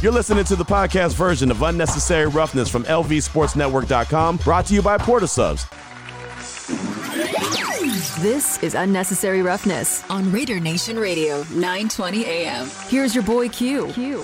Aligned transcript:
You're 0.00 0.12
listening 0.12 0.44
to 0.44 0.54
the 0.54 0.64
podcast 0.64 1.14
version 1.14 1.50
of 1.50 1.60
Unnecessary 1.60 2.28
Roughness 2.28 2.68
from 2.68 2.84
LVSportsNetwork.com, 2.84 4.36
brought 4.36 4.66
to 4.66 4.74
you 4.74 4.80
by 4.80 4.96
Port 4.96 5.24
of 5.24 5.30
Subs. 5.30 5.66
This 8.22 8.62
is 8.62 8.74
Unnecessary 8.76 9.42
Roughness 9.42 10.08
on 10.08 10.30
Raider 10.30 10.60
Nation 10.60 11.00
Radio, 11.00 11.38
920 11.50 12.24
AM. 12.26 12.70
Here's 12.86 13.12
your 13.12 13.24
boy 13.24 13.48
Q. 13.48 13.88
Q. 13.88 14.22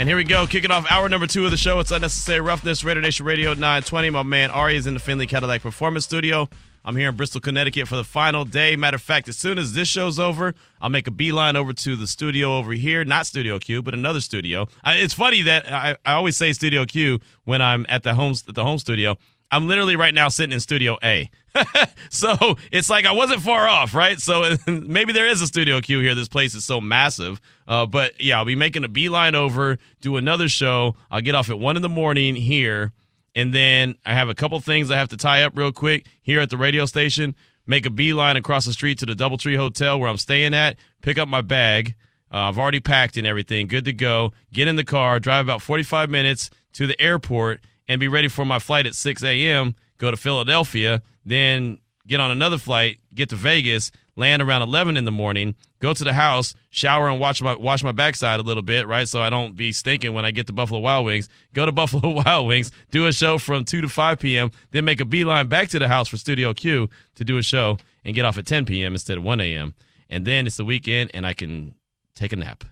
And 0.00 0.08
here 0.08 0.16
we 0.16 0.24
go, 0.24 0.44
kicking 0.44 0.72
off 0.72 0.90
hour 0.90 1.08
number 1.08 1.28
two 1.28 1.44
of 1.44 1.52
the 1.52 1.56
show. 1.56 1.78
It's 1.78 1.92
Unnecessary 1.92 2.40
Roughness, 2.40 2.82
Raider 2.82 3.00
Nation 3.00 3.24
Radio 3.26 3.50
920. 3.50 4.10
My 4.10 4.24
man 4.24 4.50
Ari 4.50 4.74
is 4.74 4.88
in 4.88 4.94
the 4.94 5.00
Findlay 5.00 5.28
Cadillac 5.28 5.62
Performance 5.62 6.04
Studio. 6.04 6.48
I'm 6.84 6.96
here 6.96 7.10
in 7.10 7.16
Bristol, 7.16 7.40
Connecticut 7.40 7.88
for 7.88 7.96
the 7.96 8.04
final 8.04 8.44
day. 8.44 8.74
Matter 8.74 8.94
of 8.94 9.02
fact, 9.02 9.28
as 9.28 9.36
soon 9.36 9.58
as 9.58 9.74
this 9.74 9.86
show's 9.86 10.18
over, 10.18 10.54
I'll 10.80 10.88
make 10.88 11.06
a 11.06 11.10
beeline 11.10 11.56
over 11.56 11.72
to 11.74 11.96
the 11.96 12.06
studio 12.06 12.56
over 12.56 12.72
here. 12.72 13.04
Not 13.04 13.26
Studio 13.26 13.58
Q, 13.58 13.82
but 13.82 13.92
another 13.92 14.20
studio. 14.20 14.66
I, 14.82 14.96
it's 14.96 15.12
funny 15.12 15.42
that 15.42 15.70
I, 15.70 15.96
I 16.06 16.14
always 16.14 16.36
say 16.36 16.52
Studio 16.52 16.86
Q 16.86 17.20
when 17.44 17.60
I'm 17.60 17.84
at 17.88 18.02
the 18.02 18.14
home 18.14 18.34
at 18.48 18.54
the 18.54 18.64
home 18.64 18.78
studio. 18.78 19.16
I'm 19.52 19.66
literally 19.66 19.96
right 19.96 20.14
now 20.14 20.28
sitting 20.28 20.52
in 20.52 20.60
Studio 20.60 20.96
A. 21.02 21.28
so 22.08 22.56
it's 22.70 22.88
like 22.88 23.04
I 23.04 23.12
wasn't 23.12 23.42
far 23.42 23.68
off, 23.68 23.94
right? 23.94 24.18
So 24.18 24.56
maybe 24.66 25.12
there 25.12 25.26
is 25.26 25.42
a 25.42 25.46
Studio 25.46 25.80
Q 25.80 26.00
here. 26.00 26.14
This 26.14 26.28
place 26.28 26.54
is 26.54 26.64
so 26.64 26.80
massive. 26.80 27.40
Uh, 27.68 27.84
but 27.84 28.18
yeah, 28.20 28.38
I'll 28.38 28.44
be 28.44 28.54
making 28.54 28.84
a 28.84 28.88
beeline 28.88 29.34
over, 29.34 29.78
do 30.00 30.16
another 30.16 30.48
show. 30.48 30.96
I'll 31.10 31.20
get 31.20 31.34
off 31.34 31.50
at 31.50 31.58
one 31.58 31.76
in 31.76 31.82
the 31.82 31.88
morning 31.88 32.36
here 32.36 32.92
and 33.34 33.54
then 33.54 33.96
I 34.04 34.14
have 34.14 34.28
a 34.28 34.34
couple 34.34 34.58
things 34.60 34.90
I 34.90 34.96
have 34.96 35.08
to 35.08 35.16
tie 35.16 35.42
up 35.42 35.56
real 35.56 35.72
quick 35.72 36.06
here 36.22 36.40
at 36.40 36.50
the 36.50 36.56
radio 36.56 36.86
station. 36.86 37.34
Make 37.66 37.86
a 37.86 37.90
beeline 37.90 38.36
across 38.36 38.64
the 38.64 38.72
street 38.72 38.98
to 38.98 39.06
the 39.06 39.14
DoubleTree 39.14 39.56
Hotel 39.56 39.98
where 40.00 40.08
I'm 40.08 40.16
staying 40.16 40.54
at. 40.54 40.76
Pick 41.02 41.18
up 41.18 41.28
my 41.28 41.40
bag. 41.40 41.94
Uh, 42.32 42.48
I've 42.48 42.58
already 42.58 42.80
packed 42.80 43.16
and 43.16 43.26
everything. 43.26 43.66
Good 43.66 43.84
to 43.84 43.92
go. 43.92 44.32
Get 44.52 44.68
in 44.68 44.76
the 44.76 44.84
car. 44.84 45.20
Drive 45.20 45.46
about 45.46 45.62
45 45.62 46.10
minutes 46.10 46.50
to 46.74 46.86
the 46.86 47.00
airport 47.00 47.60
and 47.88 48.00
be 48.00 48.08
ready 48.08 48.28
for 48.28 48.44
my 48.44 48.58
flight 48.58 48.86
at 48.86 48.94
6 48.94 49.22
a.m. 49.22 49.74
Go 49.98 50.10
to 50.10 50.16
Philadelphia. 50.16 51.02
Then 51.24 51.78
get 52.06 52.20
on 52.20 52.30
another 52.30 52.58
flight. 52.58 52.98
Get 53.14 53.28
to 53.30 53.36
Vegas 53.36 53.90
land 54.20 54.40
around 54.40 54.62
11 54.62 54.96
in 54.96 55.04
the 55.04 55.10
morning, 55.10 55.56
go 55.80 55.92
to 55.92 56.04
the 56.04 56.12
house, 56.12 56.54
shower 56.70 57.08
and 57.08 57.18
wash 57.18 57.42
my 57.42 57.56
wash 57.56 57.82
my 57.82 57.90
backside 57.90 58.38
a 58.38 58.42
little 58.44 58.62
bit, 58.62 58.86
right? 58.86 59.08
So 59.08 59.20
I 59.20 59.30
don't 59.30 59.56
be 59.56 59.72
stinking 59.72 60.14
when 60.14 60.24
I 60.24 60.30
get 60.30 60.46
to 60.46 60.52
Buffalo 60.52 60.78
Wild 60.78 61.06
Wings. 61.06 61.28
Go 61.52 61.66
to 61.66 61.72
Buffalo 61.80 62.10
Wild 62.10 62.46
Wings, 62.46 62.70
do 62.92 63.06
a 63.06 63.12
show 63.12 63.38
from 63.38 63.64
2 63.64 63.80
to 63.80 63.88
5 63.88 64.18
p.m., 64.20 64.52
then 64.70 64.84
make 64.84 65.00
a 65.00 65.04
beeline 65.04 65.48
back 65.48 65.68
to 65.70 65.78
the 65.78 65.88
house 65.88 66.08
for 66.08 66.16
Studio 66.16 66.54
Q 66.54 66.88
to 67.16 67.24
do 67.24 67.38
a 67.38 67.42
show 67.42 67.78
and 68.04 68.14
get 68.14 68.24
off 68.24 68.38
at 68.38 68.46
10 68.46 68.66
p.m. 68.66 68.92
instead 68.92 69.18
of 69.18 69.24
1 69.24 69.40
a.m. 69.40 69.74
And 70.08 70.24
then 70.24 70.46
it's 70.46 70.56
the 70.56 70.64
weekend 70.64 71.10
and 71.14 71.26
I 71.26 71.34
can 71.34 71.74
take 72.14 72.32
a 72.32 72.36
nap. 72.36 72.64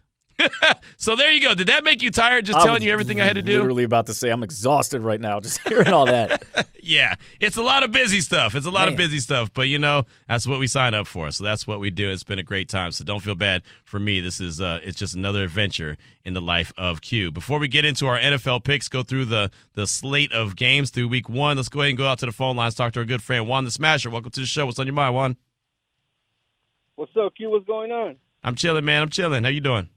so 0.97 1.17
there 1.17 1.33
you 1.33 1.41
go. 1.41 1.55
Did 1.55 1.67
that 1.69 1.85
make 1.85 2.03
you 2.03 2.11
tired 2.11 2.47
just 2.47 2.59
I 2.59 2.65
telling 2.65 2.83
you 2.83 2.93
everything 2.93 3.21
I 3.21 3.25
had 3.25 3.35
to 3.35 3.43
do? 3.43 3.59
Literally 3.59 3.85
about 3.85 4.07
to 4.07 4.15
say 4.15 4.31
I'm 4.31 4.43
exhausted 4.43 5.03
right 5.03 5.21
now 5.21 5.41
just 5.41 5.61
hearing 5.69 5.89
all 5.89 6.07
that. 6.07 6.45
yeah, 6.83 7.15
it's 7.41 7.57
a 7.57 7.63
lot 7.63 7.83
of 7.83 7.91
busy 7.91 8.21
stuff. 8.21 8.55
It's 8.55 8.67
a 8.67 8.71
lot 8.71 8.87
Man. 8.87 8.95
of 8.95 8.97
busy 8.97 9.19
stuff, 9.19 9.53
but 9.53 9.69
you 9.69 9.79
know 9.79 10.05
that's 10.29 10.47
what 10.47 10.61
we 10.61 10.67
sign 10.67 10.95
up 10.95 11.07
for. 11.07 11.31
So 11.31 11.45
that's 11.45 11.67
what 11.67 11.81
we 11.81 11.91
do. 11.91 12.11
It's 12.11 12.25
been 12.25 12.39
a 12.39 12.45
great 12.45 12.69
time. 12.69 12.93
So 12.93 13.05
don't 13.05 13.21
feel 13.21 13.35
bad 13.35 13.63
for 13.85 13.99
me. 13.99 14.21
This 14.21 14.41
is 14.41 14.61
uh, 14.61 14.81
it's 14.83 14.99
just 14.99 15.15
another 15.15 15.43
adventure 15.43 15.97
in 16.25 16.35
the 16.35 16.41
life 16.41 16.73
of 16.79 17.01
Q. 17.01 17.33
Before 17.33 17.59
we 17.59 17.69
get 17.69 17.85
into 17.85 18.07
our 18.07 18.19
NFL 18.19 18.65
picks, 18.65 18.89
go 18.89 19.03
through 19.03 19.27
the 19.27 19.51
the 19.75 19.87
slate 19.87 20.33
of 20.33 20.55
games 20.57 20.91
through 20.91 21.09
Week 21.09 21.29
One. 21.29 21.57
Let's 21.57 21.69
go 21.69 21.81
ahead 21.81 21.91
and 21.91 21.99
go 21.99 22.07
out 22.07 22.21
to 22.21 22.27
the 22.27 22.33
phone 22.33 22.57
lines. 22.57 22.75
Talk 22.75 22.93
to 22.93 23.01
our 23.01 23.07
good 23.07 23.23
friend 23.23 23.49
Juan 23.49 23.65
the 23.65 23.71
Smasher. 23.71 24.11
Welcome 24.11 24.31
to 24.31 24.41
the 24.41 24.47
show. 24.47 24.67
What's 24.67 24.79
on 24.79 24.87
your 24.87 24.95
mind, 24.95 25.15
Juan? 25.15 25.37
What's 26.95 27.13
up, 27.17 27.35
Q? 27.37 27.51
What's 27.51 27.67
going 27.67 27.93
on? 27.93 28.17
I'm 28.45 28.55
chilling, 28.55 28.85
man. 28.85 29.03
I'm 29.03 29.11
chilling. 29.11 29.45
How 29.45 29.51
you 29.51 29.61
doing? 29.61 29.89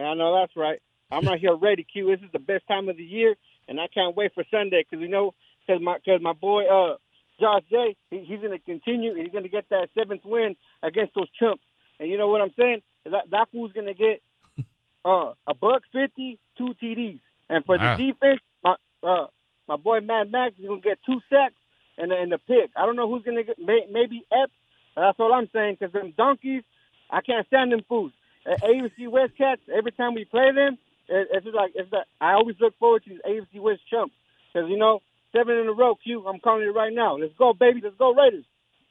Man, 0.00 0.08
I 0.08 0.14
know 0.14 0.40
that's 0.40 0.56
right. 0.56 0.80
I'm 1.12 1.26
right 1.26 1.38
here 1.38 1.54
ready, 1.54 1.84
Q. 1.84 2.06
This 2.06 2.24
is 2.24 2.32
the 2.32 2.38
best 2.38 2.66
time 2.66 2.88
of 2.88 2.96
the 2.96 3.04
year, 3.04 3.34
and 3.68 3.78
I 3.78 3.86
can't 3.86 4.16
wait 4.16 4.32
for 4.32 4.44
Sunday 4.50 4.82
because 4.82 5.02
you 5.02 5.08
know, 5.08 5.34
because 5.66 5.82
my 5.82 5.98
because 5.98 6.22
my 6.22 6.32
boy 6.32 6.64
uh 6.64 6.96
Josh 7.38 7.64
Jay, 7.70 7.96
he, 8.10 8.20
he's 8.20 8.40
going 8.40 8.52
to 8.52 8.58
continue 8.58 9.10
and 9.10 9.20
he's 9.20 9.32
going 9.32 9.44
to 9.44 9.50
get 9.50 9.68
that 9.68 9.88
seventh 9.94 10.24
win 10.24 10.56
against 10.82 11.14
those 11.14 11.28
chumps. 11.38 11.62
And 11.98 12.08
you 12.08 12.16
know 12.16 12.28
what 12.28 12.40
I'm 12.40 12.52
saying? 12.58 12.80
That 13.04 13.28
that 13.30 13.48
fool's 13.52 13.72
going 13.72 13.88
to 13.88 13.94
get 13.94 14.22
uh 15.04 15.34
a 15.46 15.52
buck 15.52 15.82
fifty, 15.92 16.38
two 16.56 16.74
TDs, 16.82 17.20
and 17.50 17.62
for 17.66 17.76
wow. 17.76 17.98
the 17.98 18.06
defense, 18.06 18.40
my 18.64 18.76
uh 19.02 19.26
my 19.68 19.76
boy 19.76 20.00
Mad 20.00 20.32
Maxx 20.32 20.58
is 20.58 20.66
going 20.66 20.80
to 20.80 20.88
get 20.88 20.98
two 21.04 21.20
sacks 21.28 21.60
and 21.98 22.10
and 22.10 22.32
the 22.32 22.38
pick. 22.38 22.70
I 22.74 22.86
don't 22.86 22.96
know 22.96 23.10
who's 23.10 23.24
going 23.24 23.36
to 23.36 23.44
get 23.44 23.58
may, 23.58 23.84
maybe 23.90 24.24
Epps. 24.32 24.52
That's 24.96 25.20
all 25.20 25.34
I'm 25.34 25.50
saying 25.52 25.76
because 25.78 25.92
them 25.92 26.14
donkeys, 26.16 26.62
I 27.10 27.20
can't 27.20 27.46
stand 27.48 27.72
them 27.72 27.84
fools. 27.86 28.12
AFC 28.46 29.08
West 29.08 29.36
Cats, 29.36 29.60
every 29.72 29.92
time 29.92 30.14
we 30.14 30.24
play 30.24 30.52
them, 30.52 30.78
it's 31.08 31.44
just 31.44 31.56
like 31.56 31.72
it's 31.74 31.90
that 31.90 32.06
I 32.20 32.34
always 32.34 32.56
look 32.60 32.78
forward 32.78 33.04
to 33.04 33.10
these 33.10 33.20
AFC 33.28 33.60
West 33.60 33.80
chumps 33.90 34.14
because 34.52 34.68
you 34.70 34.78
know 34.78 35.00
seven 35.32 35.56
in 35.56 35.66
a 35.66 35.72
row. 35.72 35.96
Q, 35.96 36.26
I'm 36.26 36.40
calling 36.40 36.62
it 36.62 36.74
right 36.74 36.92
now. 36.92 37.16
Let's 37.16 37.34
go, 37.36 37.52
baby. 37.52 37.80
Let's 37.82 37.96
go 37.96 38.14
Raiders. 38.14 38.44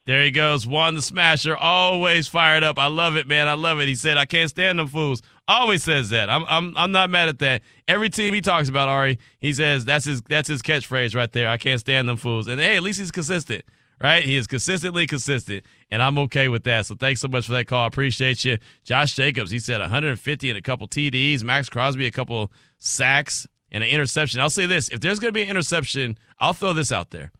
There 0.06 0.24
he 0.24 0.32
goes, 0.32 0.66
Juan 0.66 0.96
the 0.96 1.04
Smasher, 1.04 1.56
always 1.56 2.28
fired 2.28 2.64
up. 2.64 2.80
I 2.80 2.88
love 2.88 3.16
it, 3.16 3.28
man. 3.28 3.48
I 3.48 3.54
love 3.54 3.80
it. 3.80 3.88
He 3.88 3.96
said, 3.96 4.18
"I 4.18 4.26
can't 4.26 4.50
stand 4.50 4.80
them 4.80 4.88
fools." 4.88 5.22
Always 5.48 5.84
says 5.84 6.10
that. 6.10 6.30
I'm, 6.30 6.46
I'm, 6.48 6.78
I'm 6.78 6.92
not 6.92 7.10
mad 7.10 7.28
at 7.28 7.40
that. 7.40 7.64
Every 7.88 8.10
team 8.10 8.36
he 8.36 8.42
talks 8.42 8.70
about, 8.70 8.88
Ari, 8.88 9.18
he 9.40 9.52
says 9.52 9.84
that's 9.84 10.06
his, 10.06 10.22
that's 10.22 10.48
his 10.48 10.62
catchphrase 10.62 11.16
right 11.16 11.32
there. 11.32 11.50
I 11.50 11.58
can't 11.58 11.80
stand 11.80 12.08
them 12.08 12.18
fools. 12.18 12.48
And 12.48 12.62
hey, 12.62 12.76
at 12.76 12.84
least 12.84 13.00
he's 13.00 13.10
consistent 13.10 13.66
right? 14.02 14.24
He 14.24 14.36
is 14.36 14.48
consistently 14.48 15.08
consistent, 15.08 15.64
and 15.92 16.02
I'm 16.02 16.18
okay 16.20 16.48
with 16.48 16.64
that. 16.64 16.86
So 16.86 16.96
thanks 16.96 17.22
so 17.22 17.28
much 17.28 17.46
for 17.46 17.54
that 17.54 17.68
call. 17.68 17.86
Appreciate 17.86 18.44
you. 18.46 18.58
Josh 18.84 19.16
Jacobs, 19.16 19.52
he 19.52 19.60
said 19.60 19.82
150 19.82 20.50
and 20.50 20.58
a 20.58 20.62
couple 20.62 20.88
TDs. 20.88 21.44
Maxx 21.44 21.70
Crosby, 21.70 22.06
a 22.06 22.12
couple 22.12 22.52
sacks 22.78 23.48
and 23.72 23.84
an 23.84 23.90
interception. 23.90 24.40
I'll 24.40 24.50
say 24.50 24.66
this 24.66 24.90
if 24.90 25.02
there's 25.02 25.20
going 25.20 25.34
to 25.34 25.38
be 25.38 25.44
an 25.44 25.50
interception, 25.50 26.18
I'll 26.40 26.54
throw 26.54 26.74
this 26.74 26.92
out 26.92 27.12
there. 27.12 27.32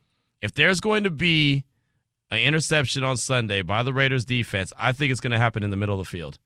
If 0.42 0.54
there's 0.54 0.80
going 0.80 1.04
to 1.04 1.10
be 1.10 1.66
an 2.32 2.40
interception 2.40 3.04
on 3.04 3.18
Sunday 3.18 3.62
by 3.62 3.84
the 3.84 3.94
Raiders 3.94 4.26
defense, 4.26 4.72
I 4.78 4.92
think 4.92 5.12
it's 5.12 5.22
going 5.22 5.32
to 5.32 5.40
happen 5.40 5.64
in 5.64 5.70
the 5.70 5.78
middle 5.78 6.00
of 6.00 6.06
the 6.06 6.10
field. 6.10 6.38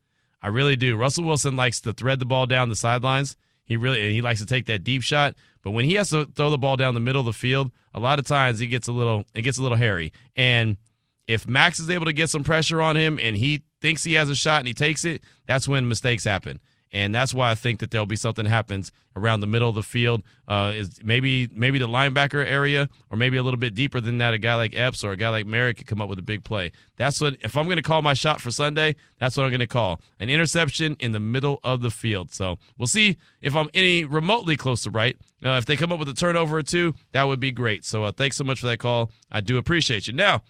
I 0.41 0.47
really 0.47 0.75
do. 0.75 0.97
Russell 0.97 1.24
Wilson 1.24 1.56
likes 1.56 1.80
to 1.81 1.94
thread 1.94 2.19
the 2.19 2.25
ball 2.25 2.45
down 2.45 2.69
the 2.69 2.75
sidelines. 2.75 3.38
He 3.66 3.78
really 3.78 4.13
he 4.13 4.22
likes 4.22 4.40
to 4.40 4.45
take 4.45 4.66
that 4.66 4.84
deep 4.84 5.01
shot. 5.01 5.35
But 5.63 5.72
when 5.72 5.85
he 5.85 5.94
has 5.96 6.09
to 6.12 6.25
throw 6.25 6.50
the 6.50 6.57
ball 6.57 6.78
down 6.78 6.94
the 6.94 7.00
middle 7.00 7.22
of 7.22 7.25
the 7.25 7.34
field, 7.34 7.72
a 7.94 8.00
lot 8.00 8.19
of 8.19 8.25
times 8.25 8.59
he 8.59 8.68
gets 8.68 8.88
a 8.88 8.91
little 8.91 9.25
it 9.34 9.41
gets 9.41 9.57
a 9.57 9.63
little 9.63 9.78
hairy. 9.78 10.13
And 10.35 10.78
if 11.28 11.47
Maxx 11.47 11.79
is 11.79 11.90
able 11.90 12.06
to 12.06 12.13
get 12.13 12.29
some 12.29 12.44
pressure 12.44 12.81
on 12.81 12.97
him 12.97 13.18
and 13.22 13.35
he 13.35 13.63
thinks 13.81 14.03
he 14.03 14.13
has 14.13 14.29
a 14.29 14.35
shot 14.35 14.59
and 14.59 14.68
he 14.68 14.74
takes 14.74 15.06
it, 15.06 15.24
that's 15.47 15.68
when 15.68 15.88
mistakes 15.88 16.25
happen 16.25 16.59
and 16.94 17.14
that's 17.14 17.34
why 17.34 17.50
I 17.50 17.56
think 17.56 17.80
that 17.80 17.92
there'll 17.92 18.06
be 18.06 18.16
something 18.16 18.46
happens 18.46 18.92
around 19.16 19.40
the 19.40 19.48
middle 19.48 19.68
of 19.68 19.76
the 19.76 19.84
field. 19.84 20.24
Uh, 20.48 20.74
is 20.76 21.00
maybe 21.04 21.50
maybe 21.54 21.80
the 21.80 21.88
linebacker 21.88 22.46
area, 22.46 22.88
or 23.09 23.18
maybe 23.18 23.38
a 23.38 23.44
little 23.44 23.59
bit 23.59 23.74
deeper 23.74 24.00
than 24.00 24.20
that. 24.20 24.34
A 24.34 24.38
guy 24.38 24.56
like 24.56 24.76
Epps 24.76 25.04
or 25.04 25.12
a 25.12 25.18
guy 25.18 25.30
like 25.30 25.46
Moehrig 25.46 25.78
could 25.78 25.88
come 25.88 26.02
up 26.02 26.09
with 26.09 26.20
a 26.20 26.24
big 26.24 26.44
play. 26.44 26.72
That's 26.98 27.20
what 27.20 27.38
if 27.42 27.58
I'm 27.58 27.66
going 27.66 27.78
to 27.78 27.84
call 27.84 28.02
my 28.02 28.14
shot 28.14 28.42
for 28.42 28.52
Sunday. 28.52 28.96
That's 29.20 29.36
what 29.36 29.44
I'm 29.44 29.50
going 29.50 29.59
to 29.62 29.68
call 29.68 30.02
an 30.20 30.30
interception 30.30 30.96
in 31.00 31.14
the 31.14 31.20
middle 31.20 31.59
of 31.64 31.81
the 31.81 31.90
field. 31.90 32.31
So 32.31 32.59
we'll 32.78 32.88
see 32.88 33.18
if 33.42 33.56
I'm 33.56 33.70
any 33.74 34.06
remotely 34.06 34.56
close 34.56 34.84
to 34.84 34.92
right. 34.92 35.18
Uh, 35.44 35.52
if 35.52 35.66
they 35.66 35.75
come 35.75 35.92
up 35.92 36.00
with 36.00 36.10
a 36.10 36.14
turnover 36.14 36.58
or 36.58 36.64
two, 36.64 36.94
that 37.12 37.24
would 37.24 37.40
be 37.40 37.52
great. 37.52 37.84
So 37.84 38.04
uh, 38.04 38.12
thanks 38.12 38.38
so 38.38 38.44
much 38.44 38.60
for 38.60 38.68
that 38.68 38.80
call. 38.80 39.12
I 39.31 39.42
do 39.42 39.58
appreciate 39.58 40.08
you. 40.08 40.14
Now 40.14 40.44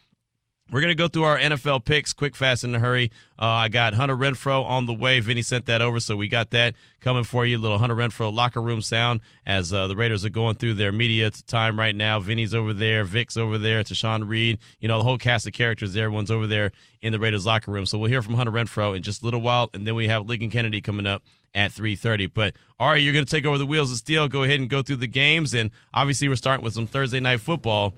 we're 0.74 0.82
going 0.82 0.90
to 0.90 0.96
go 0.96 1.08
through 1.08 1.26
our 1.26 1.38
NFL 1.38 1.86
picks 1.86 2.14
quick, 2.14 2.36
fast, 2.36 2.64
in 2.64 2.74
a 2.74 2.80
hurry. 2.80 3.12
Uh, 3.38 3.46
I 3.46 3.70
got 3.70 3.94
Hunter 3.94 4.16
Renfrow 4.16 4.66
on 4.66 4.88
the 4.88 4.94
way. 4.94 5.20
Vinny 5.20 5.44
sent 5.44 5.68
that 5.68 5.84
over, 5.84 6.00
so 6.00 6.16
we 6.16 6.28
got 6.28 6.50
that 6.50 6.74
coming 7.00 7.24
for 7.24 7.46
you. 7.46 7.60
Little 7.60 7.78
Hunter 7.78 7.96
Renfrow 7.96 8.34
locker 8.34 8.60
room 8.60 8.82
sound 8.82 9.22
as 9.46 9.72
uh, 9.72 9.86
the 9.86 9.96
Raiders 9.96 10.26
are 10.26 10.30
going 10.30 10.56
through 10.56 10.74
their 10.74 10.92
media 10.92 11.30
time 11.30 11.78
right 11.78 11.96
now. 11.96 12.20
Vinny's 12.20 12.56
over 12.56 12.74
there, 12.74 13.04
Vic's 13.04 13.38
over 13.38 13.60
there, 13.60 13.84
Tashan 13.84 14.28
Reed. 14.28 14.58
You 14.80 14.88
know, 14.88 14.98
the 14.98 15.04
whole 15.04 15.20
cast 15.20 15.46
of 15.46 15.54
characters. 15.54 15.96
Everyone's 15.96 16.32
over 16.32 16.48
there 16.48 16.72
in 17.04 17.12
the 17.12 17.20
Raiders 17.20 17.46
locker 17.46 17.70
room. 17.70 17.86
So 17.86 18.00
we'll 18.00 18.10
hear 18.10 18.24
from 18.24 18.34
Hunter 18.34 18.52
Renfrow 18.52 18.96
in 18.96 19.04
just 19.04 19.22
a 19.22 19.26
little 19.26 19.42
while, 19.42 19.70
and 19.76 19.86
then 19.86 19.94
we 19.94 20.08
have 20.08 20.26
Lincoln 20.26 20.50
Kennedy 20.50 20.82
coming 20.82 21.06
up 21.06 21.22
at 21.54 21.72
3.30. 21.72 22.32
But, 22.34 22.56
right, 22.80 22.96
you're 22.96 23.14
going 23.14 23.26
to 23.26 23.32
take 23.32 23.46
over 23.46 23.60
the 23.60 23.66
wheels 23.68 23.92
of 23.92 23.98
steel. 23.98 24.28
Go 24.28 24.42
ahead 24.42 24.60
and 24.60 24.70
go 24.70 24.82
through 24.82 24.96
the 24.96 25.08
games. 25.08 25.54
And 25.54 25.70
obviously 25.94 26.28
we're 26.28 26.36
starting 26.36 26.64
with 26.64 26.74
some 26.74 26.88
Thursday 26.88 27.20
night 27.20 27.42
football 27.42 27.94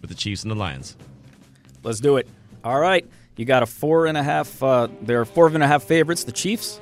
with 0.00 0.10
the 0.10 0.16
Chiefs 0.16 0.42
and 0.42 0.50
the 0.52 0.54
Lions. 0.54 0.96
Let's 1.82 2.00
do 2.00 2.16
it. 2.16 2.28
All 2.62 2.78
right, 2.78 3.06
you 3.36 3.44
got 3.44 3.62
a 3.62 3.66
four 3.66 4.06
and 4.06 4.16
a 4.16 4.22
half. 4.22 4.62
Uh, 4.62 4.88
there 5.02 5.20
are 5.20 5.24
four 5.24 5.48
and 5.48 5.62
a 5.62 5.66
half 5.66 5.84
favorites, 5.84 6.24
the 6.24 6.32
Chiefs. 6.32 6.80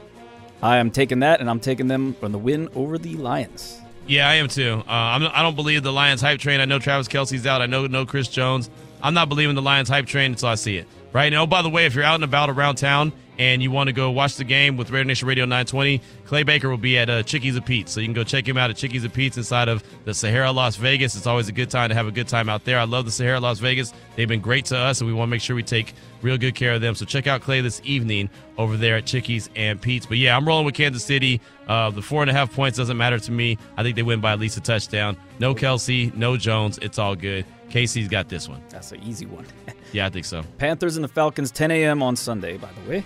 I 0.63 0.79
am 0.79 0.91
taking 0.91 1.21
that, 1.21 1.41
and 1.41 1.49
I'm 1.49 1.61
taking 1.61 1.87
them 1.87 2.15
from 2.15 2.33
the 2.33 2.39
win 2.39 2.69
over 2.75 2.99
the 2.99 3.15
Lions. 3.15 3.81
Yeah, 4.09 4.29
I 4.29 4.35
am 4.37 4.49
too. 4.49 4.83
Uh, 4.87 4.91
I'm, 4.91 5.23
I 5.23 5.43
don't 5.43 5.55
believe 5.55 5.83
the 5.83 5.93
Lions 5.93 6.21
hype 6.21 6.41
train. 6.41 6.61
I 6.61 6.65
know 6.65 6.79
Travis 6.79 7.09
Kelce's 7.09 7.47
out. 7.47 7.63
I 7.63 7.67
know 7.67 7.87
no 7.87 8.07
Chris 8.07 8.27
Jones. 8.27 8.71
I'm 9.03 9.15
not 9.15 9.29
believing 9.29 9.55
the 9.55 9.63
Lions 9.63 9.89
hype 9.89 10.07
train 10.07 10.33
until 10.33 10.49
I 10.49 10.57
see 10.57 10.79
it. 10.79 10.89
Right? 11.13 11.27
And 11.27 11.37
oh, 11.37 11.47
by 11.47 11.63
the 11.63 11.69
way, 11.69 11.87
if 11.87 11.95
you're 11.95 12.05
out 12.05 12.17
and 12.17 12.25
about 12.25 12.51
around 12.51 12.77
town 12.77 13.13
and 13.39 13.63
you 13.63 13.71
want 13.71 13.89
to 13.89 13.93
go 13.93 14.11
watch 14.11 14.37
the 14.37 14.45
game 14.45 14.77
with 14.77 14.91
Raider 14.91 15.05
Nation 15.05 15.29
Radio 15.29 15.45
920, 15.45 16.01
Clay 16.27 16.43
Baker 16.43 16.69
will 16.69 16.77
be 16.77 16.99
at 16.99 17.09
uh, 17.09 17.23
Chickies 17.23 17.57
and 17.57 17.65
Pete's. 17.65 17.93
So 17.93 18.01
you 18.01 18.07
can 18.07 18.15
go 18.15 18.25
check 18.25 18.47
him 18.47 18.57
out 18.59 18.71
at 18.71 18.77
Chickies 18.77 19.05
and 19.05 19.13
Pete's 19.13 19.37
inside 19.37 19.69
of 19.69 19.83
the 20.05 20.13
Sahara 20.13 20.51
Las 20.51 20.77
Vegas. 20.77 21.15
It's 21.17 21.27
always 21.27 21.49
a 21.49 21.53
good 21.53 21.71
time 21.71 21.89
to 21.89 21.95
have 21.95 22.07
a 22.07 22.11
good 22.11 22.29
time 22.29 22.49
out 22.49 22.65
there. 22.65 22.79
I 22.79 22.85
love 22.85 23.05
the 23.05 23.11
Sahara 23.11 23.41
Las 23.41 23.59
Vegas. 23.61 23.93
They've 24.17 24.29
been 24.29 24.41
great 24.41 24.67
to 24.67 24.77
us, 24.77 25.01
and 25.01 25.09
we 25.09 25.15
want 25.15 25.29
to 25.29 25.31
make 25.31 25.41
sure 25.41 25.55
we 25.55 25.63
take 25.63 25.95
real 26.21 26.37
good 26.37 26.55
care 26.55 26.73
of 26.73 26.81
them. 26.81 26.95
So 26.95 27.05
check 27.05 27.27
out 27.27 27.41
Clay 27.41 27.61
this 27.61 27.81
evening 27.85 28.29
over 28.57 28.77
there 28.77 28.97
at 28.97 29.07
Chickies 29.07 29.49
and 29.55 29.81
Pete's. 29.81 30.07
But 30.07 30.19
yeah, 30.19 30.37
I'm 30.37 30.47
rolling 30.47 30.67
with 30.67 30.75
Kansas 30.75 31.05
City. 31.05 31.41
Uh, 31.69 31.91
the 31.91 32.03
four 32.03 32.23
and 32.23 32.31
a 32.31 32.35
half 32.35 32.53
points 32.53 32.77
doesn't 32.79 32.97
matter 32.97 33.19
to 33.19 33.31
me. 33.31 33.57
I 33.77 33.83
think 33.83 33.95
they 33.95 34.03
win 34.03 34.21
by 34.21 34.33
at 34.33 34.41
least 34.41 34.57
a 34.57 34.61
touchdown. 34.61 35.17
No 35.39 35.55
Kelce, 35.55 36.15
no 36.15 36.37
Jones. 36.37 36.79
It's 36.79 36.99
all 36.99 37.15
good. 37.15 37.45
KC's 37.71 38.09
got 38.09 38.29
this 38.29 38.49
one. 38.49 38.63
That's 38.71 38.93
an 38.93 39.03
easy 39.03 39.27
one. 39.27 39.47
Yeah, 39.93 40.07
I 40.07 40.11
think 40.11 40.27
so. 40.27 40.43
Panthers 40.59 40.97
and 40.97 41.05
the 41.05 41.09
Falcons, 41.09 41.51
10 41.51 41.71
a.m. 41.71 42.03
on 42.03 42.15
Sunday, 42.17 42.57
by 42.59 42.69
the 42.73 42.91
way. 42.91 43.05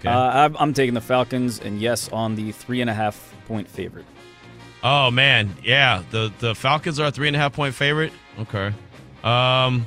Okay. 0.00 0.08
Uh, 0.08 0.18
I'm, 0.18 0.56
I'm 0.58 0.74
taking 0.74 0.94
the 0.94 1.00
Falcons, 1.00 1.60
and 1.60 1.80
yes, 1.80 2.08
on 2.10 2.34
the 2.34 2.52
three 2.52 2.80
and 2.80 2.90
a 2.90 2.94
half 2.94 3.34
point 3.46 3.68
favorite. 3.68 4.06
Oh 4.82 5.10
man, 5.10 5.54
yeah. 5.62 6.02
The 6.10 6.32
the 6.38 6.54
Falcons 6.54 6.98
are 6.98 7.08
a 7.08 7.10
three 7.10 7.28
and 7.28 7.36
a 7.36 7.38
half 7.38 7.52
point 7.52 7.74
favorite. 7.74 8.12
Okay. 8.38 8.72
Um, 9.22 9.86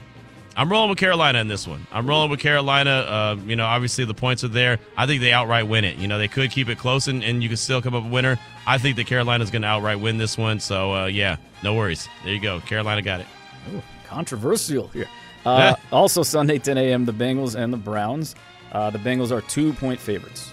I'm 0.56 0.72
rolling 0.72 0.90
with 0.90 1.00
Carolina 1.00 1.40
in 1.40 1.48
this 1.48 1.68
one. 1.68 1.88
I'm 1.92 2.06
rolling 2.06 2.30
with 2.30 2.40
Carolina. 2.40 2.92
Uh, 2.92 3.38
you 3.48 3.56
know, 3.56 3.66
obviously 3.66 4.06
the 4.06 4.14
points 4.14 4.44
are 4.44 4.50
there. 4.50 4.78
I 4.96 5.08
think 5.08 5.22
they 5.22 5.34
outright 5.34 5.68
win 5.68 5.84
it. 5.84 5.98
You 5.98 6.08
know, 6.08 6.20
they 6.20 6.28
could 6.28 6.52
keep 6.52 6.70
it 6.70 6.78
close 6.78 7.08
and, 7.08 7.24
and 7.24 7.42
you 7.42 7.50
can 7.50 7.58
still 7.58 7.82
come 7.82 7.96
up 7.96 8.06
a 8.06 8.08
winner. 8.08 8.38
I 8.68 8.78
think 8.78 8.98
that 8.98 9.08
Carolina's 9.08 9.50
going 9.50 9.64
to 9.64 9.68
outright 9.68 10.00
win 10.00 10.20
this 10.20 10.38
one. 10.38 10.60
So 10.60 10.94
uh, 10.94 11.06
yeah, 11.08 11.38
no 11.64 11.74
worries. 11.74 12.08
There 12.24 12.34
you 12.34 12.40
go. 12.40 12.60
Carolina 12.60 13.02
got 13.02 13.22
it. 13.22 13.28
Ooh, 13.74 13.82
controversial 14.08 14.88
here. 14.90 15.08
Uh, 15.46 15.76
also, 15.92 16.24
Sunday, 16.24 16.58
10 16.58 16.78
a.m., 16.78 17.04
the 17.04 17.12
Bengals 17.12 17.54
and 17.54 17.74
the 17.74 17.78
Browns. 17.78 18.34
Uh, 18.74 18.90
the 18.90 19.00
Bengals 19.00 19.32
are 19.32 19.42
two 19.42 19.74
point 19.74 20.00
favorites. 20.00 20.52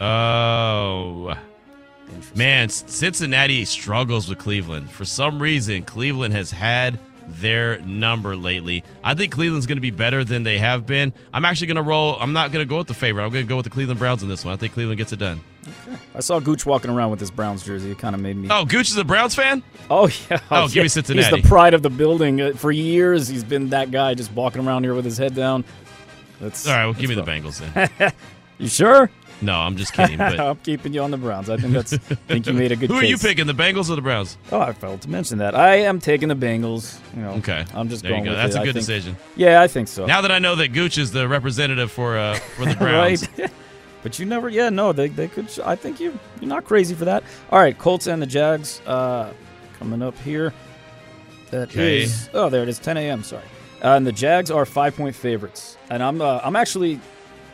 Oh. 0.00 1.34
Man, 2.34 2.68
Cincinnati 2.68 3.64
struggles 3.64 4.28
with 4.28 4.38
Cleveland. 4.38 4.90
For 4.90 5.04
some 5.04 5.40
reason, 5.40 5.82
Cleveland 5.84 6.34
has 6.34 6.50
had 6.50 6.98
their 7.28 7.78
number 7.82 8.34
lately. 8.34 8.82
I 9.04 9.14
think 9.14 9.32
Cleveland's 9.32 9.66
going 9.66 9.76
to 9.76 9.82
be 9.82 9.92
better 9.92 10.24
than 10.24 10.42
they 10.42 10.58
have 10.58 10.86
been. 10.86 11.12
I'm 11.32 11.44
actually 11.44 11.68
going 11.68 11.76
to 11.76 11.82
roll. 11.82 12.16
I'm 12.18 12.32
not 12.32 12.50
going 12.50 12.64
to 12.64 12.68
go 12.68 12.78
with 12.78 12.88
the 12.88 12.94
favorite. 12.94 13.22
I'm 13.24 13.30
going 13.30 13.44
to 13.44 13.48
go 13.48 13.56
with 13.56 13.64
the 13.64 13.70
Cleveland 13.70 14.00
Browns 14.00 14.24
in 14.24 14.28
this 14.28 14.44
one. 14.44 14.52
I 14.52 14.56
think 14.56 14.72
Cleveland 14.72 14.98
gets 14.98 15.12
it 15.12 15.18
done. 15.20 15.40
I 16.14 16.20
saw 16.20 16.40
Gooch 16.40 16.66
walking 16.66 16.90
around 16.90 17.10
with 17.12 17.20
his 17.20 17.30
Browns 17.30 17.62
jersey. 17.64 17.92
It 17.92 17.98
kind 17.98 18.16
of 18.16 18.20
made 18.20 18.36
me. 18.36 18.48
Oh, 18.50 18.64
Gooch 18.64 18.90
is 18.90 18.96
a 18.96 19.04
Browns 19.04 19.36
fan? 19.36 19.62
Oh, 19.88 20.08
yeah. 20.28 20.40
Oh, 20.50 20.66
give 20.66 20.82
me. 20.82 20.88
Cincinnati. 20.88 21.28
He's 21.36 21.42
the 21.42 21.48
pride 21.48 21.74
of 21.74 21.82
the 21.82 21.90
building. 21.90 22.40
Uh, 22.40 22.52
For 22.54 22.72
years, 22.72 23.28
he's 23.28 23.44
been 23.44 23.68
that 23.68 23.92
guy 23.92 24.14
just 24.14 24.32
walking 24.32 24.66
around 24.66 24.82
here 24.82 24.94
with 24.94 25.04
his 25.04 25.18
head 25.18 25.34
down. 25.36 25.64
That's 26.40 26.66
All 26.66 26.74
right, 26.74 26.84
well, 26.86 26.94
give 26.94 27.08
me 27.10 27.14
the. 27.16 27.22
Bengals 27.22 27.60
then. 27.98 28.12
You 28.58 28.68
sure? 28.68 29.10
No, 29.40 29.54
I'm 29.54 29.78
just 29.78 29.94
kidding. 29.94 30.18
But 30.18 30.38
I'm 30.38 30.56
keeping 30.56 30.92
you 30.92 31.00
on 31.00 31.10
the 31.10 31.16
Browns. 31.16 31.48
I 31.48 31.56
think 31.56 31.72
that's. 31.72 31.94
I 31.94 31.96
think 31.98 32.46
you 32.46 32.52
made 32.52 32.72
a 32.72 32.76
good. 32.76 32.90
who 32.90 32.96
are 32.96 33.04
you 33.04 33.16
picking, 33.16 33.46
the 33.46 33.54
Bengals 33.54 33.88
or 33.88 33.96
the 33.96 34.02
Browns? 34.02 34.36
Oh, 34.52 34.60
I 34.60 34.74
failed 34.74 35.00
to 35.00 35.08
mention 35.08 35.38
that. 35.38 35.54
I 35.54 35.76
am 35.76 35.98
taking 35.98 36.28
the 36.28 36.34
Bengals. 36.34 37.00
You 37.16 37.22
know, 37.22 37.30
Okay, 37.36 37.64
I'm 37.74 37.88
just 37.88 38.02
there 38.02 38.12
going 38.12 38.26
you 38.26 38.32
go. 38.32 38.36
That's 38.36 38.54
it. 38.54 38.60
a 38.60 38.64
good 38.64 38.74
think- 38.74 38.86
decision. 38.86 39.16
Yeah, 39.36 39.62
I 39.62 39.66
think 39.66 39.88
so. 39.88 40.04
Now 40.04 40.20
that 40.20 40.30
I 40.30 40.40
know 40.40 40.56
that 40.56 40.68
Gooch 40.74 40.98
is 40.98 41.10
the 41.12 41.26
representative 41.26 41.90
for 41.90 42.18
uh, 42.18 42.34
for 42.34 42.66
the 42.66 42.74
Browns, 42.74 43.26
right? 43.38 43.50
but 44.02 44.18
you 44.18 44.26
never. 44.26 44.50
Yeah, 44.50 44.68
no, 44.68 44.92
they 44.92 45.08
they 45.08 45.28
could. 45.28 45.48
I 45.64 45.74
think 45.74 46.00
you 46.00 46.18
you're 46.40 46.48
not 46.50 46.66
crazy 46.66 46.94
for 46.94 47.06
that. 47.06 47.24
All 47.50 47.58
right, 47.60 47.78
Colts 47.78 48.06
and 48.08 48.20
the 48.20 48.26
Jags 48.26 48.82
uh, 48.86 49.32
coming 49.78 50.02
up 50.02 50.18
here. 50.18 50.52
That 51.50 51.74
is. 51.74 52.28
Okay. 52.28 52.38
Oh, 52.38 52.50
there 52.50 52.62
it 52.62 52.68
is. 52.68 52.78
10 52.78 52.98
a.m. 52.98 53.22
Sorry. 53.22 53.42
Uh, 53.82 53.96
and 53.96 54.06
the 54.06 54.12
Jags 54.12 54.50
are 54.50 54.66
five 54.66 54.96
point 54.96 55.16
favorites, 55.16 55.76
and 55.88 56.02
I'm 56.02 56.20
uh, 56.20 56.40
I'm 56.42 56.56
actually 56.56 57.00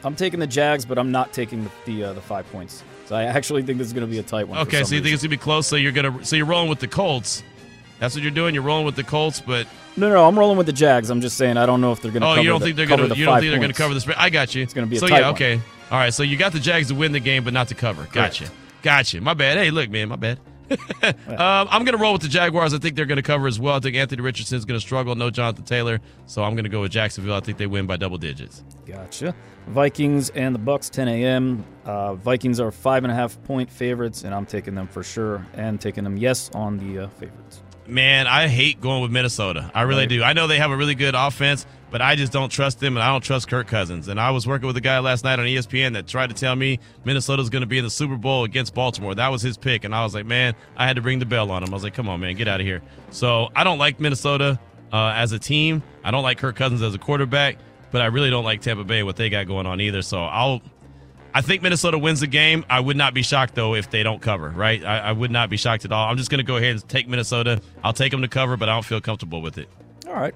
I'm 0.04 0.16
taking 0.16 0.40
the 0.40 0.46
Jags, 0.46 0.84
but 0.84 0.98
I'm 0.98 1.12
not 1.12 1.32
taking 1.32 1.64
the 1.64 1.70
the, 1.84 2.04
uh, 2.04 2.12
the 2.12 2.20
five 2.20 2.50
points. 2.50 2.82
So 3.06 3.14
I 3.14 3.24
actually 3.24 3.62
think 3.62 3.78
this 3.78 3.86
is 3.86 3.92
going 3.92 4.06
to 4.06 4.10
be 4.10 4.18
a 4.18 4.22
tight 4.22 4.48
one. 4.48 4.58
Okay, 4.60 4.82
so 4.82 4.96
you 4.96 5.00
think 5.00 5.14
it's 5.14 5.22
gonna 5.22 5.30
be 5.30 5.36
close? 5.36 5.66
So 5.68 5.76
you're 5.76 5.92
gonna 5.92 6.24
so 6.24 6.34
you're 6.34 6.46
rolling 6.46 6.68
with 6.68 6.80
the 6.80 6.88
Colts. 6.88 7.44
That's 8.00 8.14
what 8.14 8.22
you're 8.22 8.32
doing. 8.32 8.52
You're 8.54 8.64
rolling 8.64 8.84
with 8.84 8.96
the 8.96 9.04
Colts, 9.04 9.40
but 9.40 9.66
No, 9.96 10.08
no, 10.10 10.26
I'm 10.26 10.38
rolling 10.38 10.58
with 10.58 10.66
the 10.66 10.72
Jags. 10.72 11.08
I'm 11.08 11.20
just 11.20 11.36
saying 11.36 11.56
I 11.56 11.66
don't 11.66 11.80
know 11.80 11.92
if 11.92 12.02
they're 12.02 12.10
going 12.10 12.22
to. 12.22 12.26
oh, 12.26 12.30
cover 12.32 12.42
you 12.42 12.48
don't 12.48 12.60
the, 12.60 12.66
think 12.66 12.76
they're 12.76 12.86
gonna 12.86 13.06
the 13.06 13.16
you 13.16 13.24
don't 13.24 13.38
think 13.40 13.50
they're 13.52 13.60
gonna 13.60 13.72
cover 13.72 13.94
the 13.94 14.00
spread? 14.00 14.16
I 14.18 14.28
got 14.30 14.54
you. 14.54 14.62
It's 14.62 14.74
gonna 14.74 14.88
be 14.88 14.96
a 14.96 15.00
so 15.00 15.06
tight 15.06 15.20
yeah, 15.20 15.26
one. 15.26 15.34
okay, 15.34 15.60
all 15.90 15.98
right. 15.98 16.12
So 16.12 16.24
you 16.24 16.36
got 16.36 16.52
the 16.52 16.60
Jags 16.60 16.88
to 16.88 16.94
win 16.94 17.12
the 17.12 17.20
game, 17.20 17.44
but 17.44 17.52
not 17.52 17.68
to 17.68 17.74
cover. 17.76 18.08
Gotcha, 18.12 18.50
gotcha. 18.82 19.20
My 19.20 19.34
bad. 19.34 19.56
Hey, 19.58 19.70
look, 19.70 19.88
man, 19.88 20.08
my 20.08 20.16
bad. 20.16 20.40
um, 21.02 21.68
I'm 21.70 21.84
gonna 21.84 21.96
roll 21.96 22.12
with 22.12 22.22
the 22.22 22.28
Jaguars. 22.28 22.74
I 22.74 22.78
think 22.78 22.96
they're 22.96 23.06
gonna 23.06 23.22
cover 23.22 23.46
as 23.46 23.60
well. 23.60 23.76
I 23.76 23.80
think 23.80 23.96
Anthony 23.96 24.22
Richardson's 24.22 24.64
gonna 24.64 24.80
struggle. 24.80 25.14
No 25.14 25.30
Jonathan 25.30 25.64
Taylor, 25.64 26.00
so 26.26 26.42
I'm 26.42 26.56
gonna 26.56 26.68
go 26.68 26.80
with 26.80 26.92
Jacksonville. 26.92 27.34
I 27.34 27.40
think 27.40 27.58
they 27.58 27.66
win 27.66 27.86
by 27.86 27.96
double 27.96 28.18
digits. 28.18 28.64
Gotcha. 28.84 29.34
Vikings 29.68 30.30
and 30.30 30.54
the 30.54 30.60
Bucks, 30.60 30.88
10 30.88 31.08
a.m. 31.08 31.64
Uh, 31.84 32.14
Vikings 32.14 32.60
are 32.60 32.70
five 32.70 33.04
and 33.04 33.10
a 33.10 33.14
half 33.14 33.42
point 33.44 33.70
favorites, 33.70 34.22
and 34.22 34.34
I'm 34.34 34.46
taking 34.46 34.74
them 34.74 34.86
for 34.86 35.02
sure, 35.02 35.44
and 35.54 35.80
taking 35.80 36.04
them 36.04 36.16
yes 36.16 36.50
on 36.54 36.78
the 36.78 37.04
uh, 37.04 37.08
favorites. 37.08 37.62
Man, 37.86 38.26
I 38.26 38.48
hate 38.48 38.80
going 38.80 39.02
with 39.02 39.12
Minnesota. 39.12 39.70
I 39.74 39.82
really 39.82 40.06
do. 40.06 40.22
I 40.22 40.32
know 40.32 40.48
they 40.48 40.58
have 40.58 40.72
a 40.72 40.76
really 40.76 40.96
good 40.96 41.14
offense, 41.14 41.66
but 41.96 42.02
I 42.02 42.14
just 42.14 42.30
don't 42.30 42.50
trust 42.50 42.78
them, 42.78 42.98
and 42.98 43.02
I 43.02 43.10
don't 43.10 43.22
trust 43.22 43.48
Kirk 43.48 43.68
Cousins. 43.68 44.08
And 44.08 44.20
I 44.20 44.30
was 44.30 44.46
working 44.46 44.66
with 44.66 44.76
a 44.76 44.82
guy 44.82 44.98
last 44.98 45.24
night 45.24 45.38
on 45.38 45.46
ESPN 45.46 45.94
that 45.94 46.06
tried 46.06 46.26
to 46.26 46.34
tell 46.34 46.54
me 46.54 46.78
Minnesota's 47.06 47.48
going 47.48 47.62
to 47.62 47.66
be 47.66 47.78
in 47.78 47.84
the 47.84 47.90
Super 47.90 48.16
Bowl 48.16 48.44
against 48.44 48.74
Baltimore. 48.74 49.14
That 49.14 49.28
was 49.28 49.40
his 49.40 49.56
pick, 49.56 49.82
and 49.82 49.94
I 49.94 50.04
was 50.04 50.14
like, 50.14 50.26
man, 50.26 50.54
I 50.76 50.86
had 50.86 50.96
to 50.96 51.02
ring 51.02 51.20
the 51.20 51.24
bell 51.24 51.50
on 51.50 51.62
him. 51.62 51.70
I 51.70 51.72
was 51.72 51.82
like, 51.82 51.94
come 51.94 52.06
on, 52.10 52.20
man, 52.20 52.36
get 52.36 52.48
out 52.48 52.60
of 52.60 52.66
here. 52.66 52.82
So 53.12 53.48
I 53.56 53.64
don't 53.64 53.78
like 53.78 53.98
Minnesota 53.98 54.60
uh, 54.92 55.14
as 55.16 55.32
a 55.32 55.38
team. 55.38 55.82
I 56.04 56.10
don't 56.10 56.22
like 56.22 56.36
Kirk 56.36 56.54
Cousins 56.54 56.82
as 56.82 56.94
a 56.94 56.98
quarterback, 56.98 57.56
but 57.92 58.02
I 58.02 58.06
really 58.08 58.28
don't 58.28 58.44
like 58.44 58.60
Tampa 58.60 58.84
Bay 58.84 59.02
what 59.02 59.16
they 59.16 59.30
got 59.30 59.46
going 59.46 59.64
on 59.64 59.80
either. 59.80 60.02
So 60.02 60.22
I'll. 60.22 60.60
I 61.32 61.40
think 61.40 61.62
Minnesota 61.62 61.96
wins 61.96 62.20
the 62.20 62.26
game. 62.26 62.66
I 62.68 62.78
would 62.78 62.98
not 62.98 63.14
be 63.14 63.22
shocked 63.22 63.54
though 63.54 63.74
if 63.74 63.88
they 63.88 64.02
don't 64.02 64.20
cover. 64.20 64.50
Right? 64.50 64.84
I, 64.84 64.98
I 64.98 65.12
would 65.12 65.30
not 65.30 65.48
be 65.48 65.56
shocked 65.56 65.86
at 65.86 65.92
all. 65.92 66.10
I'm 66.10 66.18
just 66.18 66.28
going 66.28 66.40
to 66.40 66.44
go 66.44 66.58
ahead 66.58 66.72
and 66.72 66.88
take 66.90 67.08
Minnesota. 67.08 67.62
I'll 67.82 67.94
take 67.94 68.10
them 68.10 68.20
to 68.20 68.28
cover, 68.28 68.58
but 68.58 68.68
I 68.68 68.74
don't 68.74 68.84
feel 68.84 69.00
comfortable 69.00 69.40
with 69.40 69.56
it. 69.56 69.70
All 70.06 70.12
right. 70.12 70.34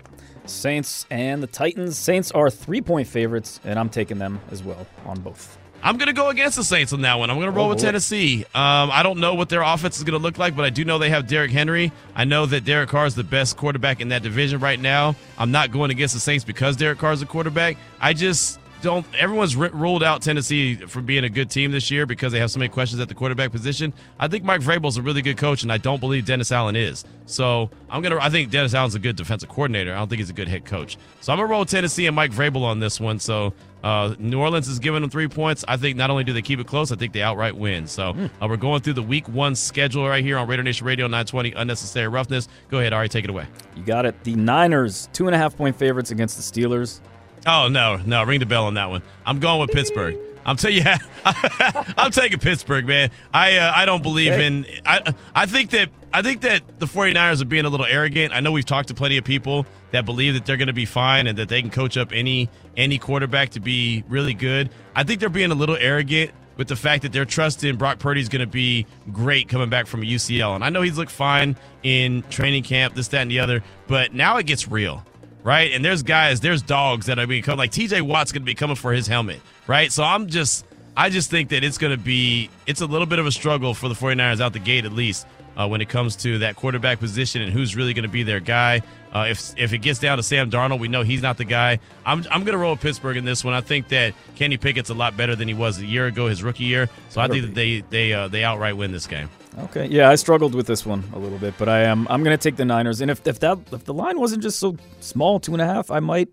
Saints 0.50 1.06
and 1.11 1.43
the 1.43 1.47
Titans. 1.47 1.97
Saints 1.99 2.31
are 2.32 2.50
three 2.50 2.81
point 2.81 3.08
favorites, 3.08 3.61
and 3.64 3.79
I'm 3.79 3.88
taking 3.88 4.19
them 4.19 4.41
as 4.50 4.62
well 4.62 4.87
on 5.06 5.20
both. 5.20 5.56
I'm 5.82 5.97
going 5.97 6.08
to 6.08 6.12
go 6.12 6.29
against 6.29 6.56
the 6.58 6.64
Saints 6.64 6.93
on 6.93 7.00
that 7.02 7.19
one. 7.19 7.31
I'm 7.31 7.37
going 7.38 7.47
to 7.50 7.56
roll 7.56 7.67
Oh, 7.67 7.69
with 7.70 7.79
boy. 7.79 7.85
Tennessee. 7.85 8.44
Um, 8.55 8.91
I 8.93 9.02
don't 9.02 9.19
know 9.19 9.35
what 9.35 9.49
their 9.49 9.62
offense 9.62 9.97
is 9.97 10.05
going 10.05 10.19
to 10.19 10.23
look 10.23 10.37
like, 10.37 10.55
but 10.55 10.67
I 10.67 10.69
do 10.70 10.85
know 10.85 10.99
they 10.99 11.08
have 11.08 11.26
Derrick 11.26 11.50
Henry. 11.50 11.91
I 12.14 12.25
know 12.25 12.44
that 12.44 12.67
Derek 12.67 12.91
Carr 12.91 13.06
is 13.06 13.14
the 13.14 13.25
best 13.25 13.56
quarterback 13.56 14.02
in 14.02 14.11
that 14.11 14.23
division 14.23 14.61
right 14.61 14.79
now. 14.79 15.17
I'm 15.38 15.50
not 15.52 15.73
going 15.73 15.91
against 15.91 16.12
the 16.12 16.20
Saints 16.20 16.44
because 16.44 16.76
Derek 16.76 16.99
Carr 16.99 17.12
is 17.14 17.23
a 17.23 17.26
quarterback. 17.26 17.79
I 17.99 18.12
just 18.12 18.61
don't. 18.82 19.06
Everyone's 19.14 19.56
ri 19.56 19.68
ruled 19.72 20.02
out 20.02 20.22
Tennessee 20.22 20.76
from 20.76 21.06
being 21.06 21.24
a 21.24 21.28
good 21.28 21.50
team 21.50 21.72
this 21.72 21.90
year 21.90 22.06
because 22.06 22.32
they 22.32 22.38
have 22.38 22.50
so 22.50 22.58
many 22.58 22.68
questions 22.68 23.00
at 23.00 23.08
the 23.08 23.14
quarterback 23.14 23.52
position. 23.52 23.92
I 24.18 24.28
think 24.28 24.44
Mike 24.44 24.60
Vrabel's 24.60 24.96
a 24.96 25.02
really 25.02 25.22
good 25.22 25.36
coach, 25.36 25.62
and 25.62 25.72
I 25.72 25.78
don't 25.78 26.00
believe 26.00 26.26
Dennis 26.26 26.52
Allen 26.52 26.76
is. 26.76 27.04
So 27.26 27.70
I'm 27.88 28.02
gonna. 28.02 28.18
I 28.20 28.30
think 28.30 28.50
Dennis 28.50 28.74
Allen's 28.74 28.94
a 28.94 28.98
good 28.98 29.16
defensive 29.16 29.48
coordinator. 29.48 29.92
I 29.92 29.98
don't 29.98 30.08
think 30.08 30.18
he's 30.18 30.30
a 30.30 30.34
good 30.34 30.48
head 30.48 30.64
coach. 30.64 30.98
So 31.20 31.32
I'm 31.32 31.38
gonna 31.38 31.48
roll 31.50 31.64
Tennessee 31.64 32.06
and 32.06 32.16
Mike 32.16 32.32
Vrabel 32.32 32.62
on 32.62 32.80
this 32.80 33.00
one. 33.00 33.18
So 33.18 33.54
uh, 33.82 34.14
New 34.18 34.40
Orleans 34.40 34.68
is 34.68 34.78
giving 34.78 35.00
them 35.00 35.10
three 35.10 35.28
points. 35.28 35.64
I 35.68 35.76
think 35.76 35.96
not 35.96 36.10
only 36.10 36.24
do 36.24 36.32
they 36.32 36.42
keep 36.42 36.58
it 36.60 36.66
close, 36.66 36.92
I 36.92 36.96
think 36.96 37.12
they 37.12 37.22
outright 37.22 37.56
win. 37.56 37.86
So 37.86 38.14
uh, 38.40 38.46
we're 38.48 38.56
going 38.56 38.82
through 38.82 38.94
the 38.94 39.02
Week 39.02 39.28
One 39.28 39.54
schedule 39.54 40.08
right 40.08 40.24
here 40.24 40.38
on 40.38 40.48
Raider 40.48 40.62
Nation 40.62 40.86
Radio 40.86 41.06
920. 41.06 41.52
Unnecessary 41.52 42.08
roughness. 42.08 42.49
Go 42.68 42.78
ahead, 42.78 42.92
Ari, 42.92 43.08
take 43.08 43.25
it 43.25 43.30
away. 43.30 43.46
You 43.76 43.82
got 43.84 44.06
it. 44.06 44.22
The 44.25 44.34
Niners, 44.34 45.08
two 45.12 45.26
and 45.26 45.34
a 45.34 45.38
half 45.38 45.56
point 45.56 45.76
favorites 45.76 46.10
against 46.10 46.37
the 46.37 46.42
Steelers. 46.42 47.00
Oh 47.47 47.68
no, 47.68 47.97
no, 48.04 48.23
ring 48.25 48.40
the 48.40 48.47
bell 48.47 48.66
on 48.66 48.75
that 48.75 48.90
one. 48.90 49.02
I'm 49.25 49.38
going 49.40 49.61
with 49.61 49.70
Pittsburgh. 49.70 50.16
I'm 50.44 50.56
tell 50.56 50.70
you, 50.70 50.82
I'm 51.25 52.11
taking 52.11 52.38
Pittsburgh, 52.38 52.87
man. 52.87 53.11
I 53.32 53.56
uh, 53.59 53.73
I 53.75 53.85
don't 53.85 54.02
believe 54.02 54.32
Okay. 54.32 54.47
in. 54.47 54.66
I 54.87 55.14
I 55.35 55.47
think 55.47 55.70
that 55.70 55.90
I 56.12 56.23
think 56.23 56.40
that 56.42 56.80
the 56.80 56.87
49ers 56.87 57.40
are 57.42 57.44
being 57.44 57.64
a 57.66 57.68
little 57.68 57.87
arrogant. 57.87 58.32
I 58.32 58.40
know 58.40 58.50
we've 58.52 58.64
talked 58.64 58.88
to 58.88 58.94
plenty 58.94 59.16
of 59.16 59.25
people 59.25 59.66
that 59.92 60.04
believe 60.04 60.35
that 60.35 60.47
they're 60.47 60.56
going 60.56 60.68
to 60.68 60.73
be 60.73 60.87
fine 60.87 61.26
and 61.26 61.38
that 61.38 61.49
they 61.49 61.61
can 61.61 61.70
coach 61.70 61.97
up 61.97 62.12
any 62.12 62.49
any 62.76 62.99
quarterback 62.99 63.50
to 63.50 63.61
be 63.61 64.02
really 64.09 64.35
good. 64.35 64.70
I 64.94 65.04
think 65.04 65.20
they're 65.20 65.28
being 65.28 65.50
a 65.50 65.54
little 65.54 65.76
arrogant 65.76 66.32
with 66.56 66.68
the 66.68 66.76
fact 66.76 67.02
that 67.02 67.12
they're 67.12 67.25
trusting 67.25 67.76
Brock 67.76 67.99
Purdy's 67.99 68.28
going 68.28 68.40
to 68.40 68.47
be 68.47 68.87
great 69.12 69.49
coming 69.49 69.70
back 69.70 69.87
from 69.87 70.02
a 70.02 70.06
UCL. 70.06 70.54
And 70.56 70.64
I 70.64 70.68
know 70.68 70.82
he's 70.82 70.99
looked 70.99 71.12
fine 71.12 71.56
in 71.82 72.23
training 72.25 72.64
camp, 72.64 72.94
this, 72.94 73.09
that, 73.09 73.23
and 73.23 73.30
the 73.30 73.40
other, 73.40 73.62
but 73.87 74.12
now 74.12 74.37
it 74.37 74.44
gets 74.47 74.68
real 74.68 75.02
right? 75.42 75.73
And 75.73 75.85
there's 75.85 76.02
guys, 76.02 76.40
there's 76.40 76.62
dogs 76.62 77.06
that 77.06 77.18
are 77.18 77.26
being 77.26 77.42
coming. 77.42 77.59
Like 77.59 77.73
TJ 77.73 78.02
Watt's 78.02 78.32
going 78.32 78.42
to 78.42 78.47
be 78.47 78.54
coming 78.54 78.76
for 78.76 78.92
his 78.92 79.06
helmet, 79.06 79.40
right? 79.66 79.90
So 79.92 80.02
I'm 80.02 80.26
just, 80.26 80.66
I 80.97 81.11
just 81.11 81.30
think 81.30 81.50
that 81.50 81.64
it's 81.64 81.78
going 81.78 81.97
to 81.97 82.02
be, 82.02 82.50
it's 82.66 82.80
a 82.80 82.87
little 82.87 83.06
bit 83.06 83.18
of 83.18 83.26
a 83.26 83.32
struggle 83.32 83.75
for 83.75 83.88
the 83.88 83.94
49ers 83.94 84.40
out 84.40 84.52
the 84.52 84.59
gate 84.59 84.85
at 84.85 84.92
least 84.92 85.26
uh, 85.56 85.68
when 85.68 85.80
it 85.80 85.88
comes 85.88 86.16
to 86.16 86.38
that 86.38 86.56
quarterback 86.56 86.99
position 87.00 87.42
and 87.42 87.52
who's 87.52 87.76
really 87.76 87.92
going 87.92 88.04
to 88.04 88.09
be 88.09 88.23
their 88.23 88.40
guy. 88.40 88.82
Uh, 89.12 89.26
if 89.28 89.52
if 89.59 89.73
it 89.73 89.78
gets 89.78 89.99
down 89.99 90.18
to 90.18 90.23
Sam 90.23 90.50
Darnold, 90.50 90.78
we 90.78 90.87
know 90.87 91.02
he's 91.02 91.20
not 91.20 91.37
the 91.37 91.44
guy. 91.44 91.80
I'm 92.06 92.25
I'm 92.30 92.44
going 92.44 92.52
to 92.52 92.59
roll 92.59 92.76
Pittsburgh 92.76 93.16
in 93.16 93.25
this 93.25 93.44
one. 93.44 93.54
I 93.54 93.61
think 93.61 93.88
that 93.88 94.14
Kenny 94.37 94.56
Pickett's 94.56 94.90
a 94.90 94.94
lot 94.94 95.16
better 95.16 95.35
than 95.35 95.49
he 95.49 95.54
was 95.54 95.78
a 95.80 95.85
year 95.85 96.06
ago, 96.06 96.28
his 96.28 96.42
rookie 96.44 96.64
year. 96.64 96.88
So 97.09 97.20
I 97.20 97.26
think 97.26 97.47
that 97.47 97.54
they 97.54 97.80
they 97.90 98.12
uh, 98.12 98.28
they 98.28 98.44
outright 98.44 98.76
win 98.76 98.92
this 98.92 99.09
game. 99.09 99.28
Okay, 99.59 99.87
yeah, 99.88 100.09
I 100.09 100.14
struggled 100.14 100.54
with 100.54 100.66
this 100.66 100.87
one 100.87 101.04
a 101.12 101.19
little 101.19 101.38
bit, 101.38 101.54
but 101.59 101.69
I 101.69 101.80
am 101.83 102.07
I'm 102.09 102.23
gonna 102.23 102.37
take 102.38 102.57
the 102.57 102.64
Niners. 102.64 103.00
And 103.00 103.11
if 103.11 103.26
if 103.26 103.40
that 103.40 103.59
if 103.73 103.85
the 103.85 103.92
line 103.95 104.19
wasn't 104.21 104.42
just 104.42 104.59
so 104.61 104.76
small, 105.00 105.40
two 105.40 105.52
and 105.52 105.61
a 105.61 105.66
half, 105.66 105.90
I 105.90 106.00
might 106.00 106.28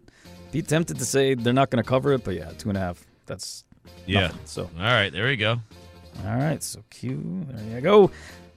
be 0.52 0.62
tempted 0.62 1.00
to 1.00 1.06
say 1.06 1.34
they're 1.34 1.52
not 1.54 1.70
gonna 1.72 1.84
cover 1.84 2.14
it. 2.14 2.24
But 2.24 2.36
yeah, 2.36 2.52
two 2.58 2.70
and 2.70 2.78
a 2.78 2.82
half. 2.82 3.04
That's 3.26 3.64
Yeah. 4.06 4.22
Nothing. 4.28 4.40
So 4.46 4.62
All 4.78 4.84
right, 4.84 5.12
there 5.12 5.26
we 5.28 5.36
go. 5.36 5.60
all 6.26 6.36
right, 6.38 6.62
so 6.62 6.84
Q. 6.92 7.46
There 7.50 7.76
you 7.76 7.82
go. 7.82 8.12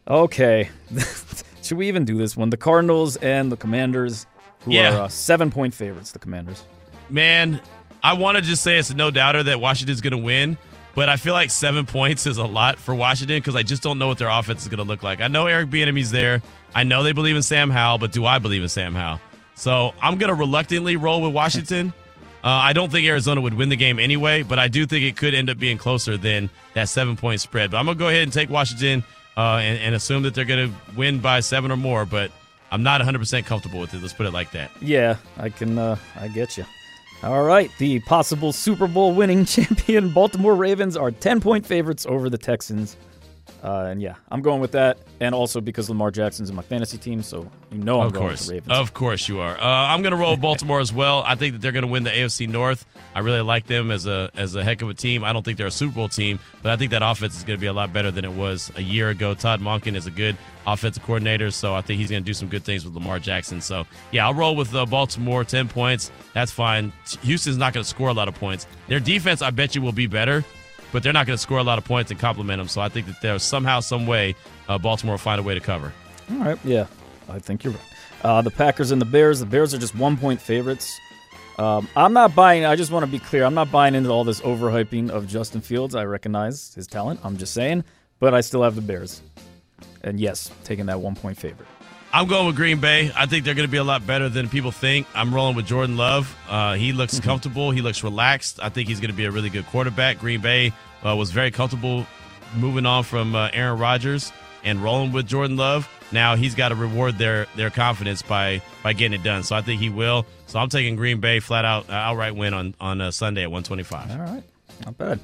Okay, 0.07 0.69
should 1.63 1.79
we 1.79 1.89
even 1.89 2.05
do 2.05 2.17
this 2.19 2.37
one? 2.37 2.51
The 2.51 2.57
Cardinals 2.57 3.17
and 3.17 3.51
the 3.51 3.57
Commanders, 3.57 4.27
who 4.61 4.73
Yeah. 4.73 4.95
are 4.97 5.03
uh, 5.05 5.09
seven 5.09 5.51
point 5.51 5.73
favorites. 5.75 6.13
The 6.13 6.19
Commanders. 6.19 6.65
Man, 7.09 7.61
I 8.03 8.13
want 8.13 8.37
to 8.37 8.43
just 8.43 8.63
say 8.63 8.79
it's 8.79 8.91
a 8.91 8.95
no 8.95 9.11
doubter 9.11 9.43
that 9.45 9.61
Washington's 9.61 10.01
going 10.01 10.13
to 10.13 10.19
win, 10.19 10.57
but 10.95 11.09
I 11.09 11.17
feel 11.17 11.33
like 11.33 11.51
seven 11.51 11.87
points 11.87 12.27
is 12.27 12.39
a 12.39 12.45
lot 12.45 12.79
for 12.79 12.95
Washington 12.95 13.39
because 13.39 13.57
I 13.57 13.63
just 13.63 13.83
don't 13.83 13.99
know 13.99 14.09
what 14.09 14.19
their 14.19 14.29
offense 14.29 14.63
is 14.63 14.69
going 14.69 14.79
to 14.79 14.85
look 14.85 15.03
like. 15.03 15.21
I 15.21 15.29
know 15.29 15.47
Eric 15.47 15.71
Bieniemy's 15.71 16.11
there. 16.11 16.43
I 16.75 16.85
know 16.85 17.03
they 17.03 17.13
believe 17.13 17.37
in 17.37 17.43
Sam 17.43 17.71
Howell, 17.71 17.99
but 17.99 18.13
do 18.13 18.27
I 18.27 18.39
believe 18.39 18.63
in 18.63 18.69
Sam 18.69 18.95
Howell? 18.95 19.21
So 19.55 19.93
I'm 20.01 20.19
going 20.19 20.29
to 20.29 20.35
reluctantly 20.35 20.97
roll 20.97 21.23
with 21.23 21.35
Washington. 21.35 21.93
Uh, 22.43 22.49
I 22.49 22.73
don't 22.73 22.91
think 22.91 23.07
Arizona 23.07 23.43
would 23.43 23.53
win 23.53 23.69
the 23.69 23.77
game 23.77 23.99
anyway, 23.99 24.43
but 24.43 24.59
I 24.59 24.69
do 24.69 24.87
think 24.87 25.05
it 25.05 25.15
could 25.15 25.35
end 25.35 25.51
up 25.51 25.59
being 25.59 25.77
closer 25.77 26.17
than 26.17 26.49
that 26.73 26.89
seven 26.89 27.15
point 27.15 27.43
spread. 27.43 27.71
But 27.71 27.77
I'm 27.77 27.85
going 27.85 27.99
to 27.99 28.03
go 28.03 28.09
ahead 28.09 28.23
and 28.23 28.33
take 28.33 28.49
Washington 28.49 29.05
uh, 29.37 29.57
and, 29.57 29.79
and 29.79 29.95
assume 29.95 30.23
that 30.23 30.35
they're 30.35 30.47
going 30.47 30.71
to 30.71 30.97
win 30.97 31.21
by 31.21 31.41
seven 31.41 31.71
or 31.71 31.77
more, 31.77 32.07
but 32.07 32.31
I'm 32.73 32.83
not 32.83 33.03
100% 33.03 33.45
comfortable 33.45 33.79
with 33.79 33.93
it. 33.93 34.01
Let's 34.01 34.15
put 34.15 34.25
it 34.25 34.33
like 34.33 34.53
that. 34.53 34.71
Yeah, 34.81 35.17
I 35.37 35.51
can. 35.51 35.77
Uh, 35.79 35.97
I 36.17 36.29
get 36.29 36.57
you. 36.57 36.65
All 37.23 37.43
right, 37.43 37.71
the 37.77 38.01
possible 38.01 38.51
Super 38.53 38.89
Bowl 38.89 39.15
winning 39.15 39.45
champion 39.47 40.09
Baltimore 40.09 40.55
Ravens 40.55 40.97
are 40.97 41.11
ten 41.11 41.41
point 41.41 41.67
favorites 41.67 42.07
over 42.07 42.31
the 42.31 42.39
Texans. 42.39 42.97
Uh, 43.63 43.89
and 43.91 44.01
yeah, 44.01 44.15
I'm 44.31 44.41
going 44.41 44.61
with 44.61 44.73
that, 44.73 44.99
and 45.21 45.35
also 45.35 45.61
because 45.61 45.89
Lamar 45.91 46.11
Jackson's 46.11 46.49
in 46.49 46.57
my 46.57 46.63
fantasy 46.63 46.97
team, 46.97 47.23
so 47.23 47.51
you 47.71 47.79
know 47.79 48.01
I'm 48.01 48.07
of 48.07 48.13
going 48.15 48.29
course, 48.29 48.41
with 48.41 48.49
the 48.49 48.55
Ravens. 48.71 48.73
of 48.79 48.95
course 48.95 49.29
you 49.29 49.41
are. 49.41 49.59
Uh, 49.61 49.65
I'm 49.65 50.01
going 50.03 50.13
to 50.13 50.17
roll 50.17 50.37
Baltimore 50.37 50.81
as 50.81 50.93
well. 50.93 51.23
I 51.27 51.35
think 51.35 51.53
that 51.55 51.61
they're 51.61 51.73
going 51.73 51.85
to 51.85 51.91
win 51.91 52.05
the 52.05 52.11
AFC 52.11 52.49
North. 52.49 52.87
I 53.15 53.19
really 53.21 53.43
like 53.43 53.67
them 53.67 53.91
as 53.91 54.07
a 54.07 54.31
as 54.35 54.55
a 54.55 54.65
heck 54.65 54.81
of 54.83 54.89
a 54.89 54.95
team. 54.95 55.25
I 55.25 55.33
don't 55.33 55.45
think 55.45 55.59
they're 55.59 55.67
a 55.67 55.71
Super 55.71 55.95
Bowl 55.95 56.09
team, 56.09 56.39
but 56.63 56.73
I 56.73 56.77
think 56.77 56.91
that 56.93 57.03
offense 57.03 57.37
is 57.37 57.45
going 57.45 57.59
to 57.59 57.61
be 57.61 57.67
a 57.67 57.73
lot 57.73 57.93
better 57.93 58.11
than 58.11 58.25
it 58.25 58.33
was 58.33 58.73
a 58.77 58.83
year 58.83 59.11
ago. 59.11 59.35
Todd 59.35 59.61
Monken 59.61 59.95
is 59.95 60.07
a 60.07 60.11
good 60.11 60.37
offensive 60.67 61.03
coordinator, 61.03 61.51
so 61.51 61.75
I 61.75 61.83
think 61.83 62.01
he's 62.01 62.11
going 62.11 62.23
to 62.23 62.27
do 62.27 62.35
some 62.35 62.49
good 62.49 62.65
things 62.65 62.85
with 62.85 62.95
Lamar 62.95 63.19
Jackson. 63.19 63.61
So 63.61 63.87
yeah, 64.11 64.27
I'll 64.27 64.35
roll 64.35 64.57
with 64.57 64.75
uh, 64.75 64.87
Baltimore. 64.87 65.45
Ten 65.45 65.69
points, 65.69 66.11
that's 66.33 66.51
fine. 66.53 66.93
Houston's 67.23 67.59
not 67.59 67.75
going 67.75 67.85
to 67.85 67.89
score 67.89 68.09
a 68.09 68.15
lot 68.15 68.29
of 68.29 68.35
points. 68.35 68.67
Their 68.89 69.01
defense, 69.01 69.43
I 69.43 69.51
bet 69.51 69.75
you, 69.75 69.83
will 69.83 69.93
be 69.93 70.07
better. 70.07 70.45
But 70.93 71.03
they're 71.03 71.13
not 71.13 71.27
going 71.27 71.37
to 71.37 71.43
score 71.43 71.59
a 71.59 71.63
lot 71.63 71.79
of 71.79 71.85
points 71.85 72.11
and 72.11 72.19
compliment 72.19 72.59
them. 72.59 72.69
So 72.69 72.81
I 72.81 72.89
think 72.89 73.07
that 73.07 73.21
there's 73.23 73.43
somehow, 73.43 73.81
some 73.81 74.07
way, 74.07 74.35
uh, 74.69 74.79
Baltimore 74.79 75.15
will 75.15 75.19
find 75.19 75.39
a 75.39 75.43
way 75.43 75.55
to 75.55 75.61
cover. 75.61 75.93
All 76.33 76.39
right, 76.39 76.59
yeah, 76.65 76.87
I 77.29 77.39
think 77.39 77.65
you're 77.65 77.73
right. 77.73 77.83
Uh, 78.23 78.43
the 78.43 78.51
Packers 78.51 78.91
and 78.91 79.01
the 79.01 79.07
Bears. 79.07 79.41
The 79.41 79.47
Bears 79.47 79.73
are 79.73 79.79
just 79.79 79.95
one 79.95 80.17
point 80.17 80.41
favorites. 80.41 80.99
Um, 81.59 81.89
I'm 81.95 82.13
not 82.13 82.35
buying. 82.35 82.65
I 82.65 82.77
just 82.77 82.91
want 82.91 83.05
to 83.05 83.11
be 83.11 83.19
clear. 83.19 83.45
I'm 83.45 83.55
not 83.55 83.71
buying 83.71 83.95
into 83.95 84.11
all 84.11 84.25
this 84.25 84.41
overhyping 84.41 85.11
of 85.11 85.27
Justin 85.27 85.61
Fields. 85.61 85.95
I 85.95 86.05
recognize 86.05 86.75
his 86.75 86.87
talent. 86.87 87.21
I'm 87.23 87.37
just 87.37 87.53
saying, 87.55 87.85
but 88.19 88.35
I 88.35 88.41
still 88.41 88.63
have 88.63 88.75
the 88.77 88.81
Bears. 88.81 89.23
And 90.03 90.19
yes, 90.19 90.51
taking 90.65 90.87
that 90.87 91.01
one 91.01 91.15
point 91.15 91.37
favorite. 91.37 91.69
I'm 92.13 92.27
going 92.27 92.47
with 92.47 92.57
Green 92.57 92.81
Bay. 92.81 93.13
I 93.17 93.27
think 93.27 93.45
they're 93.45 93.55
going 93.55 93.69
to 93.69 93.71
be 93.71 93.77
a 93.77 93.85
lot 93.85 94.05
better 94.07 94.29
than 94.29 94.49
people 94.49 94.73
think. 94.73 95.07
I'm 95.15 95.33
rolling 95.33 95.55
with 95.55 95.67
Jordan 95.67 95.97
Love. 95.97 96.37
Uh, 96.49 96.75
he 96.75 96.93
looks 96.93 97.21
comfortable. 97.21 97.71
He 97.71 97.83
looks 97.83 98.03
relaxed. 98.03 98.59
I 98.61 98.69
think 98.69 98.89
he's 98.89 98.99
going 99.01 99.13
to 99.13 99.17
be 99.17 99.27
a 99.27 99.31
really 99.31 99.51
good 99.51 99.67
quarterback. 99.67 100.19
Green 100.19 100.41
Bay 100.41 100.73
uh, 101.07 101.15
was 101.15 101.31
very 101.31 101.51
comfortable 101.53 102.07
moving 102.57 102.85
on 102.85 103.05
from 103.05 103.37
uh, 103.37 103.49
Aaron 103.53 103.79
Rodgers 103.79 104.33
and 104.65 104.83
rolling 104.83 105.13
with 105.13 105.27
Jordan 105.27 105.57
Love. 105.57 105.89
Now 106.13 106.35
he's 106.35 106.55
got 106.57 106.71
to 106.71 106.75
reward 106.75 107.19
their 107.19 107.47
their 107.55 107.71
confidence 107.71 108.23
by 108.23 108.61
by 108.83 108.93
getting 108.93 109.19
it 109.19 109.23
done. 109.23 109.45
So 109.45 109.55
I 109.55 109.63
think 109.63 109.81
he 109.81 109.89
will. 109.89 110.27
So 110.47 110.59
I'm 110.59 110.69
taking 110.69 110.97
Green 110.97 111.21
Bay 111.21 111.39
flat 111.41 111.65
out 111.65 111.89
uh, 111.89 111.93
outright 111.93 112.35
win 112.35 112.53
on 112.55 112.75
on 112.81 113.01
uh, 113.01 113.11
Sunday 113.13 113.43
at 113.45 113.51
125. 113.53 114.11
All 114.11 114.19
right, 114.19 114.43
not 114.85 114.99
bad. 114.99 115.21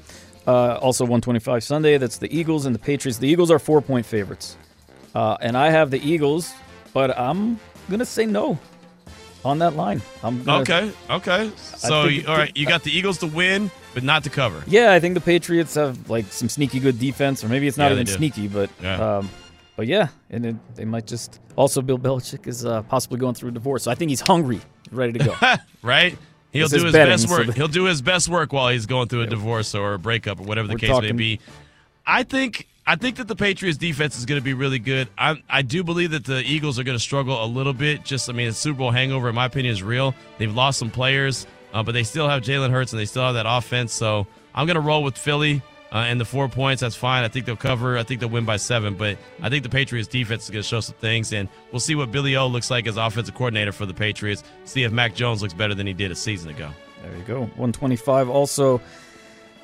Uh, 0.47 0.75
also, 0.75 1.03
125 1.03 1.61
Sunday. 1.61 1.97
That's 1.97 2.19
the 2.19 2.33
Eagles 2.35 2.65
and 2.65 2.73
the 2.73 2.79
Patriots. 2.79 3.17
The 3.17 3.27
Eagles 3.27 3.51
are 3.51 3.59
four 3.59 3.81
point 3.81 4.05
favorites, 4.05 4.55
uh, 5.13 5.35
and 5.41 5.57
I 5.57 5.71
have 5.71 5.91
the 5.91 5.99
Eagles, 5.99 6.53
but 6.97 7.15
I'm 7.19 7.59
gonna 7.91 8.05
say 8.05 8.25
no 8.25 8.57
on 9.45 9.59
that 9.59 9.75
line. 9.75 10.01
I'm 10.23 10.43
gonna, 10.43 10.61
Okay, 10.63 10.91
okay. 11.11 11.51
So 11.55 12.05
you, 12.05 12.25
all 12.27 12.35
right, 12.35 12.51
you 12.57 12.65
got 12.65 12.81
the 12.81 12.89
Eagles 12.91 13.19
to 13.19 13.27
win, 13.27 13.69
but 13.93 14.01
not 14.01 14.23
to 14.23 14.31
cover. 14.31 14.63
Yeah, 14.65 14.93
I 14.93 14.99
think 14.99 15.13
the 15.13 15.21
Patriots 15.21 15.75
have 15.75 16.09
like 16.09 16.25
some 16.31 16.49
sneaky 16.49 16.79
good 16.79 16.97
defense, 16.97 17.43
or 17.43 17.49
maybe 17.49 17.67
it's 17.67 17.77
not 17.77 17.89
Yeah, 17.91 17.99
even 17.99 18.07
sneaky, 18.07 18.47
but 18.47 18.71
Yeah. 18.81 19.17
um, 19.17 19.29
but 19.75 19.85
yeah, 19.85 20.07
and 20.31 20.43
it, 20.43 20.55
they 20.75 20.85
might 20.85 21.05
just. 21.05 21.39
Also, 21.55 21.83
Bill 21.83 21.99
Belichick 21.99 22.47
is 22.47 22.65
uh, 22.65 22.81
possibly 22.81 23.19
going 23.19 23.35
through 23.35 23.49
a 23.49 23.53
divorce, 23.53 23.83
so 23.83 23.91
I 23.91 23.95
think 23.95 24.09
he's 24.09 24.21
hungry, 24.21 24.59
ready 24.91 25.13
to 25.13 25.19
go. 25.23 25.35
right? 25.83 26.17
He'll 26.51 26.67
This 26.67 26.79
do 26.79 26.85
his 26.85 26.93
betting, 26.93 27.13
best 27.13 27.29
so 27.29 27.37
work. 27.37 27.45
the- 27.45 27.53
He'll 27.53 27.67
do 27.67 27.83
his 27.83 28.01
best 28.01 28.27
work 28.27 28.51
while 28.53 28.69
he's 28.69 28.87
going 28.87 29.07
through 29.07 29.21
a 29.21 29.27
divorce 29.27 29.75
or 29.75 29.93
a 29.93 29.99
breakup 29.99 30.39
or 30.39 30.43
whatever 30.45 30.67
the 30.67 30.77
case 30.77 30.99
may 30.99 31.11
be. 31.11 31.39
I 32.07 32.23
think 32.23 32.67
I 32.89 32.95
think 32.95 33.17
that 33.17 33.27
the 33.27 33.35
Patriots 33.35 33.77
defense 33.77 34.17
is 34.17 34.25
going 34.25 34.39
to 34.39 34.43
be 34.43 34.53
really 34.53 34.79
good. 34.79 35.09
I 35.17 35.43
I 35.49 35.61
do 35.61 35.83
believe 35.83 36.11
that 36.11 36.23
the 36.23 36.39
Eagles 36.39 36.79
are 36.79 36.83
going 36.85 36.97
to 36.97 37.03
struggle 37.03 37.43
a 37.43 37.45
little 37.45 37.73
bit. 37.73 38.05
Just 38.05 38.29
I 38.29 38.33
mean, 38.33 38.47
the 38.47 38.53
Super 38.53 38.77
Bowl 38.77 38.91
hangover, 38.91 39.27
in 39.27 39.35
my 39.35 39.45
opinion, 39.45 39.73
is 39.73 39.83
real. 39.83 40.15
They've 40.37 40.55
lost 40.55 40.79
some 40.79 40.89
players, 40.89 41.45
uh, 41.73 41.83
but 41.83 41.91
they 41.91 42.03
still 42.03 42.29
have 42.29 42.43
Jalen 42.43 42.71
Hurts 42.71 42.93
and 42.93 42.99
they 42.99 43.05
still 43.05 43.23
have 43.23 43.33
that 43.33 43.45
offense. 43.45 43.91
So 43.91 44.25
I'm 44.55 44.65
going 44.67 44.75
to 44.75 44.81
roll 44.81 45.03
with 45.03 45.17
Philly. 45.17 45.61
Uh, 45.89 45.99
and 45.99 46.19
the 46.19 46.25
four 46.25 46.49
points, 46.49 46.81
that's 46.81 46.97
fine. 46.97 47.23
I 47.23 47.29
think 47.29 47.45
they'll 47.45 47.55
cover. 47.55 47.97
I 47.97 48.03
think 48.03 48.19
they'll 48.19 48.29
win 48.29 48.43
by 48.43 48.57
seven. 48.57 48.95
But 48.95 49.17
I 49.41 49.49
think 49.49 49.63
the 49.63 49.69
Patriots 49.69 50.07
defense 50.09 50.43
is 50.43 50.49
going 50.49 50.61
to 50.61 50.67
show 50.67 50.81
some 50.81 50.95
things, 50.95 51.31
and 51.31 51.47
we'll 51.71 51.79
see 51.79 51.95
what 51.95 52.11
Billy 52.11 52.35
O 52.35 52.47
looks 52.47 52.69
like 52.69 52.87
as 52.87 52.97
offensive 52.97 53.35
coordinator 53.35 53.71
for 53.71 53.85
the 53.85 53.93
Patriots. 53.93 54.43
See 54.65 54.83
if 54.83 54.91
Mac 54.91 55.15
Jones 55.15 55.41
looks 55.41 55.53
better 55.53 55.73
than 55.73 55.87
he 55.87 55.93
did 55.93 56.11
a 56.11 56.15
season 56.15 56.49
ago. 56.49 56.71
there 57.03 57.15
you 57.15 57.23
go. 57.23 57.39
125. 57.55 58.27
Also, 58.27 58.81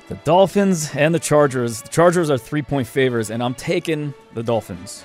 the 0.08 0.14
Dolphins 0.16 0.94
and 0.94 1.14
the 1.14 1.18
Chargers. 1.18 1.82
The 1.82 1.88
Chargers 1.88 2.30
are 2.30 2.38
three 2.38 2.62
point 2.62 2.86
favors, 2.86 3.30
and 3.30 3.42
I'm 3.42 3.54
taking 3.54 4.14
the 4.34 4.42
Dolphins. 4.42 5.04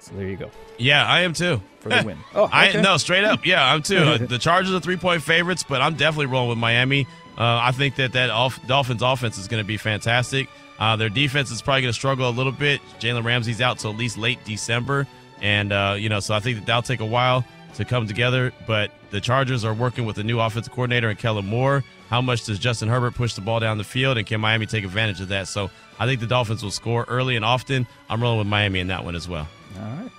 So 0.00 0.12
there 0.16 0.26
you 0.26 0.36
go 0.36 0.50
Yeah, 0.78 1.04
I 1.06 1.20
am 1.20 1.32
too. 1.32 1.60
for 1.80 1.88
the 1.90 2.02
win. 2.04 2.18
Oh, 2.34 2.48
I 2.52 2.72
no 2.80 2.96
straight 2.96 3.24
up. 3.24 3.46
Yeah, 3.46 3.64
I'm 3.72 3.82
too. 3.82 4.18
The 4.28 4.38
Chargers 4.38 4.72
are 4.74 4.80
three 4.80 4.96
point 4.96 5.22
favorites, 5.22 5.64
but 5.68 5.80
I'm 5.80 5.94
definitely 5.94 6.26
rolling 6.26 6.50
with 6.50 6.58
Miami. 6.58 7.06
Uh, 7.38 7.60
I 7.62 7.72
think 7.72 7.96
that 7.96 8.12
that 8.12 8.30
off, 8.30 8.64
Dolphins 8.66 9.00
offense 9.02 9.38
is 9.38 9.48
going 9.48 9.62
to 9.62 9.66
be 9.66 9.76
fantastic. 9.76 10.48
Uh, 10.78 10.96
their 10.96 11.08
defense 11.08 11.50
is 11.50 11.62
probably 11.62 11.82
going 11.82 11.90
to 11.92 11.98
struggle 11.98 12.28
a 12.28 12.30
little 12.30 12.52
bit. 12.52 12.80
Jalen 13.00 13.24
Ramsey's 13.24 13.60
out 13.60 13.78
till 13.78 13.90
at 13.92 13.96
least 13.96 14.18
late 14.18 14.38
December, 14.44 15.06
and 15.40 15.72
uh, 15.72 15.94
you 15.96 16.08
know, 16.08 16.20
so 16.20 16.34
I 16.34 16.40
think 16.40 16.58
that 16.58 16.66
that'll 16.66 16.82
take 16.82 17.00
a 17.00 17.06
while 17.06 17.44
to 17.74 17.84
come 17.84 18.06
together. 18.06 18.52
But 18.66 18.90
the 19.10 19.20
Chargers 19.20 19.64
are 19.64 19.74
working 19.74 20.06
with 20.06 20.18
a 20.18 20.24
new 20.24 20.40
offensive 20.40 20.72
coordinator 20.72 21.08
and 21.08 21.18
Kellen 21.18 21.46
Moore. 21.46 21.84
How 22.08 22.20
much 22.20 22.44
does 22.44 22.58
Justin 22.58 22.88
Herbert 22.88 23.14
push 23.14 23.34
the 23.34 23.40
ball 23.40 23.60
down 23.60 23.78
the 23.78 23.84
field, 23.84 24.18
and 24.18 24.26
can 24.26 24.40
Miami 24.40 24.66
take 24.66 24.84
advantage 24.84 25.20
of 25.20 25.28
that? 25.28 25.48
So 25.48 25.70
I 25.98 26.06
think 26.06 26.20
the 26.20 26.26
Dolphins 26.26 26.62
will 26.62 26.70
score 26.70 27.04
early 27.08 27.36
and 27.36 27.44
often. 27.44 27.86
I'm 28.10 28.22
rolling 28.22 28.38
with 28.38 28.48
Miami 28.48 28.80
in 28.80 28.88
that 28.88 29.04
one 29.04 29.14
as 29.14 29.28
well. 29.28 29.48
All 29.78 29.84
right. 29.84 30.10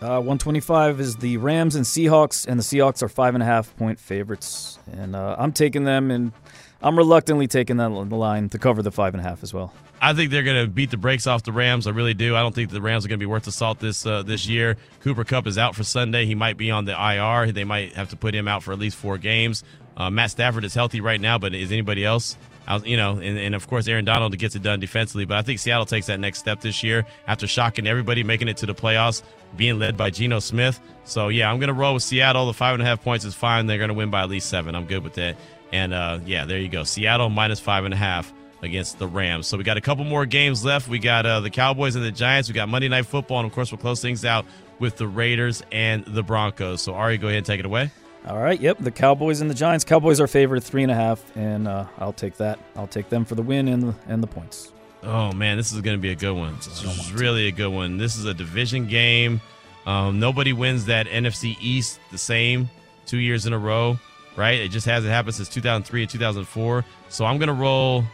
Uh, 0.00 0.20
125 0.20 1.00
is 1.00 1.16
the 1.16 1.38
Rams 1.38 1.74
and 1.74 1.84
Seahawks, 1.84 2.46
and 2.46 2.58
the 2.58 2.62
Seahawks 2.62 3.02
are 3.02 3.08
five 3.08 3.34
and 3.34 3.42
a 3.42 3.46
half 3.46 3.76
point 3.76 3.98
favorites, 3.98 4.78
and 4.92 5.16
uh, 5.16 5.34
I'm 5.38 5.52
taking 5.52 5.84
them, 5.84 6.12
and 6.12 6.32
I'm 6.80 6.96
reluctantly 6.96 7.48
taking 7.48 7.78
that 7.78 7.88
line 7.88 8.48
to 8.50 8.58
cover 8.58 8.82
the 8.82 8.92
five 8.92 9.14
and 9.14 9.20
a 9.20 9.28
half 9.28 9.42
as 9.42 9.52
well. 9.52 9.72
I 10.00 10.12
think 10.12 10.30
they're 10.30 10.44
going 10.44 10.64
to 10.64 10.70
beat 10.70 10.90
the 10.92 10.96
brakes 10.96 11.26
off 11.26 11.42
the 11.42 11.50
Rams. 11.50 11.88
I 11.88 11.90
really 11.90 12.14
do. 12.14 12.36
I 12.36 12.40
don't 12.40 12.54
think 12.54 12.70
the 12.70 12.80
Rams 12.80 13.04
are 13.04 13.08
going 13.08 13.18
to 13.18 13.22
be 13.22 13.26
worth 13.26 13.44
the 13.44 13.52
salt 13.52 13.80
this 13.80 14.06
uh, 14.06 14.22
this 14.22 14.46
year. 14.46 14.76
Cooper 15.00 15.24
Kupp 15.24 15.46
is 15.48 15.58
out 15.58 15.74
for 15.74 15.82
Sunday. 15.82 16.24
He 16.24 16.36
might 16.36 16.56
be 16.56 16.70
on 16.70 16.84
the 16.84 16.92
IR. 16.92 17.50
They 17.50 17.64
might 17.64 17.94
have 17.94 18.10
to 18.10 18.16
put 18.16 18.32
him 18.34 18.46
out 18.46 18.62
for 18.62 18.72
at 18.72 18.78
least 18.78 18.96
four 18.96 19.18
games. 19.18 19.64
Uh, 19.96 20.08
Matt 20.10 20.30
Stafford 20.30 20.64
is 20.64 20.74
healthy 20.74 21.00
right 21.00 21.20
now, 21.20 21.38
but 21.38 21.52
is 21.52 21.72
anybody 21.72 22.04
else? 22.04 22.36
Was- 22.68 22.84
you 22.84 22.96
know, 22.96 23.12
and, 23.12 23.38
and 23.38 23.54
of 23.54 23.66
course 23.66 23.88
Aaron 23.88 24.04
Donald 24.04 24.36
gets 24.38 24.54
it 24.54 24.62
done 24.62 24.78
defensively. 24.78 25.24
But 25.24 25.38
I 25.38 25.42
think 25.42 25.58
Seattle 25.58 25.86
takes 25.86 26.06
that 26.06 26.20
next 26.20 26.38
step 26.38 26.60
this 26.60 26.84
year 26.84 27.06
after 27.26 27.46
shocking 27.48 27.86
everybody, 27.86 28.22
making 28.22 28.46
it 28.48 28.58
to 28.58 28.66
the 28.66 28.74
playoffs, 28.74 29.22
being 29.56 29.78
led 29.80 29.96
by 29.96 30.10
Geno 30.10 30.38
Smith. 30.38 30.78
So 31.04 31.28
yeah, 31.28 31.50
I'm 31.50 31.58
going 31.58 31.68
to 31.68 31.74
roll 31.74 31.94
with 31.94 32.02
Seattle. 32.04 32.46
The 32.46 32.52
five 32.52 32.74
and 32.74 32.82
a 32.82 32.86
half 32.86 33.02
points 33.02 33.24
is 33.24 33.34
fine. 33.34 33.66
They're 33.66 33.78
going 33.78 33.88
to 33.88 33.94
win 33.94 34.10
by 34.10 34.22
at 34.22 34.28
least 34.28 34.48
seven. 34.48 34.74
I'm 34.76 34.84
good 34.84 35.02
with 35.02 35.14
that. 35.14 35.36
And 35.72 35.92
uh, 35.92 36.20
yeah, 36.24 36.44
there 36.44 36.58
you 36.58 36.68
go. 36.68 36.84
Seattle 36.84 37.28
minus 37.28 37.60
five 37.60 37.84
and 37.84 37.92
a 37.92 37.96
half 37.96 38.32
against 38.62 38.98
the 38.98 39.06
Rams. 39.06 39.46
So 39.46 39.56
we 39.56 39.64
got 39.64 39.76
a 39.76 39.80
couple 39.80 40.04
more 40.04 40.26
games 40.26 40.64
left. 40.64 40.88
We 40.88 40.98
got 40.98 41.26
uh, 41.26 41.40
the 41.40 41.50
Cowboys 41.50 41.94
and 41.94 42.04
the 42.04 42.10
Giants. 42.10 42.48
We 42.48 42.54
got 42.54 42.68
Monday 42.68 42.88
Night 42.88 43.06
Football, 43.06 43.40
and 43.40 43.46
of 43.46 43.52
course 43.52 43.70
we'll 43.70 43.78
close 43.78 44.00
things 44.00 44.24
out 44.24 44.44
with 44.78 44.96
the 44.96 45.06
Raiders 45.06 45.62
and 45.72 46.04
the 46.04 46.22
Broncos. 46.22 46.82
So 46.82 46.94
Ari, 46.94 47.18
go 47.18 47.28
ahead 47.28 47.38
and 47.38 47.46
take 47.46 47.60
it 47.60 47.66
away. 47.66 47.90
All 48.26 48.38
right. 48.38 48.60
Yep. 48.60 48.78
The 48.80 48.90
Cowboys 48.90 49.40
and 49.40 49.48
the 49.48 49.54
Giants. 49.54 49.84
Cowboys 49.84 50.20
are 50.20 50.26
favored 50.26 50.62
three 50.62 50.82
and 50.82 50.92
a 50.92 50.94
half, 50.94 51.24
and 51.36 51.68
uh, 51.68 51.86
I'll 51.98 52.12
take 52.12 52.36
that. 52.38 52.58
I'll 52.76 52.86
take 52.86 53.08
them 53.08 53.24
for 53.24 53.34
the 53.34 53.42
win 53.42 53.68
and 53.68 53.82
the, 53.82 53.94
and 54.08 54.22
the 54.22 54.26
points. 54.26 54.72
Oh 55.02 55.32
man, 55.32 55.56
this 55.56 55.72
is 55.72 55.80
going 55.80 55.96
to 55.96 56.00
be 56.00 56.10
a 56.10 56.16
good 56.16 56.32
one. 56.32 56.56
This 56.56 56.82
is 56.82 57.12
really 57.12 57.46
a 57.46 57.52
good 57.52 57.68
one. 57.68 57.98
This 57.98 58.16
is 58.16 58.24
a 58.24 58.34
division 58.34 58.88
game. 58.88 59.40
Um, 59.86 60.18
nobody 60.18 60.52
wins 60.52 60.86
that 60.86 61.06
NFC 61.06 61.56
East 61.60 62.00
the 62.10 62.18
same 62.18 62.68
two 63.06 63.18
years 63.18 63.46
in 63.46 63.52
a 63.52 63.58
row, 63.58 63.98
right? 64.38 64.60
It 64.60 64.68
just 64.68 64.86
hasn't 64.86 65.12
happened 65.12 65.34
since 65.34 65.48
2003 65.48 66.02
and 66.02 66.10
2004. 66.10 66.84
So 67.08 67.26
I'm 67.26 67.38
to 67.40 67.52
roll. 67.52 68.04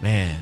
Man, 0.00 0.40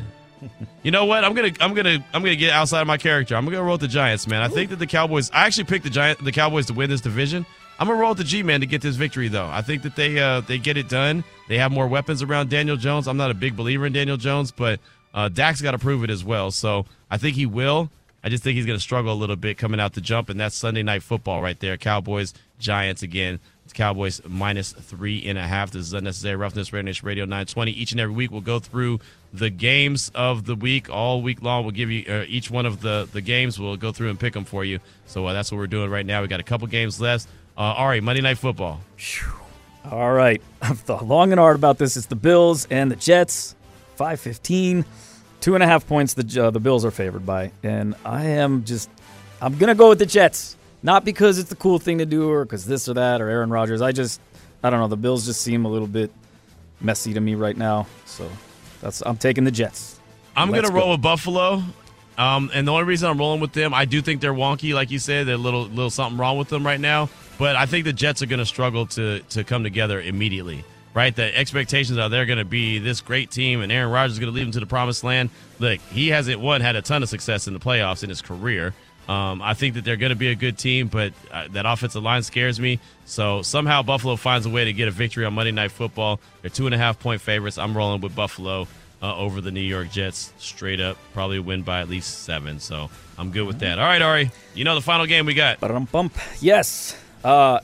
you 0.83 0.91
know 0.91 1.05
what? 1.05 1.25
I'm 1.25 1.35
gonna 1.35 1.53
I'm 1.61 1.73
gonna 1.75 2.05
I'm 2.13 2.23
gonna 2.23 2.37
get 2.37 2.53
outside 2.53 2.81
of 2.81 2.87
my 2.87 2.97
character. 2.97 3.37
I'm 3.37 3.45
gonna 3.45 3.63
roll 3.63 3.75
with 3.75 3.83
the 3.83 3.89
Giants, 3.89 4.27
man. 4.27 4.43
I 4.43 4.49
think 4.49 4.71
that 4.71 4.77
the 4.77 4.87
Cowboys. 4.87 5.31
I 5.31 5.47
actually 5.47 5.65
picked 5.65 5.85
the 5.85 5.91
Giant 5.91 6.23
the 6.25 6.33
Cowboys 6.33 6.67
to 6.67 6.75
win 6.75 6.91
this 6.91 7.01
division. 7.01 7.47
I'm 7.79 7.87
gonna 7.87 8.01
roll 8.01 8.11
with 8.11 8.19
the 8.19 8.25
G-man 8.25 8.61
to 8.61 8.67
get 8.67 8.83
this 8.83 8.97
victory, 8.97 9.29
though. 9.29 9.47
I 9.47 9.63
think 9.63 9.83
that 9.83 9.97
they 9.97 10.19
uh, 10.19 10.41
they 10.41 10.59
get 10.59 10.77
it 10.77 10.89
done. 10.89 11.23
They 11.49 11.59
have 11.59 11.71
more 11.71 11.87
weapons 11.87 12.23
around 12.23 12.51
Daniel 12.51 12.77
Jones. 12.77 13.07
I'm 13.07 13.17
not 13.17 13.31
a 13.31 13.35
big 13.35 13.57
believer 13.57 13.87
in 13.87 13.93
Daniel 13.93 14.17
Jones, 14.17 14.51
but 14.51 14.81
uh, 15.15 15.29
Dak's 15.29 15.63
got 15.63 15.73
to 15.73 15.79
prove 15.79 16.03
it 16.05 16.11
as 16.11 16.25
well. 16.25 16.51
So 16.51 16.87
I 17.11 17.19
think 17.19 17.37
he 17.37 17.47
will. 17.47 17.91
I 18.25 18.29
just 18.29 18.45
think 18.45 18.57
he's 18.57 18.67
going 18.67 18.79
to 18.79 18.83
struggle 18.83 19.13
a 19.13 19.15
little 19.15 19.35
bit 19.37 19.59
coming 19.59 19.81
out 19.81 19.95
the 19.95 20.01
jump, 20.01 20.29
and 20.29 20.39
that's 20.39 20.55
Sunday 20.55 20.85
night 20.85 21.03
football 21.03 21.43
right 21.43 21.59
there. 21.59 21.77
Cowboys, 21.77 22.35
Giants 22.61 23.03
again. 23.03 23.41
Cowboys 23.73 24.21
minus 24.27 24.73
three 24.73 25.27
and 25.27 25.39
a 25.39 25.47
half. 25.47 25.71
This 25.71 25.83
is 25.83 25.93
unnecessary 25.93 26.37
roughness. 26.37 26.73
Radio 26.73 26.93
Radio 27.03 27.25
920. 27.25 27.73
Each 27.73 27.93
and 27.93 28.01
every 28.01 28.15
week, 28.15 28.31
we'll 28.31 28.41
go 28.41 28.59
through 28.59 29.01
the 29.33 29.51
games 29.51 30.11
of 30.15 30.45
the 30.45 30.55
week 30.55 30.91
all 30.91 31.23
week 31.23 31.43
long. 31.43 31.65
We'll 31.65 31.73
give 31.73 31.91
you 31.91 32.05
uh, 32.09 32.25
each 32.29 32.51
one 32.51 32.67
of 32.67 32.81
the 32.81 33.09
the 33.13 33.21
games. 33.21 33.59
We'll 33.59 33.77
go 33.77 33.93
through 33.93 34.11
and 34.11 34.19
pick 34.19 34.35
them 34.35 34.45
for 34.45 34.65
you. 34.65 34.81
So 35.07 35.27
uh, 35.27 35.33
that's 35.33 35.51
what 35.51 35.59
we're 35.59 35.67
doing 35.67 35.91
right 35.91 36.07
now. 36.07 36.23
We 36.23 36.29
got 36.29 36.41
a 36.41 36.45
couple 36.45 36.67
games 36.69 37.01
left. 37.01 37.27
Uh, 37.57 37.61
Ari, 37.61 38.01
Monday 38.01 38.23
Night 38.23 38.39
Football. 38.39 38.81
All 39.91 40.13
right. 40.13 40.41
I've 40.63 40.79
thought 40.79 41.07
long 41.07 41.33
and 41.33 41.39
hard 41.39 41.57
about 41.57 41.79
this. 41.79 41.97
It's 41.97 42.07
the 42.07 42.17
Bills 42.17 42.67
and 42.71 42.91
the 42.91 42.97
Jets. 42.97 43.55
515. 43.97 44.85
Two 45.41 45.55
and 45.55 45.63
a 45.63 45.67
half 45.67 45.87
points 45.87 46.15
the, 46.15 46.45
uh, 46.45 46.51
the 46.51 46.61
Bills 46.61 46.85
are 46.85 46.91
favored 46.91 47.27
by. 47.27 47.53
And 47.63 47.95
I 48.05 48.27
am 48.27 48.65
just, 48.65 48.89
I'm 49.41 49.59
to 49.59 49.75
go 49.75 49.89
with 49.89 49.99
the 49.99 50.07
Jets. 50.07 50.57
Not 50.83 51.05
because 51.05 51.39
it's 51.39 51.49
the 51.49 51.57
cool 51.57 51.79
thing 51.79 51.99
to 51.99 52.07
do 52.07 52.29
or 52.29 52.45
because 52.45 52.67
this 52.67 52.89
or 52.89 52.95
that 52.95 53.21
or 53.21 53.29
Aaron 53.29 53.51
Rodgers. 53.51 53.81
I 53.81 53.93
just, 53.93 54.21
I 54.63 54.71
don't 54.71 54.81
know. 54.81 54.89
The 54.89 54.97
Bills 54.97 55.25
just 55.27 55.41
seem 55.41 55.65
a 55.65 55.69
little 55.69 55.87
bit 55.87 56.11
messy 56.81 57.15
to 57.15 57.21
me 57.21 57.35
right 57.35 57.57
now. 57.57 57.87
So 58.05 58.29
that's, 58.81 59.01
I'm 59.03 59.17
taking 59.17 59.45
the 59.45 59.51
Jets. 59.51 60.01
I'm 60.37 60.51
Let's 60.51 60.69
gonna 60.69 60.75
roll 60.75 60.89
go. 60.89 60.93
with 60.93 61.03
Buffalo. 61.03 61.63
Um, 62.19 62.51
and 62.53 62.67
the 62.67 62.73
only 62.73 62.85
reason 62.85 63.09
I'm 63.09 63.19
rolling 63.19 63.41
with 63.41 63.53
them, 63.53 63.73
I 63.73 63.85
do 63.85 64.03
think 64.03 64.21
they're 64.21 64.35
wonky, 64.35 64.75
like 64.75 64.91
you 64.91 64.99
said. 64.99 65.27
There's 65.27 65.39
a 65.39 65.43
little 65.43 65.63
little 65.63 65.91
something 65.91 66.19
wrong 66.19 66.37
with 66.37 66.49
them 66.49 66.65
right 66.65 66.81
now. 66.81 67.09
But 67.39 67.57
I 67.57 67.67
think 67.67 67.85
the 67.85 67.93
Jets 67.93 68.23
are 68.23 68.27
gonna 68.27 68.47
struggle 68.47 68.87
to 68.87 69.21
to 69.31 69.45
come 69.45 69.63
together 69.63 70.01
immediately. 70.01 70.65
Right? 70.95 71.15
The 71.15 71.35
expectations 71.37 71.97
are 71.99 72.09
they're 72.11 72.27
gonna 72.27 72.45
be 72.45 72.79
this 72.79 73.01
great 73.01 73.31
team 73.31 73.63
and 73.63 73.73
Aaron 73.73 73.91
Rodgers 73.91 74.13
is 74.15 74.19
gonna 74.19 74.33
lead 74.33 74.45
them 74.45 74.53
to 74.53 74.61
the 74.61 74.67
promised 74.67 75.05
land. 75.05 75.31
Look, 75.59 75.81
he 75.91 76.09
hasn't 76.09 76.41
one 76.41 76.61
had 76.61 76.77
a 76.77 76.83
ton 76.83 77.03
of 77.03 77.09
success 77.09 77.47
in 77.47 77.55
the 77.55 77.61
playoffs 77.61 78.03
in 78.03 78.11
his 78.11 78.21
career. 78.21 78.75
Um, 79.09 79.43
I 79.43 79.55
think 79.55 79.75
that 79.75 79.85
they're 79.85 79.97
going 79.97 80.11
to 80.11 80.17
be 80.17 80.29
a 80.29 80.35
good 80.35 80.57
team, 80.57 80.87
but 80.87 81.13
uh, 81.33 81.49
that 81.51 81.67
offensive 81.67 82.03
line 82.03 82.23
scares 82.23 82.61
me. 82.61 82.79
So 83.05 83.43
somehow 83.43 83.83
Buffalo 83.83 84.17
finds 84.17 84.47
a 84.47 84.51
way 84.51 84.65
to 84.65 84.73
get 84.73 84.89
a 84.89 84.93
victory 84.93 85.25
on 85.25 85.35
Monday 85.35 85.53
Night 85.53 85.73
Football. 85.73 86.21
They're 86.41 86.51
two 86.51 86.67
and 86.67 86.75
a 86.75 86.79
half 86.79 87.01
point 87.01 87.21
favorites. 87.21 87.59
I'm 87.59 87.77
rolling 87.77 88.01
with 88.01 88.15
Buffalo 88.15 88.69
uh, 89.03 89.17
over 89.17 89.41
the 89.41 89.51
New 89.51 89.61
York 89.61 89.91
Jets 89.91 90.33
straight 90.39 90.81
up. 90.81 90.97
Probably 91.13 91.41
win 91.41 91.63
by 91.63 91.81
at 91.81 91.89
least 91.89 92.21
seven. 92.23 92.61
So 92.61 92.91
I'm 93.19 93.33
good 93.33 93.47
with 93.47 93.59
that. 93.59 93.79
All 93.79 93.85
right, 93.85 94.01
Ari. 94.01 94.31
You 94.55 94.65
know 94.65 94.77
the 94.77 94.81
final 94.81 95.07
game 95.07 95.27
we 95.27 95.35
got. 95.35 95.59
Ba-dum-bump. 95.61 96.17
Yes. 96.41 96.97
Uh, 97.25 97.59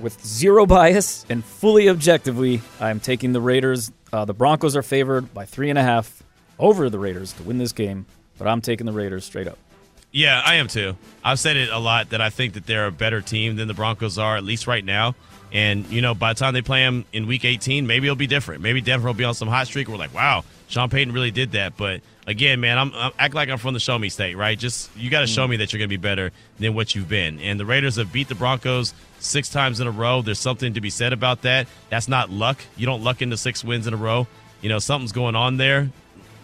with 0.00 0.24
zero 0.24 0.66
bias 0.66 1.26
and 1.28 1.44
fully 1.44 1.88
objectively, 1.88 2.62
I'm 2.80 3.00
taking 3.00 3.32
the 3.32 3.40
Raiders. 3.40 3.90
Uh, 4.12 4.24
the 4.24 4.34
Broncos 4.34 4.76
are 4.76 4.82
favored 4.82 5.34
by 5.34 5.44
three 5.44 5.70
and 5.70 5.78
a 5.78 5.82
half 5.82 6.22
over 6.58 6.88
the 6.88 6.98
Raiders 6.98 7.32
to 7.34 7.42
win 7.42 7.58
this 7.58 7.72
game, 7.72 8.06
but 8.38 8.46
I'm 8.46 8.60
taking 8.60 8.86
the 8.86 8.92
Raiders 8.92 9.24
straight 9.24 9.48
up. 9.48 9.58
Yeah, 10.14 10.40
I 10.46 10.54
am 10.54 10.68
too. 10.68 10.96
I've 11.24 11.40
said 11.40 11.56
it 11.56 11.70
a 11.70 11.78
lot 11.78 12.10
that 12.10 12.20
I 12.20 12.30
think 12.30 12.54
that 12.54 12.66
they're 12.66 12.86
a 12.86 12.92
better 12.92 13.20
team 13.20 13.56
than 13.56 13.66
the 13.66 13.74
Broncos 13.74 14.16
are, 14.16 14.36
at 14.36 14.44
least 14.44 14.68
right 14.68 14.84
now. 14.84 15.16
And, 15.52 15.86
you 15.88 16.02
know, 16.02 16.14
by 16.14 16.32
the 16.32 16.38
time 16.38 16.54
they 16.54 16.62
play 16.62 16.84
them 16.84 17.04
in 17.12 17.26
week 17.26 17.44
18, 17.44 17.84
maybe 17.84 18.06
it'll 18.06 18.14
be 18.14 18.28
different. 18.28 18.62
Maybe 18.62 18.80
Denver 18.80 19.08
will 19.08 19.14
be 19.14 19.24
on 19.24 19.34
some 19.34 19.48
hot 19.48 19.66
streak. 19.66 19.88
We're 19.88 19.96
like, 19.96 20.14
wow, 20.14 20.44
Sean 20.68 20.88
Payton 20.88 21.12
really 21.12 21.32
did 21.32 21.52
that. 21.52 21.76
But 21.76 22.00
again, 22.28 22.60
man, 22.60 22.78
I'm, 22.78 22.92
I'm 22.94 23.10
act 23.18 23.34
like 23.34 23.48
I'm 23.48 23.58
from 23.58 23.74
the 23.74 23.80
show 23.80 23.98
me 23.98 24.08
state, 24.08 24.36
right? 24.36 24.56
Just 24.56 24.96
you 24.96 25.10
got 25.10 25.22
to 25.22 25.26
show 25.26 25.48
mm. 25.48 25.50
me 25.50 25.56
that 25.56 25.72
you're 25.72 25.78
going 25.78 25.90
to 25.90 25.96
be 25.96 26.00
better 26.00 26.30
than 26.60 26.74
what 26.74 26.94
you've 26.94 27.08
been. 27.08 27.40
And 27.40 27.58
the 27.58 27.66
Raiders 27.66 27.96
have 27.96 28.12
beat 28.12 28.28
the 28.28 28.36
Broncos 28.36 28.94
six 29.18 29.48
times 29.48 29.80
in 29.80 29.88
a 29.88 29.92
row. 29.92 30.22
There's 30.22 30.38
something 30.38 30.74
to 30.74 30.80
be 30.80 30.90
said 30.90 31.12
about 31.12 31.42
that. 31.42 31.66
That's 31.90 32.06
not 32.06 32.30
luck. 32.30 32.60
You 32.76 32.86
don't 32.86 33.02
luck 33.02 33.20
into 33.20 33.36
six 33.36 33.64
wins 33.64 33.88
in 33.88 33.94
a 33.94 33.96
row. 33.96 34.28
You 34.60 34.68
know, 34.68 34.78
something's 34.78 35.12
going 35.12 35.34
on 35.34 35.56
there. 35.56 35.90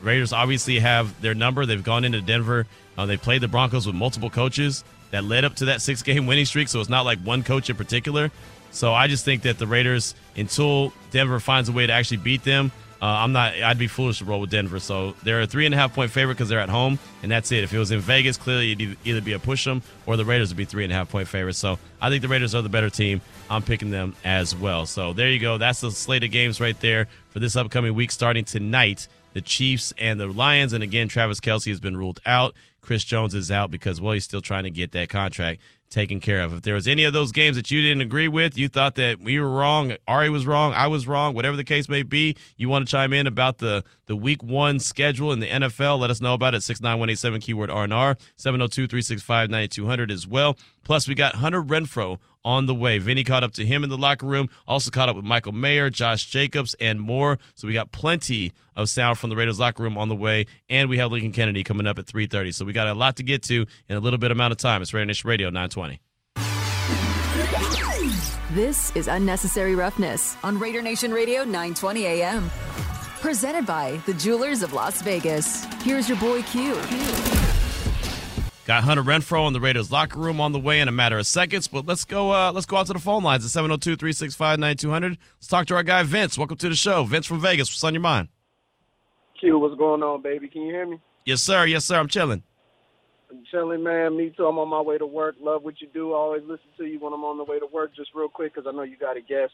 Raiders 0.03 0.33
obviously 0.33 0.79
have 0.79 1.21
their 1.21 1.35
number. 1.35 1.67
They've 1.67 1.83
gone 1.83 2.05
into 2.05 2.21
Denver. 2.21 2.67
Uh, 3.01 3.07
they 3.07 3.17
played 3.17 3.41
the 3.41 3.49
Broncos 3.49 3.87
with 3.87 3.97
multiple 3.97 4.29
coaches 4.29 4.85
that 5.11 5.25
led 5.25 5.43
up 5.43 5.55
to 5.55 5.65
that 5.65 5.81
six 5.81 6.03
game 6.03 6.27
winning 6.27 6.45
streak. 6.45 6.69
So 6.69 6.81
it's 6.81 6.91
not 6.91 7.07
like 7.07 7.19
one 7.21 7.43
coach 7.43 7.71
in 7.71 7.77
particular. 7.77 8.31
So 8.73 8.93
I 8.93 9.07
just 9.07 9.25
think 9.25 9.43
that 9.43 9.59
the 9.59 9.67
Raiders, 9.67 10.15
until 10.37 10.93
Denver 11.11 11.41
finds 11.41 11.71
a 11.71 11.73
way 11.73 11.87
to 11.87 11.93
actually 11.95 12.19
beat 12.19 12.45
them, 12.45 12.71
uh, 13.01 13.07
I'm 13.07 13.33
not. 13.33 13.55
I'd 13.55 13.79
be 13.79 13.87
foolish 13.87 14.19
to 14.19 14.27
roll 14.27 14.43
with 14.43 14.51
Denver. 14.51 14.79
So 14.81 15.15
they're 15.23 15.41
a 15.41 15.47
three 15.47 15.65
and 15.65 15.75
a 15.75 15.79
half 15.79 15.95
point 15.95 16.11
favorite 16.11 16.35
because 16.35 16.51
they're 16.51 16.61
at 16.61 16.69
home, 16.69 16.99
and 17.23 17.33
that's 17.33 17.51
it. 17.53 17.65
If 17.65 17.73
it 17.73 17.79
was 17.79 17.91
in 17.91 18.01
Vegas, 18.01 18.37
clearly 18.37 18.73
it'd 18.73 18.99
either 19.07 19.23
be 19.23 19.33
a 19.33 19.39
push 19.39 19.65
them 19.65 19.83
or 20.05 20.19
the 20.19 20.27
Raiders 20.27 20.51
would 20.51 20.59
be 20.59 20.67
three 20.67 20.85
and 20.85 20.93
a 20.93 20.97
half 20.97 21.09
point 21.09 21.27
favorites. 21.27 21.57
So 21.57 21.79
I 22.03 22.11
think 22.11 22.21
the 22.21 22.29
Raiders 22.29 22.55
are 22.55 22.61
the 22.61 22.69
better 22.69 22.91
team. 22.91 23.23
I'm 23.49 23.63
picking 23.63 23.91
them 23.91 24.15
as 24.23 24.55
well. 24.55 24.85
So 24.85 25.15
there 25.15 25.31
you 25.31 25.39
go. 25.39 25.57
That's 25.57 25.81
the 25.81 25.91
slate 25.91 26.25
of 26.25 26.31
games 26.31 26.61
right 26.61 26.79
there 26.81 27.09
for 27.31 27.39
this 27.39 27.57
upcoming 27.57 27.95
week, 27.95 28.11
starting 28.11 28.45
tonight. 28.45 29.09
The 29.33 29.41
Chiefs 29.41 29.95
and 29.97 30.19
the 30.19 30.27
Lions, 30.27 30.73
and 30.73 30.83
again, 30.83 31.07
Travis 31.07 31.39
Kelce 31.39 31.69
has 31.69 31.79
been 31.79 31.97
ruled 31.97 32.21
out. 32.27 32.53
Chris 32.81 33.05
Jones 33.05 33.35
is 33.35 33.51
out 33.51 33.71
because 33.71 34.01
well, 34.01 34.13
he's 34.13 34.25
still 34.25 34.41
trying 34.41 34.65
to 34.65 34.71
get 34.71 34.93
that 34.93 35.09
contract 35.09 35.61
taken 35.91 36.21
care 36.21 36.41
of. 36.41 36.53
If 36.55 36.63
there 36.63 36.75
was 36.75 36.87
any 36.87 37.05
of 37.05 37.13
those 37.13 37.33
games 37.33 37.57
that 37.57 37.71
you 37.71 37.83
didn't 37.83 38.01
agree 38.01 38.29
with, 38.29 38.57
you 38.57 38.69
thought 38.69 38.95
that 38.95 39.21
we 39.21 39.39
were 39.41 39.51
wrong, 39.51 39.97
Ari 40.07 40.31
was 40.31 40.47
wrong, 40.47 40.73
I 40.73 40.87
was 40.87 41.07
wrong, 41.07 41.35
whatever 41.35 41.57
the 41.57 41.65
case 41.65 41.89
may 41.89 42.03
be, 42.03 42.37
you 42.57 42.69
want 42.69 42.87
to 42.87 42.91
chime 42.91 43.13
in 43.13 43.27
about 43.27 43.59
the 43.59 43.85
the 44.07 44.17
week 44.17 44.43
one 44.43 44.79
schedule 44.79 45.33
in 45.33 45.41
the 45.41 45.49
NFL, 45.49 45.99
let 45.99 46.11
us 46.11 46.21
know 46.21 46.35
about 46.35 46.55
it. 46.55 46.63
69187 46.63 47.41
keyword 47.41 47.71
RNR, 47.71 48.17
702-365-9200 48.39 50.11
as 50.11 50.27
well. 50.27 50.57
Plus, 50.85 51.07
we 51.07 51.15
got 51.15 51.37
Hunter 51.37 51.63
Renfrow 51.63 52.19
on 52.45 52.67
the 52.67 52.75
way. 52.75 52.99
Vinny 52.99 53.25
caught 53.25 53.45
up 53.45 53.53
to 53.53 53.65
him 53.65 53.85
in 53.85 53.91
the 53.91 53.99
locker 53.99 54.27
room, 54.27 54.49
also 54.67 54.91
caught 54.91 55.09
up 55.09 55.17
with 55.17 55.25
Michael 55.25 55.53
Mayer, 55.53 55.91
Josh 55.91 56.27
Jacobs, 56.27 56.75
and 56.81 57.01
more. 57.01 57.39
So 57.55 57.67
we 57.67 57.75
got 57.75 57.93
plenty 57.93 58.53
of 58.77 58.89
sound 58.89 59.19
from 59.19 59.31
the 59.31 59.37
Raiders 59.37 59.59
locker 59.59 59.83
room 59.83 59.99
on 59.99 60.09
the 60.09 60.17
way, 60.17 60.47
and 60.69 60.89
we 60.89 60.99
have 60.99 61.13
Lincoln 61.13 61.33
Kennedy 61.33 61.65
coming 61.65 61.87
up 61.87 61.99
at 61.99 62.07
3.30. 62.07 62.55
So 62.55 62.65
we 62.65 62.73
got 62.73 62.87
a 62.87 62.95
lot 62.95 63.17
to 63.17 63.23
get 63.23 63.43
to 63.45 63.67
in 63.89 63.97
a 63.97 64.01
little 64.01 64.19
bit 64.19 64.31
amount 64.31 64.53
of 64.53 64.59
time. 64.59 64.83
It's 64.83 64.95
Raider 64.95 65.07
Nation 65.07 65.29
Radio 65.29 65.51
920. 65.51 66.01
This 68.53 68.95
is 68.97 69.07
Unnecessary 69.07 69.77
Roughness. 69.77 70.37
On 70.43 70.59
Raider 70.59 70.83
Nation 70.83 71.13
Radio 71.13 71.45
920 71.45 72.07
AM. 72.07 72.51
Presented 73.21 73.65
by 73.65 74.01
the 74.07 74.15
Jewelers 74.15 74.63
of 74.63 74.73
Las 74.73 75.03
Vegas. 75.03 75.65
Here's 75.83 76.09
your 76.09 76.19
boy 76.19 76.43
Q. 76.43 77.40
Got 78.71 78.85
Hunter 78.85 79.03
Renfrow 79.03 79.49
in 79.49 79.53
the 79.53 79.59
Raiders 79.59 79.91
locker 79.91 80.21
room 80.21 80.41
on 80.41 80.53
the 80.53 80.61
way 80.61 80.79
in 80.79 80.87
a 80.87 80.93
matter 80.93 81.19
of 81.19 81.27
seconds, 81.27 81.67
but 81.67 81.87
let's 81.87 82.05
go 82.05 82.31
uh, 82.31 82.53
let's 82.53 82.67
go 82.67 82.77
out 82.77 82.87
to 82.87 82.93
the 82.93 83.01
phone 83.01 83.25
lines 83.25 83.45
at 83.45 83.65
702-365-9200. 83.65 85.19
Let's 85.35 85.49
talk 85.49 85.67
to 85.67 85.75
our 85.75 85.83
guy 85.83 86.05
Vince. 86.05 86.39
Welcome 86.39 86.57
to 86.59 86.69
the 86.69 86.77
show. 86.77 87.03
Vince 87.03 87.27
from 87.27 87.41
Vegas. 87.41 87.69
What's 87.69 87.83
on 87.83 87.95
your 87.95 88.01
mind? 88.01 88.29
Q, 89.41 89.59
what's 89.59 89.77
going 89.77 90.05
on, 90.05 90.23
baby? 90.23 90.47
Can 90.47 90.63
you 90.63 90.73
hear 90.73 90.87
me? 90.87 91.01
Yes, 91.25 91.43
sir. 91.43 91.67
Yes, 91.67 91.85
sir. 91.85 91.99
I'm 91.99 92.07
chilling. 92.07 92.45
I'm 93.29 93.43
chilling, 93.51 93.83
man. 93.83 94.17
Me 94.17 94.33
too. 94.37 94.47
I'm 94.47 94.57
on 94.61 94.69
my 94.69 94.81
way 94.81 94.99
to 94.99 95.07
work. 95.07 95.35
Love 95.41 95.65
what 95.65 95.81
you 95.81 95.89
do. 95.93 96.13
I 96.13 96.19
always 96.19 96.43
listen 96.43 96.69
to 96.79 96.85
you 96.85 97.01
when 97.01 97.13
I'm 97.13 97.25
on 97.25 97.39
the 97.39 97.45
way 97.45 97.59
to 97.59 97.67
work. 97.67 97.91
Just 97.97 98.11
real 98.15 98.29
quick, 98.29 98.55
because 98.55 98.73
I 98.73 98.77
know 98.77 98.85
you 98.85 98.97
got 98.97 99.17
a 99.17 99.21
guest. 99.21 99.53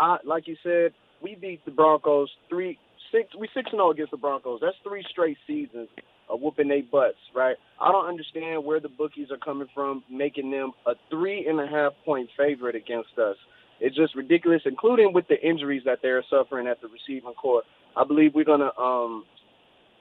I, 0.00 0.16
like 0.24 0.48
you 0.48 0.56
said, 0.64 0.92
we 1.22 1.36
beat 1.36 1.64
the 1.66 1.70
Broncos 1.70 2.30
three, 2.48 2.80
six. 3.12 3.28
We 3.38 3.46
six 3.54 3.70
and 3.70 3.78
zero 3.78 3.92
against 3.92 4.10
the 4.10 4.16
Broncos. 4.16 4.58
That's 4.60 4.76
three 4.82 5.06
straight 5.08 5.38
seasons 5.46 5.88
of 6.28 6.40
whooping 6.40 6.68
their 6.68 6.82
butts, 6.82 7.18
right? 7.34 7.56
I 7.80 7.92
don't 7.92 8.06
understand 8.06 8.64
where 8.64 8.80
the 8.80 8.88
bookies 8.88 9.30
are 9.30 9.38
coming 9.38 9.68
from, 9.74 10.02
making 10.10 10.50
them 10.50 10.72
a 10.86 10.92
three 11.10 11.46
and 11.46 11.60
a 11.60 11.66
half 11.66 11.92
point 12.04 12.28
favorite 12.36 12.74
against 12.74 13.18
us. 13.18 13.36
It's 13.80 13.94
just 13.94 14.14
ridiculous, 14.14 14.62
including 14.64 15.12
with 15.12 15.28
the 15.28 15.40
injuries 15.40 15.82
that 15.84 15.98
they're 16.02 16.24
suffering 16.30 16.66
at 16.66 16.80
the 16.80 16.88
receiving 16.88 17.34
court. 17.34 17.64
I 17.96 18.04
believe 18.04 18.32
we're 18.34 18.44
gonna 18.44 18.70
um, 18.78 19.24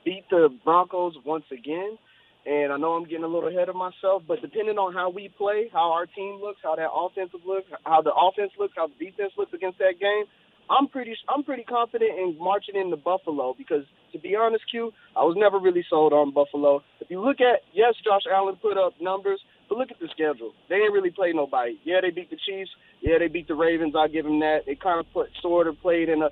beat 0.05 0.23
the 0.29 0.49
Broncos 0.63 1.15
once 1.25 1.45
again. 1.51 1.97
And 2.45 2.71
I 2.71 2.77
know 2.77 2.93
I'm 2.93 3.05
getting 3.05 3.23
a 3.23 3.27
little 3.27 3.49
ahead 3.49 3.69
of 3.69 3.75
myself, 3.75 4.21
but 4.27 4.39
depending 4.39 4.77
on 4.77 4.93
how 4.93 5.09
we 5.09 5.29
play, 5.33 5.65
how 5.73 5.91
our 5.91 6.05
team 6.05 6.37
looks, 6.39 6.59
how 6.61 6.75
that 6.75 6.93
offensive 6.93 7.41
looks, 7.43 7.65
how 7.83 8.03
the 8.03 8.13
offense 8.13 8.51
looks, 8.59 8.73
how 8.77 8.85
the 8.85 8.93
defense 9.03 9.33
looks 9.35 9.51
against 9.51 9.79
that 9.79 9.97
game, 9.99 10.25
I'm 10.69 10.87
pretty 10.87 11.15
I'm 11.29 11.43
pretty 11.43 11.63
confident 11.63 12.11
in 12.17 12.37
marching 12.39 12.75
into 12.75 12.97
Buffalo 12.97 13.53
because 13.57 13.83
to 14.13 14.19
be 14.19 14.35
honest, 14.35 14.63
Q, 14.69 14.91
I 15.15 15.23
was 15.23 15.35
never 15.37 15.59
really 15.59 15.85
sold 15.89 16.13
on 16.13 16.33
Buffalo. 16.33 16.81
If 16.99 17.09
you 17.09 17.21
look 17.21 17.37
at 17.39 17.61
yes, 17.73 17.93
Josh 18.03 18.23
Allen 18.31 18.55
put 18.61 18.77
up 18.77 18.93
numbers, 18.99 19.39
but 19.69 19.77
look 19.77 19.91
at 19.91 19.99
the 19.99 20.07
schedule. 20.11 20.53
They 20.69 20.77
didn't 20.77 20.93
really 20.93 21.11
play 21.11 21.33
nobody. 21.33 21.79
Yeah, 21.83 22.01
they 22.01 22.09
beat 22.09 22.29
the 22.29 22.37
Chiefs. 22.37 22.71
Yeah, 23.01 23.17
they 23.19 23.27
beat 23.27 23.47
the 23.47 23.55
Ravens. 23.55 23.93
I'll 23.97 24.09
give 24.09 24.25
them 24.25 24.39
that. 24.39 24.61
They 24.65 24.75
kind 24.75 24.99
of 24.99 25.05
put 25.13 25.29
sort 25.41 25.67
of 25.67 25.79
played 25.81 26.09
in 26.09 26.21
a 26.21 26.29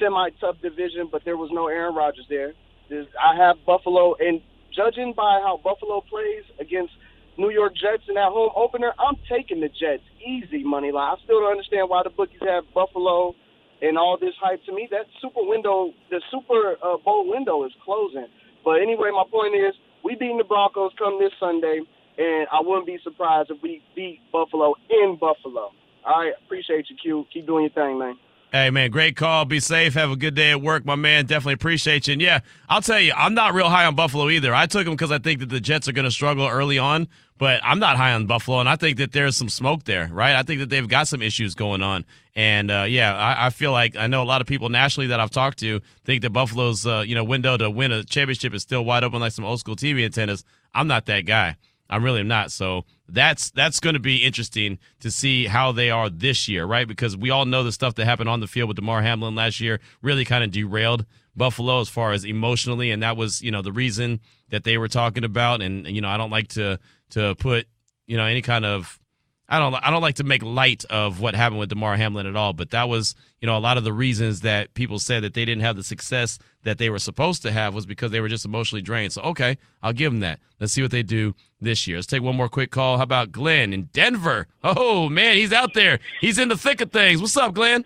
semi 0.00 0.30
tough 0.40 0.56
division, 0.60 1.08
but 1.10 1.22
there 1.24 1.36
was 1.36 1.50
no 1.52 1.68
Aaron 1.68 1.94
Rodgers 1.94 2.26
there. 2.28 2.52
There's, 2.90 3.06
I 3.16 3.36
have 3.36 3.56
Buffalo, 3.64 4.14
and 4.20 4.42
judging 4.76 5.14
by 5.16 5.40
how 5.40 5.58
Buffalo 5.62 6.02
plays 6.02 6.44
against 6.60 6.92
New 7.38 7.50
York 7.50 7.72
Jets 7.74 8.04
in 8.08 8.14
that 8.14 8.30
home 8.30 8.50
opener, 8.54 8.92
I'm 8.98 9.16
taking 9.30 9.60
the 9.60 9.68
Jets 9.68 10.02
easy 10.22 10.62
money 10.62 10.92
line. 10.92 11.16
I 11.16 11.24
still 11.24 11.40
don't 11.40 11.50
understand 11.50 11.88
why 11.88 12.02
the 12.04 12.10
bookies 12.10 12.40
have 12.42 12.64
Buffalo 12.74 13.34
and 13.82 13.98
all 13.98 14.16
this 14.20 14.34
hype. 14.40 14.64
To 14.64 14.72
me, 14.72 14.88
that 14.90 15.06
super 15.20 15.42
window, 15.42 15.92
the 16.10 16.20
Super 16.30 16.76
uh, 16.82 16.96
Bowl 17.04 17.28
window 17.28 17.64
is 17.64 17.72
closing. 17.84 18.26
But 18.64 18.80
anyway, 18.82 19.10
my 19.12 19.24
point 19.30 19.54
is, 19.54 19.74
we 20.04 20.14
beating 20.14 20.38
the 20.38 20.44
Broncos 20.44 20.92
come 20.98 21.18
this 21.18 21.32
Sunday. 21.40 21.80
and 22.18 22.46
I 22.52 22.60
wouldn't 22.60 22.86
be 22.86 22.98
surprised 23.02 23.50
if 23.50 23.60
we 23.62 23.82
beat 23.94 24.20
Buffalo 24.32 24.74
in 24.88 25.18
Buffalo. 25.20 25.72
All 26.06 26.20
right, 26.20 26.32
appreciate 26.44 26.86
you, 26.90 26.96
Q. 26.96 27.26
Keep 27.32 27.46
doing 27.46 27.64
your 27.64 27.72
thing, 27.72 27.98
man. 27.98 28.16
Hey, 28.52 28.70
man, 28.70 28.90
great 28.90 29.16
call. 29.16 29.46
Be 29.46 29.58
safe. 29.58 29.94
Have 29.94 30.12
a 30.12 30.16
good 30.16 30.36
day 30.36 30.52
at 30.52 30.62
work, 30.62 30.84
my 30.84 30.94
man. 30.94 31.26
Definitely 31.26 31.54
appreciate 31.54 32.06
you. 32.06 32.12
And 32.12 32.22
yeah, 32.22 32.40
I'll 32.68 32.82
tell 32.82 33.00
you, 33.00 33.12
I'm 33.16 33.34
not 33.34 33.52
real 33.52 33.68
high 33.68 33.84
on 33.84 33.96
Buffalo 33.96 34.28
either. 34.30 34.54
I 34.54 34.66
took 34.66 34.84
them 34.84 34.94
because 34.94 35.10
I 35.10 35.18
think 35.18 35.40
that 35.40 35.48
the 35.48 35.60
Jets 35.60 35.88
are 35.88 35.92
going 35.92 36.04
to 36.04 36.10
struggle 36.10 36.46
early 36.46 36.78
on, 36.78 37.08
but 37.38 37.60
I'm 37.64 37.78
not 37.78 37.96
high 37.96 38.12
on 38.12 38.26
Buffalo, 38.26 38.60
and 38.60 38.68
I 38.68 38.76
think 38.76 38.98
that 38.98 39.12
there's 39.12 39.36
some 39.36 39.48
smoke 39.48 39.84
there, 39.84 40.08
right? 40.12 40.36
I 40.36 40.42
think 40.42 40.60
that 40.60 40.70
they've 40.70 40.88
got 40.88 41.08
some 41.08 41.20
issues 41.20 41.54
going 41.54 41.82
on. 41.82 42.04
And 42.36 42.70
uh, 42.70 42.86
yeah, 42.88 43.14
I, 43.16 43.46
I, 43.46 43.50
feel 43.50 43.72
like 43.72 43.96
I 43.96 44.06
know 44.06 44.22
a 44.22 44.24
lot 44.24 44.40
of 44.40 44.46
people 44.46 44.68
nationally 44.68 45.08
that 45.08 45.20
I've 45.20 45.30
talked 45.30 45.58
to 45.58 45.80
think 46.04 46.22
that 46.22 46.30
Buffalo's 46.30 46.86
uh, 46.86 47.04
you 47.06 47.14
know 47.14 47.24
window 47.24 47.56
to 47.56 47.70
win 47.70 47.92
a 47.92 48.04
championship 48.04 48.54
is 48.54 48.62
still 48.62 48.84
wide 48.84 49.04
open 49.04 49.20
like 49.20 49.32
some 49.32 49.44
old 49.44 49.60
school 49.60 49.76
TV 49.76 50.04
antennas. 50.04 50.44
I'm 50.74 50.86
not 50.88 51.06
that 51.06 51.22
guy. 51.22 51.56
I'm 51.88 52.02
really 52.02 52.20
am 52.20 52.28
not. 52.28 52.50
So 52.50 52.84
that's 53.08 53.50
that's 53.50 53.78
going 53.78 53.94
to 53.94 54.00
be 54.00 54.24
interesting 54.24 54.78
to 55.00 55.10
see 55.10 55.46
how 55.46 55.72
they 55.72 55.90
are 55.90 56.08
this 56.08 56.48
year, 56.48 56.64
right? 56.64 56.88
Because 56.88 57.16
we 57.16 57.30
all 57.30 57.44
know 57.44 57.62
the 57.62 57.72
stuff 57.72 57.94
that 57.96 58.04
happened 58.04 58.28
on 58.28 58.40
the 58.40 58.46
field 58.46 58.68
with 58.68 58.76
Damar 58.76 59.02
Hamlin 59.02 59.34
last 59.34 59.60
year 59.60 59.80
really 60.02 60.24
kind 60.24 60.42
of 60.42 60.50
derailed 60.50 61.04
Buffalo 61.36 61.80
as 61.80 61.88
far 61.88 62.12
as 62.12 62.24
emotionally, 62.24 62.90
and 62.90 63.02
that 63.02 63.16
was 63.16 63.42
you 63.42 63.50
know 63.50 63.62
the 63.62 63.72
reason 63.72 64.20
that 64.50 64.64
they 64.64 64.78
were 64.78 64.88
talking 64.88 65.24
about. 65.24 65.62
And 65.62 65.86
you 65.86 66.00
know 66.00 66.08
I 66.08 66.16
don't 66.16 66.30
like 66.30 66.48
to 66.48 66.78
to 67.14 67.34
put 67.36 67.66
you 68.06 68.16
know 68.16 68.24
any 68.24 68.42
kind 68.42 68.64
of 68.64 69.00
I 69.48 69.58
don't 69.58 69.74
I 69.74 69.90
don't 69.90 70.02
like 70.02 70.16
to 70.16 70.24
make 70.24 70.42
light 70.42 70.84
of 70.86 71.20
what 71.20 71.34
happened 71.34 71.60
with 71.60 71.68
Damar 71.68 71.96
Hamlin 71.96 72.26
at 72.26 72.36
all, 72.36 72.52
but 72.52 72.70
that 72.70 72.88
was 72.88 73.14
you 73.40 73.46
know 73.46 73.56
a 73.56 73.60
lot 73.60 73.76
of 73.76 73.84
the 73.84 73.92
reasons 73.92 74.40
that 74.40 74.74
people 74.74 74.98
said 74.98 75.22
that 75.22 75.34
they 75.34 75.44
didn't 75.44 75.62
have 75.62 75.76
the 75.76 75.82
success 75.82 76.38
that 76.62 76.78
they 76.78 76.88
were 76.90 76.98
supposed 76.98 77.42
to 77.42 77.52
have 77.52 77.74
was 77.74 77.86
because 77.86 78.10
they 78.10 78.20
were 78.20 78.28
just 78.28 78.44
emotionally 78.44 78.82
drained. 78.82 79.12
So 79.12 79.22
okay, 79.22 79.58
I'll 79.82 79.92
give 79.92 80.12
them 80.12 80.20
that. 80.20 80.40
Let's 80.60 80.72
see 80.72 80.82
what 80.82 80.90
they 80.90 81.02
do 81.02 81.34
this 81.60 81.86
year. 81.86 81.98
Let's 81.98 82.06
take 82.06 82.22
one 82.22 82.36
more 82.36 82.48
quick 82.48 82.70
call. 82.70 82.96
How 82.96 83.02
about 83.02 83.32
Glenn 83.32 83.72
in 83.72 83.84
Denver? 83.92 84.46
Oh 84.62 85.08
man, 85.08 85.36
he's 85.36 85.52
out 85.52 85.74
there. 85.74 86.00
He's 86.20 86.38
in 86.38 86.48
the 86.48 86.56
thick 86.56 86.80
of 86.80 86.90
things. 86.90 87.20
What's 87.20 87.36
up, 87.36 87.54
Glenn? 87.54 87.84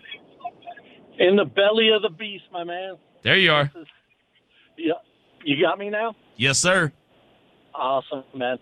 In 1.19 1.35
the 1.35 1.45
belly 1.45 1.89
of 1.89 2.01
the 2.01 2.09
beast, 2.09 2.45
my 2.53 2.63
man. 2.63 2.95
There 3.21 3.35
you 3.35 3.51
are. 3.51 3.69
Yeah, 4.77 4.93
you 5.43 5.61
got 5.61 5.77
me 5.77 5.89
now. 5.89 6.15
Yes, 6.37 6.57
sir. 6.57 6.93
Awesome, 7.75 8.23
man. 8.33 8.57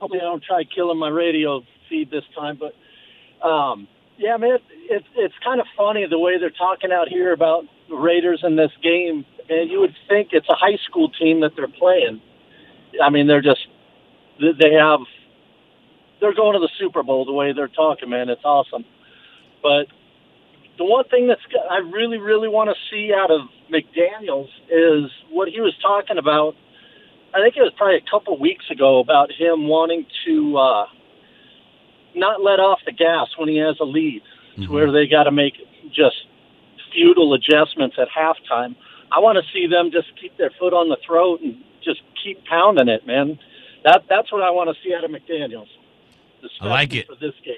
Hopefully, 0.00 0.20
I 0.20 0.24
don't 0.24 0.42
try 0.42 0.64
killing 0.64 0.98
my 0.98 1.08
radio 1.08 1.62
feed 1.88 2.10
this 2.10 2.24
time, 2.36 2.58
but 2.58 3.46
um, 3.46 3.88
yeah, 4.16 4.36
man, 4.36 4.58
it's 4.90 5.06
it's 5.16 5.34
kind 5.44 5.60
of 5.60 5.66
funny 5.76 6.06
the 6.08 6.18
way 6.18 6.38
they're 6.38 6.50
talking 6.50 6.92
out 6.92 7.08
here 7.08 7.32
about 7.32 7.64
the 7.88 7.96
Raiders 7.96 8.40
in 8.42 8.56
this 8.56 8.72
game, 8.82 9.24
and 9.48 9.70
you 9.70 9.80
would 9.80 9.94
think 10.08 10.28
it's 10.32 10.48
a 10.48 10.54
high 10.54 10.78
school 10.88 11.08
team 11.10 11.40
that 11.40 11.52
they're 11.56 11.68
playing. 11.68 12.20
I 13.02 13.10
mean, 13.10 13.26
they're 13.26 13.42
just 13.42 13.66
they 14.40 14.72
have 14.72 15.00
they're 16.20 16.34
going 16.34 16.54
to 16.54 16.60
the 16.60 16.70
Super 16.78 17.02
Bowl 17.02 17.24
the 17.24 17.32
way 17.32 17.52
they're 17.52 17.68
talking, 17.68 18.10
man. 18.10 18.28
It's 18.28 18.44
awesome, 18.44 18.84
but 19.62 19.86
the 20.78 20.84
one 20.84 21.04
thing 21.04 21.26
that's 21.28 21.40
I 21.70 21.78
really 21.78 22.18
really 22.18 22.48
want 22.48 22.70
to 22.70 22.76
see 22.90 23.12
out 23.12 23.30
of 23.30 23.42
McDaniels 23.70 24.48
is 24.70 25.10
what 25.30 25.48
he 25.48 25.60
was 25.60 25.74
talking 25.82 26.18
about. 26.18 26.54
I 27.34 27.42
think 27.42 27.56
it 27.56 27.62
was 27.62 27.72
probably 27.76 27.96
a 27.96 28.10
couple 28.10 28.38
weeks 28.38 28.64
ago 28.70 28.98
about 29.00 29.30
him 29.32 29.68
wanting 29.68 30.06
to. 30.26 30.56
Uh, 30.56 30.86
not 32.14 32.42
let 32.42 32.60
off 32.60 32.80
the 32.84 32.92
gas 32.92 33.28
when 33.36 33.48
he 33.48 33.56
has 33.58 33.76
a 33.80 33.84
lead, 33.84 34.22
mm-hmm. 34.52 34.64
to 34.64 34.72
where 34.72 34.92
they 34.92 35.06
got 35.06 35.24
to 35.24 35.30
make 35.30 35.54
just 35.92 36.16
futile 36.92 37.34
adjustments 37.34 37.96
at 37.98 38.08
halftime. 38.08 38.74
I 39.12 39.20
want 39.20 39.38
to 39.38 39.44
see 39.52 39.66
them 39.66 39.90
just 39.90 40.08
keep 40.20 40.36
their 40.36 40.50
foot 40.58 40.72
on 40.72 40.88
the 40.88 40.98
throat 41.06 41.40
and 41.40 41.56
just 41.82 42.02
keep 42.22 42.44
pounding 42.44 42.88
it, 42.88 43.06
man. 43.06 43.38
That 43.84 44.04
that's 44.08 44.32
what 44.32 44.42
I 44.42 44.50
want 44.50 44.74
to 44.74 44.76
see 44.82 44.94
out 44.94 45.04
of 45.04 45.10
McDaniels. 45.10 45.68
I 46.60 46.66
like 46.68 46.94
it 46.94 47.06
for 47.06 47.14
this 47.14 47.34
game. 47.44 47.56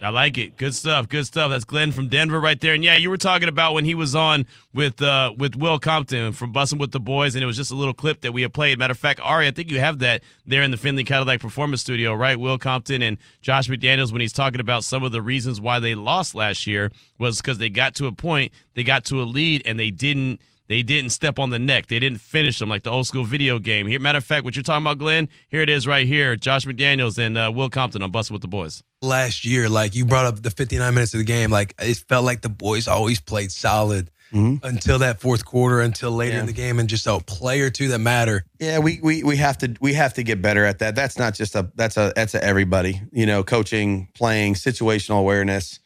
I 0.00 0.10
like 0.10 0.38
it. 0.38 0.56
Good 0.56 0.74
stuff. 0.74 1.08
Good 1.08 1.26
stuff. 1.26 1.50
That's 1.50 1.64
Glenn 1.64 1.90
from 1.90 2.08
Denver 2.08 2.40
right 2.40 2.60
there. 2.60 2.72
And 2.72 2.84
yeah, 2.84 2.96
you 2.96 3.10
were 3.10 3.16
talking 3.16 3.48
about 3.48 3.74
when 3.74 3.84
he 3.84 3.94
was 3.94 4.14
on 4.14 4.46
with 4.72 5.02
uh, 5.02 5.32
with 5.36 5.56
Will 5.56 5.80
Compton 5.80 6.32
from 6.32 6.52
Bussing 6.52 6.78
with 6.78 6.92
the 6.92 7.00
Boys, 7.00 7.34
and 7.34 7.42
it 7.42 7.46
was 7.46 7.56
just 7.56 7.72
a 7.72 7.74
little 7.74 7.94
clip 7.94 8.20
that 8.20 8.32
we 8.32 8.42
had 8.42 8.52
played. 8.52 8.78
Matter 8.78 8.92
of 8.92 8.98
fact, 8.98 9.18
Ari, 9.20 9.48
I 9.48 9.50
think 9.50 9.70
you 9.70 9.80
have 9.80 9.98
that 9.98 10.22
there 10.46 10.62
in 10.62 10.70
the 10.70 10.76
Findlay 10.76 11.02
Cadillac 11.02 11.40
Performance 11.40 11.80
Studio, 11.80 12.14
right? 12.14 12.38
Will 12.38 12.58
Compton 12.58 13.02
and 13.02 13.18
Josh 13.40 13.68
McDaniels 13.68 14.12
when 14.12 14.20
he's 14.20 14.32
talking 14.32 14.60
about 14.60 14.84
some 14.84 15.02
of 15.02 15.10
the 15.10 15.20
reasons 15.20 15.60
why 15.60 15.80
they 15.80 15.96
lost 15.96 16.34
last 16.34 16.66
year 16.66 16.92
was 17.18 17.38
because 17.38 17.58
they 17.58 17.68
got 17.68 17.96
to 17.96 18.06
a 18.06 18.12
point, 18.12 18.52
they 18.74 18.84
got 18.84 19.04
to 19.06 19.20
a 19.20 19.24
lead, 19.24 19.62
and 19.66 19.80
they 19.80 19.90
didn't 19.90 20.40
they 20.68 20.82
didn't 20.82 21.10
step 21.10 21.38
on 21.38 21.50
the 21.50 21.58
neck. 21.58 21.86
They 21.86 21.98
didn't 21.98 22.20
finish 22.20 22.58
them 22.58 22.68
like 22.68 22.82
the 22.82 22.90
old 22.90 23.06
school 23.06 23.24
video 23.24 23.58
game. 23.58 23.86
Here, 23.86 23.98
matter 23.98 24.18
of 24.18 24.24
fact, 24.24 24.44
what 24.44 24.54
you're 24.54 24.62
talking 24.62 24.84
about, 24.84 24.98
Glenn, 24.98 25.28
here 25.48 25.62
it 25.62 25.70
is 25.70 25.86
right 25.86 26.06
here. 26.06 26.36
Josh 26.36 26.66
McDaniels 26.66 27.18
and 27.18 27.38
uh, 27.38 27.50
Will 27.54 27.70
Compton 27.70 28.02
on 28.02 28.12
Bussing 28.12 28.32
with 28.32 28.42
the 28.42 28.48
Boys. 28.48 28.82
Last 29.00 29.44
year, 29.44 29.68
like 29.68 29.94
you 29.94 30.04
brought 30.04 30.26
up 30.26 30.42
the 30.42 30.50
59 30.50 30.92
minutes 30.94 31.14
of 31.14 31.18
the 31.18 31.24
game, 31.24 31.50
like 31.50 31.74
it 31.80 31.96
felt 32.08 32.24
like 32.24 32.42
the 32.42 32.48
boys 32.48 32.86
always 32.86 33.20
played 33.20 33.50
solid. 33.50 34.10
Mm-hmm. 34.30 34.62
Until 34.66 34.98
that 34.98 35.22
fourth 35.22 35.46
quarter, 35.46 35.80
until 35.80 36.10
later 36.10 36.34
yeah. 36.34 36.40
in 36.40 36.46
the 36.46 36.52
game, 36.52 36.78
and 36.78 36.86
just 36.86 37.06
a 37.06 37.18
play 37.18 37.62
or 37.62 37.70
two 37.70 37.88
that 37.88 37.98
matter. 37.98 38.44
Yeah, 38.60 38.78
we, 38.78 39.00
we 39.02 39.22
we 39.22 39.38
have 39.38 39.56
to 39.56 39.74
we 39.80 39.94
have 39.94 40.12
to 40.14 40.22
get 40.22 40.42
better 40.42 40.66
at 40.66 40.80
that. 40.80 40.94
That's 40.94 41.16
not 41.16 41.32
just 41.32 41.54
a 41.54 41.72
that's 41.76 41.96
a 41.96 42.12
that's 42.14 42.34
a 42.34 42.44
everybody. 42.44 43.00
You 43.10 43.24
know, 43.24 43.42
coaching, 43.42 44.08
playing, 44.12 44.52
situational 44.52 45.18
awareness 45.20 45.80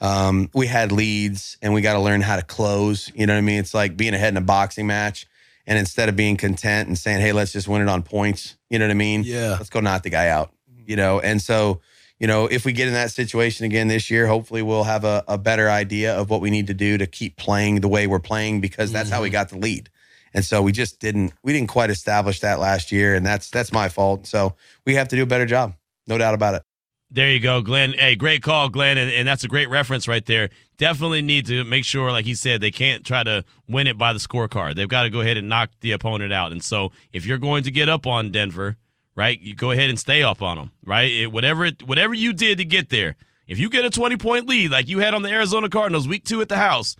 um, 0.00 0.50
we 0.54 0.66
had 0.66 0.92
leads 0.92 1.56
and 1.62 1.72
we 1.72 1.80
got 1.80 1.94
to 1.94 2.00
learn 2.00 2.20
how 2.20 2.36
to 2.36 2.42
close. 2.42 3.10
You 3.14 3.26
know 3.26 3.34
what 3.34 3.38
I 3.38 3.42
mean? 3.42 3.58
It's 3.58 3.74
like 3.74 3.96
being 3.96 4.14
ahead 4.14 4.32
in 4.32 4.36
a 4.36 4.42
boxing 4.42 4.86
match. 4.86 5.26
And 5.66 5.78
instead 5.78 6.08
of 6.08 6.14
being 6.14 6.36
content 6.36 6.86
and 6.88 6.96
saying, 6.96 7.20
hey, 7.20 7.32
let's 7.32 7.52
just 7.52 7.66
win 7.66 7.82
it 7.82 7.88
on 7.88 8.02
points, 8.02 8.56
you 8.70 8.78
know 8.78 8.84
what 8.84 8.92
I 8.92 8.94
mean? 8.94 9.24
Yeah. 9.24 9.52
Let's 9.52 9.70
go 9.70 9.80
knock 9.80 10.04
the 10.04 10.10
guy 10.10 10.28
out, 10.28 10.52
you 10.86 10.94
know? 10.94 11.18
And 11.18 11.42
so, 11.42 11.80
you 12.20 12.28
know, 12.28 12.46
if 12.46 12.64
we 12.64 12.72
get 12.72 12.86
in 12.86 12.94
that 12.94 13.10
situation 13.10 13.66
again 13.66 13.88
this 13.88 14.08
year, 14.08 14.28
hopefully 14.28 14.62
we'll 14.62 14.84
have 14.84 15.04
a, 15.04 15.24
a 15.26 15.36
better 15.36 15.68
idea 15.68 16.14
of 16.14 16.30
what 16.30 16.40
we 16.40 16.50
need 16.50 16.68
to 16.68 16.74
do 16.74 16.98
to 16.98 17.06
keep 17.06 17.36
playing 17.36 17.80
the 17.80 17.88
way 17.88 18.06
we're 18.06 18.20
playing 18.20 18.60
because 18.60 18.92
that's 18.92 19.08
mm-hmm. 19.08 19.16
how 19.16 19.22
we 19.22 19.28
mm-hmm. 19.28 19.32
got 19.32 19.48
the 19.48 19.58
lead. 19.58 19.90
And 20.32 20.44
so 20.44 20.62
we 20.62 20.70
just 20.70 21.00
didn't 21.00 21.32
we 21.42 21.52
didn't 21.52 21.68
quite 21.68 21.88
establish 21.88 22.40
that 22.40 22.58
last 22.60 22.92
year, 22.92 23.14
and 23.14 23.24
that's 23.24 23.48
that's 23.48 23.72
my 23.72 23.88
fault. 23.88 24.26
So 24.26 24.54
we 24.84 24.94
have 24.94 25.08
to 25.08 25.16
do 25.16 25.22
a 25.22 25.26
better 25.26 25.46
job, 25.46 25.74
no 26.06 26.18
doubt 26.18 26.34
about 26.34 26.54
it. 26.56 26.62
There 27.10 27.30
you 27.30 27.38
go, 27.38 27.62
Glenn. 27.62 27.92
Hey, 27.92 28.16
great 28.16 28.42
call, 28.42 28.68
Glenn, 28.68 28.98
and, 28.98 29.10
and 29.10 29.28
that's 29.28 29.44
a 29.44 29.48
great 29.48 29.70
reference 29.70 30.08
right 30.08 30.26
there. 30.26 30.50
Definitely 30.76 31.22
need 31.22 31.46
to 31.46 31.62
make 31.62 31.84
sure, 31.84 32.10
like 32.10 32.24
he 32.24 32.34
said, 32.34 32.60
they 32.60 32.72
can't 32.72 33.06
try 33.06 33.22
to 33.22 33.44
win 33.68 33.86
it 33.86 33.96
by 33.96 34.12
the 34.12 34.18
scorecard. 34.18 34.74
They've 34.74 34.88
got 34.88 35.04
to 35.04 35.10
go 35.10 35.20
ahead 35.20 35.36
and 35.36 35.48
knock 35.48 35.70
the 35.80 35.92
opponent 35.92 36.32
out. 36.32 36.50
And 36.50 36.62
so, 36.62 36.90
if 37.12 37.24
you're 37.24 37.38
going 37.38 37.62
to 37.62 37.70
get 37.70 37.88
up 37.88 38.06
on 38.08 38.32
Denver, 38.32 38.76
right, 39.14 39.40
you 39.40 39.54
go 39.54 39.70
ahead 39.70 39.88
and 39.88 39.98
stay 39.98 40.24
up 40.24 40.42
on 40.42 40.58
them, 40.58 40.72
right? 40.84 41.10
It, 41.10 41.32
whatever 41.32 41.64
it, 41.66 41.82
whatever 41.84 42.12
you 42.12 42.32
did 42.32 42.58
to 42.58 42.64
get 42.64 42.88
there, 42.88 43.14
if 43.46 43.58
you 43.60 43.70
get 43.70 43.84
a 43.84 43.90
20 43.90 44.16
point 44.16 44.48
lead 44.48 44.72
like 44.72 44.88
you 44.88 44.98
had 44.98 45.14
on 45.14 45.22
the 45.22 45.30
Arizona 45.30 45.68
Cardinals 45.68 46.08
week 46.08 46.24
two 46.24 46.40
at 46.40 46.48
the 46.48 46.56
house, 46.56 46.96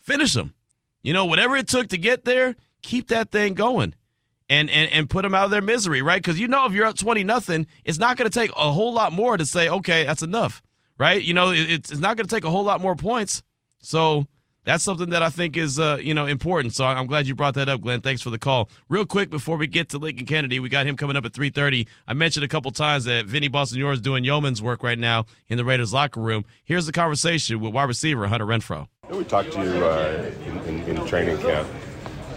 finish 0.00 0.32
them. 0.32 0.54
You 1.02 1.12
know, 1.12 1.26
whatever 1.26 1.56
it 1.56 1.68
took 1.68 1.88
to 1.88 1.98
get 1.98 2.24
there, 2.24 2.56
keep 2.82 3.08
that 3.08 3.30
thing 3.30 3.52
going 3.54 3.94
and 4.50 4.68
and, 4.68 4.92
and 4.92 5.08
put 5.08 5.22
them 5.22 5.34
out 5.34 5.44
of 5.44 5.50
their 5.50 5.62
misery, 5.62 6.02
right? 6.02 6.20
Because 6.20 6.38
you 6.38 6.48
know 6.48 6.66
if 6.66 6.72
you're 6.72 6.84
up 6.84 6.98
twenty 6.98 7.24
nothing, 7.24 7.66
it's 7.84 7.98
not 7.98 8.18
going 8.18 8.28
to 8.28 8.38
take 8.38 8.50
a 8.50 8.72
whole 8.72 8.92
lot 8.92 9.12
more 9.14 9.38
to 9.38 9.46
say, 9.46 9.70
okay, 9.70 10.04
that's 10.04 10.22
enough, 10.22 10.60
right? 10.98 11.22
You 11.22 11.32
know, 11.32 11.52
it's 11.52 11.90
it's 11.90 12.00
not 12.00 12.18
going 12.18 12.26
to 12.26 12.34
take 12.34 12.44
a 12.44 12.50
whole 12.50 12.64
lot 12.64 12.82
more 12.82 12.96
points. 12.96 13.42
So 13.80 14.26
that's 14.64 14.84
something 14.84 15.10
that 15.10 15.22
I 15.22 15.30
think 15.30 15.56
is 15.56 15.78
uh, 15.78 15.98
you 16.02 16.12
know 16.12 16.26
important. 16.26 16.74
So 16.74 16.84
I'm 16.84 17.06
glad 17.06 17.28
you 17.28 17.34
brought 17.36 17.54
that 17.54 17.68
up, 17.68 17.80
Glenn. 17.80 18.00
Thanks 18.00 18.22
for 18.22 18.30
the 18.30 18.38
call. 18.38 18.68
Real 18.88 19.06
quick 19.06 19.30
before 19.30 19.56
we 19.56 19.68
get 19.68 19.88
to 19.90 19.98
Lincoln 19.98 20.26
Kennedy, 20.26 20.58
we 20.58 20.68
got 20.68 20.84
him 20.84 20.96
coming 20.96 21.16
up 21.16 21.24
at 21.24 21.32
3:30. 21.32 21.86
I 22.08 22.12
mentioned 22.14 22.44
a 22.44 22.48
couple 22.48 22.72
times 22.72 23.04
that 23.04 23.26
Vinny 23.26 23.48
Bonsignore 23.48 23.92
is 23.94 24.00
doing 24.00 24.24
yeoman's 24.24 24.60
work 24.60 24.82
right 24.82 24.98
now 24.98 25.26
in 25.48 25.58
the 25.58 25.64
Raiders 25.64 25.92
locker 25.92 26.20
room. 26.20 26.44
Here's 26.64 26.86
the 26.86 26.92
conversation 26.92 27.60
with 27.60 27.72
wide 27.72 27.84
receiver 27.84 28.26
Hunter 28.26 28.46
Renfrow. 28.46 28.88
We 29.10 29.24
talked 29.24 29.52
to 29.52 29.62
you 29.62 29.84
uh, 29.84 30.30
in, 30.46 30.58
in, 30.58 30.96
in 30.96 31.06
training 31.06 31.38
camp 31.38 31.68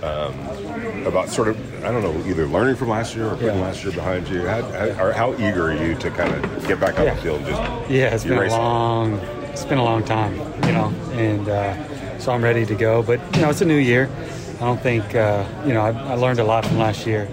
um, 0.03 1.05
about 1.07 1.29
sort 1.29 1.47
of 1.47 1.83
I 1.83 1.91
don't 1.91 2.03
know 2.03 2.29
either 2.29 2.45
learning 2.45 2.75
from 2.75 2.89
last 2.89 3.15
year 3.15 3.27
or 3.27 3.35
putting 3.35 3.55
yeah. 3.55 3.61
last 3.61 3.83
year 3.83 3.93
behind 3.93 4.27
you. 4.27 4.45
How, 4.45 4.61
how, 4.93 5.11
how, 5.11 5.33
eager 5.35 5.71
are 5.71 5.73
you 5.73 5.95
to 5.95 6.11
kind 6.11 6.33
of 6.33 6.67
get 6.67 6.79
back 6.79 6.99
on 6.99 7.05
yeah. 7.05 7.15
the 7.15 7.21
field? 7.21 7.37
And 7.37 7.47
just 7.47 7.89
yeah, 7.89 8.13
it's 8.13 8.23
been 8.23 8.37
a 8.37 8.47
long 8.49 9.19
it's 9.53 9.65
been 9.65 9.77
a 9.77 9.83
long 9.83 10.03
time, 10.03 10.33
you 10.65 10.73
know, 10.73 10.93
and 11.13 11.47
uh, 11.47 12.19
so 12.19 12.31
I'm 12.31 12.43
ready 12.43 12.65
to 12.65 12.75
go. 12.75 13.01
But 13.01 13.19
you 13.35 13.41
know, 13.41 13.49
it's 13.49 13.61
a 13.61 13.65
new 13.65 13.77
year. 13.77 14.09
I 14.57 14.65
don't 14.65 14.81
think 14.81 15.15
uh, 15.15 15.47
you 15.65 15.73
know 15.73 15.81
I, 15.81 15.91
I, 15.91 16.15
learned 16.15 16.39
a 16.39 16.43
lot 16.43 16.65
from 16.65 16.77
last 16.79 17.05
year, 17.05 17.29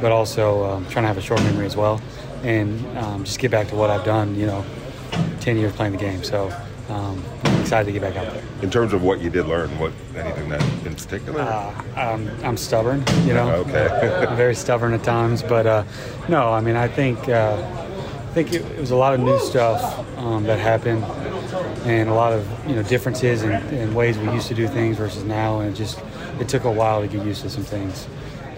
but 0.00 0.12
also 0.12 0.64
um, 0.64 0.86
trying 0.86 1.02
to 1.02 1.08
have 1.08 1.18
a 1.18 1.22
short 1.22 1.42
memory 1.42 1.66
as 1.66 1.76
well, 1.76 2.00
and 2.42 2.84
um, 2.98 3.24
just 3.24 3.38
get 3.38 3.50
back 3.50 3.68
to 3.68 3.76
what 3.76 3.90
I've 3.90 4.04
done. 4.04 4.36
You 4.36 4.46
know, 4.46 4.64
ten 5.40 5.58
years 5.58 5.72
playing 5.72 5.92
the 5.92 5.98
game, 5.98 6.24
so. 6.24 6.52
Um, 6.88 7.24
excited 7.66 7.86
to 7.86 7.92
get 7.92 8.02
back 8.02 8.16
out 8.16 8.32
there. 8.32 8.44
In 8.62 8.70
terms 8.70 8.92
of 8.92 9.02
what 9.02 9.20
you 9.20 9.28
did 9.28 9.46
learn, 9.46 9.76
what 9.78 9.92
anything 10.14 10.48
that 10.50 10.62
in 10.86 10.94
particular? 10.94 11.40
Uh, 11.40 11.82
um, 11.96 12.30
I'm 12.44 12.56
stubborn, 12.56 13.02
you 13.26 13.34
know. 13.34 13.48
okay. 13.66 13.88
I'm 14.28 14.36
very 14.44 14.54
stubborn 14.54 14.94
at 14.94 15.02
times, 15.02 15.42
but 15.42 15.66
uh, 15.66 15.84
no, 16.28 16.52
I 16.52 16.60
mean, 16.60 16.76
I 16.76 16.86
think 16.86 17.28
uh, 17.28 17.56
I 17.56 18.34
think 18.34 18.52
it, 18.52 18.62
it, 18.62 18.80
was 18.80 18.92
a 18.92 18.96
lot 18.96 19.14
of 19.14 19.20
new 19.20 19.38
stuff 19.40 19.82
um, 20.18 20.44
that 20.44 20.60
happened, 20.60 21.02
and 21.84 22.08
a 22.08 22.14
lot 22.14 22.32
of 22.32 22.46
you 22.68 22.76
know 22.76 22.84
differences 22.84 23.42
in, 23.42 23.50
in, 23.50 23.94
ways 23.94 24.16
we 24.16 24.30
used 24.30 24.46
to 24.48 24.54
do 24.54 24.68
things 24.68 24.96
versus 24.96 25.24
now, 25.24 25.58
and 25.58 25.72
it 25.72 25.76
just 25.76 25.98
it 26.38 26.48
took 26.48 26.64
a 26.64 26.70
while 26.70 27.00
to 27.00 27.08
get 27.08 27.26
used 27.26 27.42
to 27.42 27.50
some 27.50 27.64
things, 27.64 28.06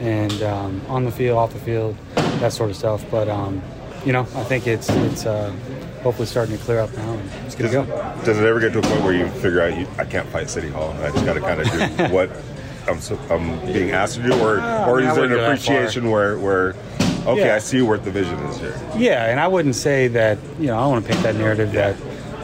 and 0.01 0.43
um, 0.43 0.83
on 0.89 1.05
the 1.05 1.11
field, 1.11 1.39
off 1.39 1.55
the 1.55 1.61
field, 1.61 1.97
that 2.41 2.53
sort 2.53 2.69
of 2.69 2.77
stuff. 2.77 3.05
But 3.11 3.29
um, 3.29 3.63
you 4.05 4.13
know, 4.13 4.21
I 4.21 4.45
think 4.45 4.67
it's 4.67 4.89
it's 4.91 5.27
uh, 5.27 5.51
hopefully 6.03 6.27
starting 6.27 6.57
to 6.57 6.63
clear 6.65 6.81
up 6.81 6.93
now. 6.97 7.13
And 7.15 7.31
it's 7.47 7.55
gonna 7.55 7.71
go. 7.73 7.85
Does 8.25 8.39
it 8.39 8.45
ever 8.45 8.61
get 8.61 8.73
to 8.75 8.79
a 8.79 8.83
point 8.83 9.03
where 9.03 9.13
you 9.15 9.29
figure 9.29 9.61
out 9.63 9.77
you, 9.77 9.87
I 9.99 10.05
can't 10.05 10.29
fight 10.29 10.49
City 10.51 10.69
Hall? 10.69 10.93
I 11.03 11.11
just 11.11 11.25
got 11.25 11.35
to 11.35 11.41
kind 11.41 11.61
of 11.61 11.67
do 11.71 12.05
what 12.15 12.31
I'm, 12.89 13.01
so, 13.01 13.19
I'm 13.31 13.59
being 13.73 13.91
asked 13.91 14.17
to 14.17 14.23
do, 14.23 14.33
or 14.41 14.61
Ah, 14.61 14.87
or 14.89 14.99
I 14.99 15.01
mean, 15.01 15.07
I 15.09 15.11
is 15.11 15.17
there 15.17 15.25
an 15.25 15.31
wouldn't 15.31 15.31
go 15.31 15.37
that 15.37 15.39
far. 15.39 15.53
appreciation 15.53 16.11
where 16.11 16.39
where 16.39 16.75
okay, 17.27 17.47
Yeah. 17.47 17.55
I 17.57 17.59
see 17.59 17.83
where 17.83 17.99
the 17.99 18.11
vision 18.11 18.39
is 18.41 18.59
here. 18.59 18.79
Yeah, 18.97 19.27
and 19.27 19.39
I 19.41 19.47
wouldn't 19.49 19.75
say 19.75 20.09
that. 20.09 20.39
You 20.59 20.69
know, 20.69 20.77
I 20.77 20.81
don't 20.83 20.91
want 20.91 21.07
to 21.07 21.11
paint 21.13 21.23
that 21.25 21.35
narrative 21.37 21.73
that. 21.73 21.97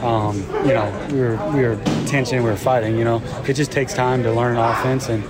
Um, 0.03 0.37
you 0.67 0.73
know, 0.73 1.07
we 1.11 1.19
were 1.19 1.51
we 1.53 1.61
were 1.63 1.77
tension, 2.05 2.43
we 2.43 2.49
were 2.49 2.57
fighting. 2.57 2.95
You 2.97 3.05
know, 3.05 3.23
it 3.47 3.53
just 3.53 3.71
takes 3.71 3.93
time 3.93 4.21
to 4.23 4.31
learn 4.31 4.55
an 4.57 4.59
offense, 4.63 5.09
and 5.09 5.23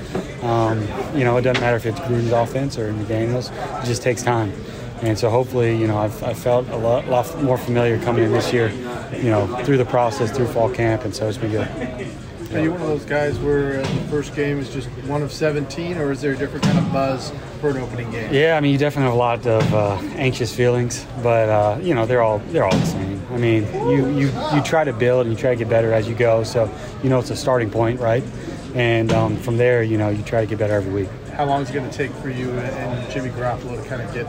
um, 0.44 0.82
you 1.18 1.24
know, 1.24 1.38
it 1.38 1.44
doesn't 1.44 1.62
matter 1.62 1.78
if 1.78 1.86
it's 1.86 2.00
Gruden's 2.02 2.32
offense 2.34 2.78
or 2.78 2.92
McDaniels. 2.92 3.52
It 3.84 3.86
just 3.86 4.02
takes 4.02 4.22
time, 4.22 4.52
and 5.02 5.18
so 5.18 5.30
hopefully, 5.30 5.78
you 5.78 5.88
know, 5.88 5.98
I've, 5.98 6.24
I 6.24 6.34
felt 6.34 6.68
a 6.70 6.78
lot, 6.78 7.08
lot 7.08 7.44
more 7.44 7.58
familiar 7.58 8.00
coming 8.00 8.24
in 8.24 8.32
this 8.32 8.54
year. 8.54 8.70
You 9.16 9.30
know, 9.30 9.48
through 9.64 9.78
the 9.78 9.86
process, 9.86 10.32
through 10.32 10.48
fall 10.48 10.70
camp, 10.70 11.06
and 11.06 11.16
so 11.16 11.28
it's 11.28 11.38
been 11.38 11.52
good. 11.52 11.68
Are 12.56 12.62
you 12.62 12.72
one 12.72 12.82
of 12.82 12.88
those 12.88 13.04
guys 13.04 13.38
where 13.40 13.80
uh, 13.80 13.82
the 13.82 14.02
first 14.10 14.34
game 14.34 14.60
is 14.60 14.70
just 14.70 14.88
one 15.08 15.22
of 15.22 15.32
17, 15.32 15.98
or 15.98 16.12
is 16.12 16.22
there 16.22 16.34
a 16.34 16.38
different 16.38 16.64
kind 16.64 16.78
of 16.78 16.92
buzz 16.94 17.34
for 17.60 17.72
an 17.72 17.78
opening 17.78 18.10
game? 18.12 18.34
Yeah, 18.34 18.56
I 18.56 18.62
mean, 18.62 18.72
you 18.72 18.78
definitely 18.78 19.06
have 19.06 19.14
a 19.14 19.18
lot 19.18 19.46
of 19.46 19.74
uh, 19.74 19.96
anxious 20.16 20.56
feelings, 20.56 21.06
but 21.22 21.50
uh, 21.50 21.78
you 21.82 21.94
know, 21.94 22.06
they're 22.06 22.22
all 22.22 22.40
they're 22.50 22.64
all 22.64 22.78
the 22.78 22.86
same. 22.86 23.22
I 23.32 23.38
mean, 23.38 23.66
you 23.90 24.08
you 24.10 24.32
you 24.54 24.62
try 24.64 24.84
to 24.84 24.94
build 24.94 25.26
and 25.26 25.36
you 25.36 25.40
try 25.40 25.50
to 25.50 25.56
get 25.58 25.70
better 25.70 25.92
as 25.92 26.08
you 26.08 26.16
go. 26.16 26.44
So 26.44 26.74
you 27.04 27.10
know, 27.10 27.20
it's 27.20 27.32
a 27.32 27.36
starting 27.36 27.70
point, 27.70 28.00
right? 28.00 28.24
And 28.74 29.12
um, 29.12 29.38
from 29.38 29.58
there, 29.58 29.84
you 29.84 29.98
know, 29.98 30.10
you 30.10 30.24
try 30.24 30.42
to 30.42 30.48
get 30.48 30.60
better 30.60 30.76
every 30.76 30.94
week. 30.94 31.10
How 31.34 31.46
long 31.46 31.62
is 31.62 31.70
it 31.70 31.74
going 31.74 31.90
to 31.90 31.98
take 31.98 32.12
for 32.12 32.30
you 32.30 32.52
and, 32.52 32.60
and 32.60 33.12
Jimmy 33.12 33.30
Garoppolo 33.30 33.82
to 33.82 33.90
kind 33.90 34.02
of 34.02 34.14
get 34.14 34.28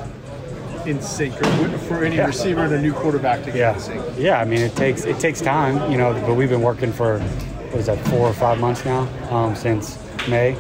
in 0.87 1.01
sync, 1.03 1.35
or 1.43 1.79
for 1.89 2.05
any 2.05 2.17
Yeah. 2.17 2.27
receiver 2.27 2.63
and 2.65 2.75
a 2.75 2.81
new 2.81 2.93
quarterback 2.93 3.41
to 3.45 3.47
get 3.51 3.57
Yeah, 3.57 3.75
in 3.75 3.81
sync? 3.81 4.03
yeah. 4.17 4.41
I 4.41 4.45
mean, 4.45 4.61
it 4.61 4.75
takes 4.77 5.05
it 5.05 5.19
takes 5.19 5.41
time, 5.41 5.91
you 5.91 5.99
know. 5.99 6.15
But 6.27 6.35
we've 6.35 6.51
been 6.51 6.63
working 6.63 6.93
for 6.93 7.19
what 7.71 7.81
is 7.81 7.87
that, 7.87 7.99
four 8.09 8.29
or 8.29 8.33
five 8.33 8.59
months 8.59 8.85
now, 8.85 9.07
um, 9.31 9.55
since 9.57 9.99
May, 10.29 10.57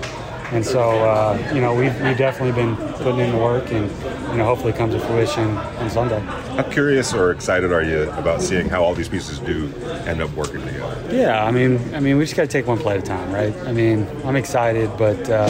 and 0.53 0.65
so 0.65 0.81
uh, 0.81 1.39
you 1.55 1.61
know 1.61 1.75
we've 1.75 1.95
we've 2.03 2.19
definitely 2.19 2.53
been 2.61 2.77
putting 2.99 3.21
in 3.21 3.31
the 3.33 3.39
work, 3.39 3.71
and 3.73 3.91
you 4.31 4.37
know 4.39 4.45
hopefully 4.45 4.73
it 4.73 4.77
comes 4.77 4.95
to 4.95 5.01
fruition 5.01 5.57
on 5.57 5.89
Sunday. 5.91 6.21
How 6.57 6.63
curious 6.65 7.15
or 7.15 7.31
excited 7.31 7.73
are 7.73 7.83
you 7.83 8.11
about 8.13 8.43
seeing 8.43 8.69
how 8.69 8.83
all 8.83 8.95
these 8.95 9.09
pieces 9.09 9.39
do 9.39 9.73
end 10.07 10.21
up 10.21 10.31
working 10.35 10.65
together? 10.67 10.97
Yeah, 11.11 11.45
I 11.45 11.51
mean, 11.53 11.79
I 11.95 12.01
mean, 12.01 12.17
we 12.19 12.25
just 12.25 12.37
got 12.37 12.43
to 12.43 12.49
take 12.49 12.67
one 12.67 12.79
play 12.79 12.95
at 12.95 13.01
a 13.01 13.07
time, 13.07 13.31
right? 13.33 13.55
I 13.67 13.73
mean, 13.73 14.07
I'm 14.25 14.37
excited, 14.37 14.91
but 14.99 15.29
uh, 15.31 15.49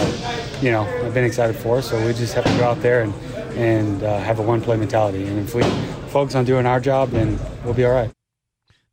you 0.61 0.71
know, 0.71 0.83
I've 1.05 1.15
been 1.15 1.25
excited 1.25 1.57
for, 1.57 1.81
so 1.83 1.97
we 2.07 2.13
just 2.13 2.35
have 2.35 2.45
to 2.45 2.59
go 2.59 2.65
out 2.65 2.81
there 2.83 3.03
and 3.03 3.13
and 3.57 4.03
uh, 4.03 4.19
have 4.19 4.39
a 4.39 4.43
one 4.43 4.61
play 4.61 4.77
mentality. 4.77 5.27
And 5.27 5.39
if 5.39 5.55
we 5.55 5.63
focus 6.09 6.35
on 6.35 6.45
doing 6.45 6.67
our 6.67 6.81
job, 6.81 7.11
then 7.11 7.39
we'll 7.65 7.75
be 7.75 7.85
all 7.85 7.93
right. 7.93 8.11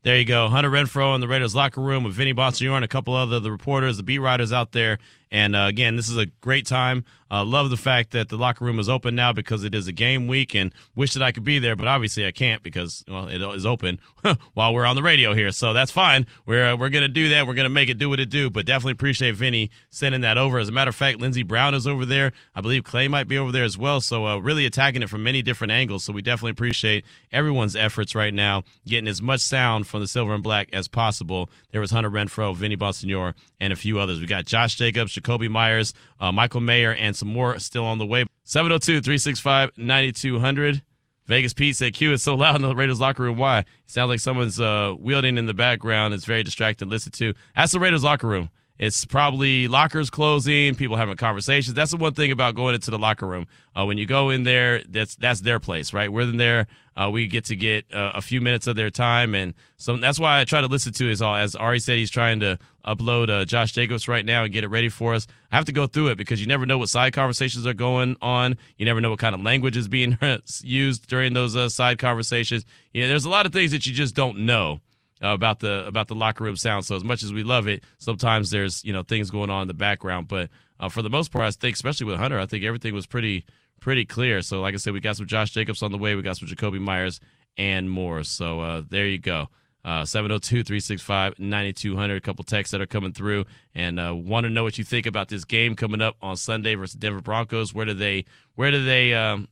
There 0.04 0.18
you 0.18 0.26
go. 0.26 0.50
Hunter 0.50 0.70
Renfrow 0.70 1.16
in 1.16 1.22
the 1.22 1.30
Raiders 1.30 1.56
locker 1.56 1.80
room 1.80 2.04
with 2.04 2.14
Vinny 2.14 2.34
Bonsignore 2.34 2.76
and 2.76 2.84
a 2.84 2.90
couple 2.90 3.16
other 3.16 3.40
the 3.40 3.52
reporters, 3.52 3.96
the 3.96 4.04
beat 4.04 4.20
writers 4.20 4.52
out 4.52 4.74
there. 4.74 5.00
And 5.34 5.56
uh, 5.56 5.66
again, 5.68 5.96
this 5.96 6.10
is 6.10 6.18
a 6.18 6.28
great 6.28 6.68
time. 6.68 7.04
Uh, 7.32 7.44
love 7.44 7.72
the 7.72 7.78
fact 7.78 8.12
that 8.12 8.30
the 8.30 8.38
locker 8.38 8.64
room 8.64 8.78
is 8.78 8.88
open 8.88 9.16
now 9.16 9.34
because 9.34 9.64
it 9.64 9.74
is 9.74 9.88
a 9.88 9.92
game 9.92 10.28
week 10.28 10.54
and 10.54 10.72
wish 10.96 11.14
that 11.14 11.24
I 11.24 11.32
could 11.32 11.44
be 11.44 11.58
there, 11.58 11.76
but 11.76 11.88
obviously 11.88 12.28
I 12.28 12.32
can't 12.32 12.62
because, 12.62 13.04
well, 13.08 13.28
it 13.28 13.42
is 13.42 13.66
open 13.66 14.00
while 14.54 14.72
we're 14.72 14.86
on 14.86 14.96
the 14.96 15.02
radio 15.02 15.34
here. 15.34 15.52
So 15.52 15.74
that's 15.74 15.90
fine. 15.90 16.28
We're, 16.46 16.74
uh, 16.74 16.76
we're 16.78 16.92
to 16.92 17.08
do 17.08 17.30
that. 17.30 17.48
We're 17.48 17.56
to 17.56 17.70
make 17.70 17.90
it 17.90 17.98
do 17.98 18.08
what 18.08 18.20
it 18.20 18.30
do, 18.30 18.52
but 18.52 18.68
definitely 18.68 18.92
appreciate 18.92 19.34
Vinny 19.34 19.72
sending 19.90 20.22
that 20.22 20.38
over. 20.38 20.60
As 20.60 20.70
a 20.70 20.72
matter 20.72 20.90
of 20.90 20.96
fact, 20.96 21.20
Lindsey 21.20 21.42
Brown 21.42 21.74
is 21.74 21.88
over 21.88 22.06
there. 22.06 22.34
I 22.54 22.62
believe 22.62 22.84
Clay 22.84 23.08
might 23.08 23.28
be 23.28 23.40
over 23.40 23.52
there 23.52 23.64
as 23.64 23.80
well. 23.80 24.00
So 24.00 24.28
uh, 24.28 24.38
really 24.38 24.68
attacking 24.68 25.02
it 25.02 25.10
from 25.10 25.24
many 25.24 25.42
different 25.42 25.72
angles. 25.72 26.04
So 26.04 26.14
we 26.14 26.22
definitely 26.22 26.52
appreciate 26.52 27.04
everyone's 27.32 27.76
efforts 27.76 28.14
right 28.14 28.34
now, 28.34 28.62
getting 28.86 29.08
as 29.08 29.24
much 29.24 29.42
sound 29.42 29.88
from 29.88 30.02
the 30.02 30.08
silver 30.08 30.36
and 30.36 30.44
black 30.44 30.70
as 30.72 30.88
possible. 30.88 31.50
There 31.72 31.82
was 31.82 31.90
Hunter 31.90 32.12
Renfrow, 32.12 32.56
Vinny 32.56 32.78
Bonsignore, 32.78 33.34
and 33.60 33.74
a 33.74 33.76
few 33.76 33.98
others. 33.98 34.20
We 34.20 34.28
got 34.28 34.46
Josh 34.46 34.76
Jacobs, 34.76 35.14
Jakobi 35.24 35.50
Meyers, 35.50 35.94
uh, 36.20 36.32
Michael 36.32 36.62
Mayer, 36.62 36.94
and 36.94 37.16
some 37.16 37.30
more 37.30 37.58
still 37.60 37.86
on 37.86 37.98
the 37.98 38.06
way. 38.06 38.26
702 38.44 39.02
365 39.02 39.72
9200. 39.78 40.84
Vegas 41.26 41.54
Pete 41.54 41.76
said, 41.76 41.94
Q 41.94 42.12
is 42.12 42.22
so 42.22 42.36
loud 42.36 42.58
in 42.58 42.62
the 42.62 42.76
Raiders 42.76 43.00
locker 43.00 43.24
room. 43.24 43.38
Why? 43.38 43.60
It 43.60 43.68
sounds 43.86 44.10
like 44.10 44.20
someone's 44.20 44.60
uh, 44.60 44.94
wielding 45.00 45.38
in 45.38 45.46
the 45.46 45.54
background. 45.54 46.14
It's 46.14 46.26
very 46.26 46.44
distracting 46.44 46.90
to 46.90 46.92
listen 46.92 47.14
to. 47.14 47.34
That's 47.56 47.72
the 47.72 47.80
Raiders 47.80 48.04
locker 48.04 48.28
room. 48.28 48.50
It's 48.84 49.06
probably 49.06 49.70
lockers 49.70 50.10
closing, 50.10 50.76
people 50.76 50.98
having 50.98 51.16
conversations. 51.16 51.74
That's 51.74 51.92
the 51.92 51.98
one 51.98 52.16
thing 52.16 52.34
about 52.34 52.54
going 52.56 52.76
into 52.76 52.92
the 52.92 53.00
locker 53.00 53.26
room. 53.26 53.48
Uh, 53.74 53.86
when 53.86 53.98
you 53.98 54.06
go 54.06 54.30
in 54.30 54.44
there, 54.44 54.84
that's 54.84 55.16
that's 55.16 55.40
their 55.40 55.58
place, 55.58 55.94
right? 55.94 56.12
We're 56.12 56.24
in 56.24 56.36
there. 56.36 56.68
Uh, 56.94 57.10
we 57.10 57.28
get 57.28 57.46
to 57.46 57.56
get 57.56 57.86
uh, 57.94 58.12
a 58.14 58.22
few 58.22 58.42
minutes 58.42 58.68
of 58.68 58.76
their 58.76 58.90
time, 58.90 59.36
and 59.36 59.54
so 59.78 59.96
that's 59.96 60.20
why 60.20 60.42
I 60.42 60.44
try 60.44 60.60
to 60.60 60.68
listen 60.68 60.92
to 60.94 61.10
is 61.10 61.22
all. 61.22 61.34
As 61.34 61.56
Ari 61.56 61.80
said, 61.80 61.96
he's 61.98 62.12
trying 62.12 62.42
to 62.42 62.60
upload 62.86 63.30
uh, 63.30 63.46
Josh 63.46 63.72
Jacobs 63.72 64.10
right 64.10 64.26
now 64.26 64.44
and 64.44 64.52
get 64.52 64.66
it 64.66 64.68
ready 64.68 64.90
for 64.90 65.14
us. 65.14 65.28
I 65.50 65.56
have 65.56 65.66
to 65.66 65.72
go 65.72 65.88
through 65.88 66.10
it 66.10 66.18
because 66.18 66.42
you 66.42 66.48
never 66.48 66.66
know 66.66 66.78
what 66.78 66.90
side 66.90 67.14
conversations 67.14 67.66
are 67.66 67.74
going 67.74 68.18
on. 68.22 68.58
You 68.76 68.86
never 68.86 69.00
know 69.00 69.12
what 69.12 69.20
kind 69.20 69.34
of 69.34 69.42
language 69.42 69.78
is 69.78 69.88
being 69.88 70.18
used 70.62 71.08
during 71.08 71.34
those 71.34 71.56
uh, 71.56 71.70
side 71.70 72.00
conversations. 72.00 72.66
You 72.92 73.04
know, 73.04 73.08
there's 73.08 73.24
a 73.24 73.30
lot 73.30 73.46
of 73.46 73.54
things 73.54 73.72
that 73.72 73.86
you 73.86 73.94
just 73.94 74.14
don't 74.14 74.40
know 74.40 74.82
about 75.24 75.60
the 75.60 75.86
about 75.88 76.08
the 76.08 76.16
locker 76.16 76.44
room 76.44 76.56
sound. 76.56 76.86
So 76.86 76.96
as 76.96 77.04
much 77.04 77.24
as 77.24 77.34
we 77.34 77.44
love 77.44 77.68
it, 77.68 77.84
sometimes 77.98 78.52
there's 78.52 78.84
you 78.84 78.94
know 78.94 79.04
things 79.04 79.32
going 79.32 79.50
on 79.50 79.64
in 79.64 79.68
the 79.68 79.74
background. 79.74 80.28
But 80.28 80.50
uh, 80.80 80.90
for 80.90 81.02
the 81.02 81.10
most 81.10 81.32
part, 81.32 81.46
I 81.46 81.52
think, 81.52 81.76
especially 81.76 82.08
with 82.08 82.18
Hunter, 82.18 82.40
I 82.40 82.46
think 82.46 82.64
everything 82.64 82.94
was 82.94 83.08
pretty 83.08 83.46
pretty 83.80 84.06
clear. 84.06 84.42
So 84.42 84.62
like 84.62 84.74
I 84.74 84.78
said, 84.78 84.94
we 84.94 85.00
got 85.00 85.18
some 85.18 85.26
Josh 85.26 85.52
Jacobs 85.52 85.82
on 85.82 85.92
the 85.92 85.98
way. 85.98 86.16
We 86.16 86.22
got 86.22 86.38
some 86.38 86.48
Jakobi 86.48 86.80
Meyers 86.80 87.20
and 87.58 87.90
more. 87.90 88.24
So 88.24 88.60
uh, 88.60 88.84
there 88.88 89.08
you 89.08 89.20
go. 89.20 89.50
Uh, 89.86 90.04
702-365-9200 90.04 92.16
a 92.16 92.22
couple 92.22 92.46
texts 92.46 92.72
that 92.72 92.80
are 92.80 92.86
coming 92.86 93.12
through 93.12 93.44
and 93.76 94.00
uh, 94.00 94.16
want 94.16 94.46
to 94.46 94.50
know 94.50 94.64
what 94.64 94.78
you 94.78 94.84
think 94.86 95.06
about 95.06 95.28
this 95.28 95.44
game 95.44 95.76
coming 95.76 96.02
up 96.02 96.16
on 96.22 96.38
sunday 96.38 96.74
versus 96.74 96.96
denver 96.96 97.20
broncos 97.20 97.74
where 97.74 97.86
do 97.86 97.94
they 97.94 98.24
where 98.56 98.72
do 98.72 98.82
they 98.86 99.14
um, 99.14 99.50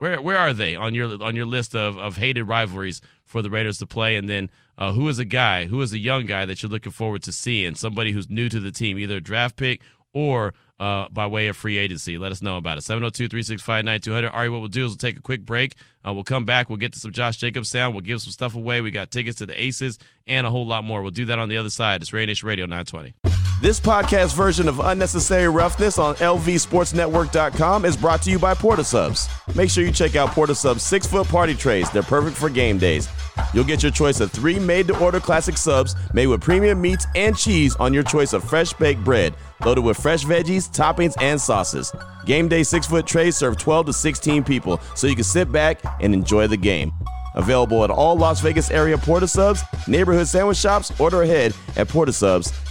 where 0.00 0.20
where 0.20 0.38
are 0.38 0.52
they 0.52 0.74
on 0.74 0.94
your 0.94 1.22
on 1.22 1.36
your 1.36 1.46
list 1.46 1.76
of, 1.76 1.96
of 1.98 2.16
hated 2.16 2.44
rivalries 2.44 3.00
for 3.24 3.42
the 3.42 3.50
Raiders 3.50 3.78
to 3.78 3.86
play? 3.86 4.16
And 4.16 4.28
then 4.28 4.50
uh, 4.80 4.92
who 4.92 5.08
is 5.08 5.18
a 5.18 5.24
guy, 5.24 5.66
who 5.66 5.80
is 5.82 5.92
a 5.92 5.98
young 5.98 6.26
guy 6.26 6.46
that 6.46 6.62
you're 6.62 6.70
looking 6.70 6.92
forward 6.92 7.22
to 7.24 7.32
seeing? 7.32 7.74
Somebody 7.74 8.12
who's 8.12 8.30
new 8.30 8.48
to 8.48 8.58
the 8.58 8.72
team, 8.72 8.98
either 8.98 9.16
a 9.16 9.20
draft 9.20 9.56
pick 9.56 9.82
or 10.12 10.54
uh, 10.80 11.06
by 11.10 11.26
way 11.26 11.48
of 11.48 11.56
free 11.56 11.76
agency. 11.76 12.16
Let 12.16 12.32
us 12.32 12.40
know 12.40 12.56
about 12.56 12.78
it. 12.78 12.84
702-365-9200. 12.84 14.32
Ari, 14.32 14.48
what 14.48 14.60
we'll 14.60 14.68
do 14.68 14.86
is 14.86 14.92
we'll 14.92 14.96
take 14.96 15.18
a 15.18 15.22
quick 15.22 15.44
break. 15.44 15.74
Uh, 16.04 16.14
we'll 16.14 16.24
come 16.24 16.46
back. 16.46 16.70
We'll 16.70 16.78
get 16.78 16.94
to 16.94 16.98
some 16.98 17.12
Josh 17.12 17.36
Jacobs 17.36 17.68
sound. 17.68 17.94
We'll 17.94 18.00
give 18.00 18.22
some 18.22 18.32
stuff 18.32 18.54
away. 18.54 18.80
We 18.80 18.90
got 18.90 19.10
tickets 19.10 19.38
to 19.38 19.46
the 19.46 19.62
Aces 19.62 19.98
and 20.26 20.46
a 20.46 20.50
whole 20.50 20.66
lot 20.66 20.82
more. 20.82 21.02
We'll 21.02 21.10
do 21.10 21.26
that 21.26 21.38
on 21.38 21.50
the 21.50 21.58
other 21.58 21.70
side. 21.70 22.00
It's 22.00 22.12
Raider 22.12 22.30
Nation 22.30 22.48
Radio 22.48 22.64
920. 22.64 23.29
This 23.60 23.78
podcast 23.78 24.34
version 24.34 24.68
of 24.68 24.80
Unnecessary 24.80 25.46
Roughness 25.50 25.98
on 25.98 26.14
LVSportsNetwork.com 26.14 27.84
is 27.84 27.94
brought 27.94 28.22
to 28.22 28.30
you 28.30 28.38
by 28.38 28.54
Port 28.54 28.78
of 28.78 28.86
Subs. 28.86 29.28
Make 29.54 29.68
sure 29.68 29.84
you 29.84 29.92
check 29.92 30.16
out 30.16 30.30
Port 30.30 30.48
of 30.48 30.56
Subs 30.56 30.82
six 30.82 31.06
foot 31.06 31.28
party 31.28 31.54
trays. 31.54 31.90
They're 31.90 32.02
perfect 32.02 32.38
for 32.38 32.48
game 32.48 32.78
days. 32.78 33.06
You'll 33.52 33.64
get 33.64 33.82
your 33.82 33.92
choice 33.92 34.20
of 34.20 34.30
three 34.32 34.58
made 34.58 34.86
to 34.88 34.98
order 34.98 35.20
classic 35.20 35.58
subs 35.58 35.94
made 36.14 36.28
with 36.28 36.40
premium 36.40 36.80
meats 36.80 37.06
and 37.14 37.36
cheese 37.36 37.76
on 37.76 37.92
your 37.92 38.02
choice 38.02 38.32
of 38.32 38.42
fresh 38.42 38.72
baked 38.72 39.04
bread, 39.04 39.34
loaded 39.62 39.84
with 39.84 39.98
fresh 39.98 40.24
veggies, 40.24 40.70
toppings, 40.74 41.14
and 41.20 41.38
sauces. 41.38 41.92
Game 42.24 42.48
day 42.48 42.62
six 42.62 42.86
foot 42.86 43.06
trays 43.06 43.36
serve 43.36 43.58
12 43.58 43.86
to 43.86 43.92
16 43.92 44.42
people, 44.42 44.80
so 44.94 45.06
you 45.06 45.14
can 45.14 45.22
sit 45.22 45.52
back 45.52 45.80
and 46.00 46.14
enjoy 46.14 46.46
the 46.46 46.56
game. 46.56 46.94
Available 47.34 47.84
at 47.84 47.90
all 47.90 48.16
Las 48.16 48.40
Vegas 48.40 48.70
area 48.70 48.96
Port 48.96 49.22
of 49.22 49.28
Subs, 49.28 49.62
neighborhood 49.86 50.28
sandwich 50.28 50.56
shops, 50.56 50.98
order 50.98 51.20
ahead 51.24 51.54
at 51.76 51.88
portofsubs.com. 51.88 52.69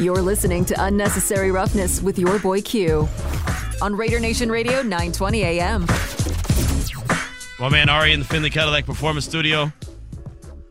You're 0.00 0.22
listening 0.22 0.64
to 0.66 0.84
Unnecessary 0.84 1.50
Roughness 1.50 2.02
with 2.02 2.18
your 2.18 2.38
boy 2.38 2.60
Q 2.60 3.08
on 3.82 3.96
Raider 3.96 4.20
Nation 4.20 4.50
Radio 4.50 4.82
920 4.82 5.42
AM. 5.42 5.86
My 7.58 7.68
man 7.68 7.88
Ari 7.88 8.12
in 8.12 8.20
the 8.20 8.26
Findlay 8.26 8.50
Cadillac 8.50 8.86
Performance 8.86 9.24
Studio. 9.24 9.72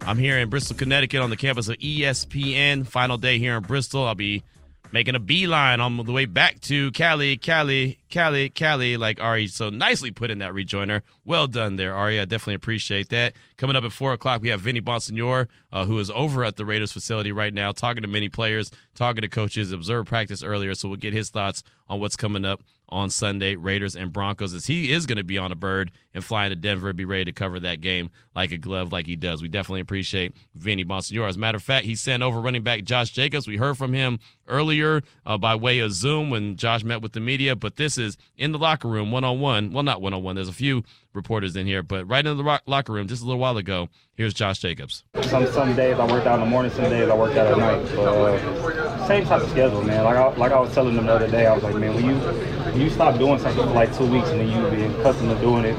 I'm 0.02 0.18
here 0.18 0.38
in 0.38 0.50
Bristol, 0.50 0.78
Connecticut 0.78 1.20
on 1.20 1.30
the 1.30 1.36
campus 1.36 1.68
of 1.68 1.76
ESPN. 1.78 2.88
Final 2.88 3.18
day 3.18 3.40
here 3.40 3.58
in 3.58 3.64
Bristol. 3.64 4.06
I'll 4.06 4.16
be 4.16 4.44
making 4.92 5.16
a 5.16 5.20
beeline 5.20 5.80
on 5.80 5.98
the 5.98 6.12
way 6.12 6.26
back 6.26 6.60
to 6.62 6.92
Cali, 6.92 7.38
Cali, 7.38 8.00
Cali, 8.10 8.50
Cali, 8.50 8.98
like 8.98 9.22
Ari 9.22 9.48
so 9.48 9.70
nicely 9.70 10.12
put 10.12 10.32
in 10.32 10.40
that 10.40 10.54
rejoiner. 10.54 11.02
Well 11.26 11.48
done 11.48 11.76
there, 11.76 11.94
Ari. 11.94 12.20
I 12.20 12.26
definitely 12.26 12.56
appreciate 12.56 13.10
that. 13.10 13.34
Coming 13.58 13.76
up 13.76 13.84
at 13.84 13.92
4 13.92 14.14
o'clock, 14.14 14.42
we 14.42 14.50
have 14.50 14.62
Vinny 14.62 14.82
Bonsignore, 14.82 15.48
uh, 15.72 15.86
who 15.86 16.00
is 16.00 16.10
over 16.12 16.44
at 16.44 16.56
the 16.56 16.66
Raiders 16.66 16.92
facility 16.92 17.32
right 17.32 17.54
now, 17.54 17.72
talking 17.72 18.02
to 18.02 18.08
many 18.08 18.30
players, 18.30 18.72
talking 18.96 19.22
to 19.22 19.28
coaches, 19.28 19.72
observed 19.72 20.08
practice 20.08 20.44
earlier, 20.44 20.74
so 20.76 20.88
we'll 20.88 20.98
get 20.98 21.14
his 21.14 21.30
thoughts 21.30 21.64
on 21.90 22.00
what's 22.00 22.16
coming 22.16 22.46
up 22.46 22.62
on 22.90 23.10
Sunday, 23.10 23.56
Raiders 23.56 23.96
and 23.96 24.14
Broncos, 24.14 24.54
as 24.54 24.66
he 24.66 24.92
is 24.92 25.06
going 25.06 25.18
to 25.18 25.24
be 25.24 25.38
on 25.38 25.52
a 25.52 25.56
bird 25.56 25.92
and 26.14 26.24
flying 26.24 26.50
to 26.52 26.56
Denver, 26.56 26.94
be 26.94 27.06
ready 27.06 27.26
to 27.26 27.32
cover 27.32 27.60
that 27.60 27.82
game 27.82 28.10
like 28.36 28.52
a 28.52 28.58
glove, 28.58 28.92
like 28.92 29.06
he 29.06 29.16
does. 29.16 29.42
We 29.42 29.50
definitely 29.50 29.82
appreciate 29.82 30.34
Vinny 30.56 30.86
Bonsignore. 30.86 31.28
As 31.28 31.36
a 31.36 31.40
matter 31.40 31.58
of 31.58 31.64
fact, 31.64 31.86
he 31.86 31.96
sent 31.96 32.24
over 32.24 32.40
running 32.40 32.64
back 32.64 32.84
Josh 32.84 33.10
Jacobs. 33.12 33.48
We 33.48 33.58
heard 33.58 33.78
from 33.78 33.94
him 33.94 34.20
earlier 34.48 35.02
uh, 35.26 35.38
by 35.38 35.56
way 35.56 35.80
of 35.80 35.92
Zoom 35.92 36.30
when 36.30 36.56
Josh 36.56 36.84
met 36.84 37.02
with 37.02 37.12
the 37.12 37.20
media, 37.20 37.56
but 37.56 37.76
this 37.76 37.98
is 37.98 38.18
in 38.38 38.52
the 38.52 38.58
locker 38.58 38.88
room 38.88 39.12
one 39.12 39.24
on 39.24 39.40
one. 39.40 39.74
Well, 39.74 39.84
not 39.84 40.02
one 40.02 40.14
on 40.14 40.24
one. 40.24 40.36
There's 40.36 40.50
a 40.50 40.54
few 40.54 40.84
reporters 41.14 41.56
in 41.56 41.68
here, 41.68 41.84
but 41.84 42.08
right 42.08 42.26
in 42.26 42.38
the 42.38 42.44
ro- 42.44 42.60
locker 42.66 42.94
room 42.94 43.08
just 43.08 43.22
a 43.22 43.26
little 43.26 43.40
while 43.40 43.58
ago. 43.58 43.90
Here's 44.14 44.34
Josh 44.34 44.60
Jacobs. 44.60 45.04
Some 45.24 45.46
some 45.48 45.76
days 45.76 46.00
I 46.00 46.06
work 46.12 46.26
out 46.26 46.36
in 46.36 46.46
the 46.46 46.50
morning, 46.50 46.72
some 46.72 46.86
days 46.86 47.10
I 47.10 47.16
work 47.16 47.36
out 47.36 47.48
at 47.48 47.58
night. 47.58 47.96
But 47.96 48.08
uh, 48.08 49.08
same 49.08 49.26
type 49.26 49.42
of 49.42 49.50
schedule, 49.50 49.84
man. 49.84 50.04
Like 50.04 50.16
I, 50.16 50.36
like 50.36 50.52
I 50.52 50.60
was 50.60 50.74
telling 50.74 50.96
them 50.96 51.06
the 51.06 51.14
other 51.14 51.30
day, 51.30 51.46
I 51.46 51.54
was 51.54 51.64
like, 51.64 51.76
man, 51.76 51.94
when 51.94 52.06
you 52.06 52.67
you 52.80 52.90
stop 52.90 53.18
doing 53.18 53.40
something 53.40 53.64
for 53.66 53.74
like 53.74 53.96
two 53.96 54.06
weeks 54.06 54.30
and 54.30 54.40
then 54.40 54.50
you've 54.50 54.70
been 54.72 54.94
accustomed 55.00 55.30
to 55.30 55.40
doing 55.40 55.66
it 55.66 55.78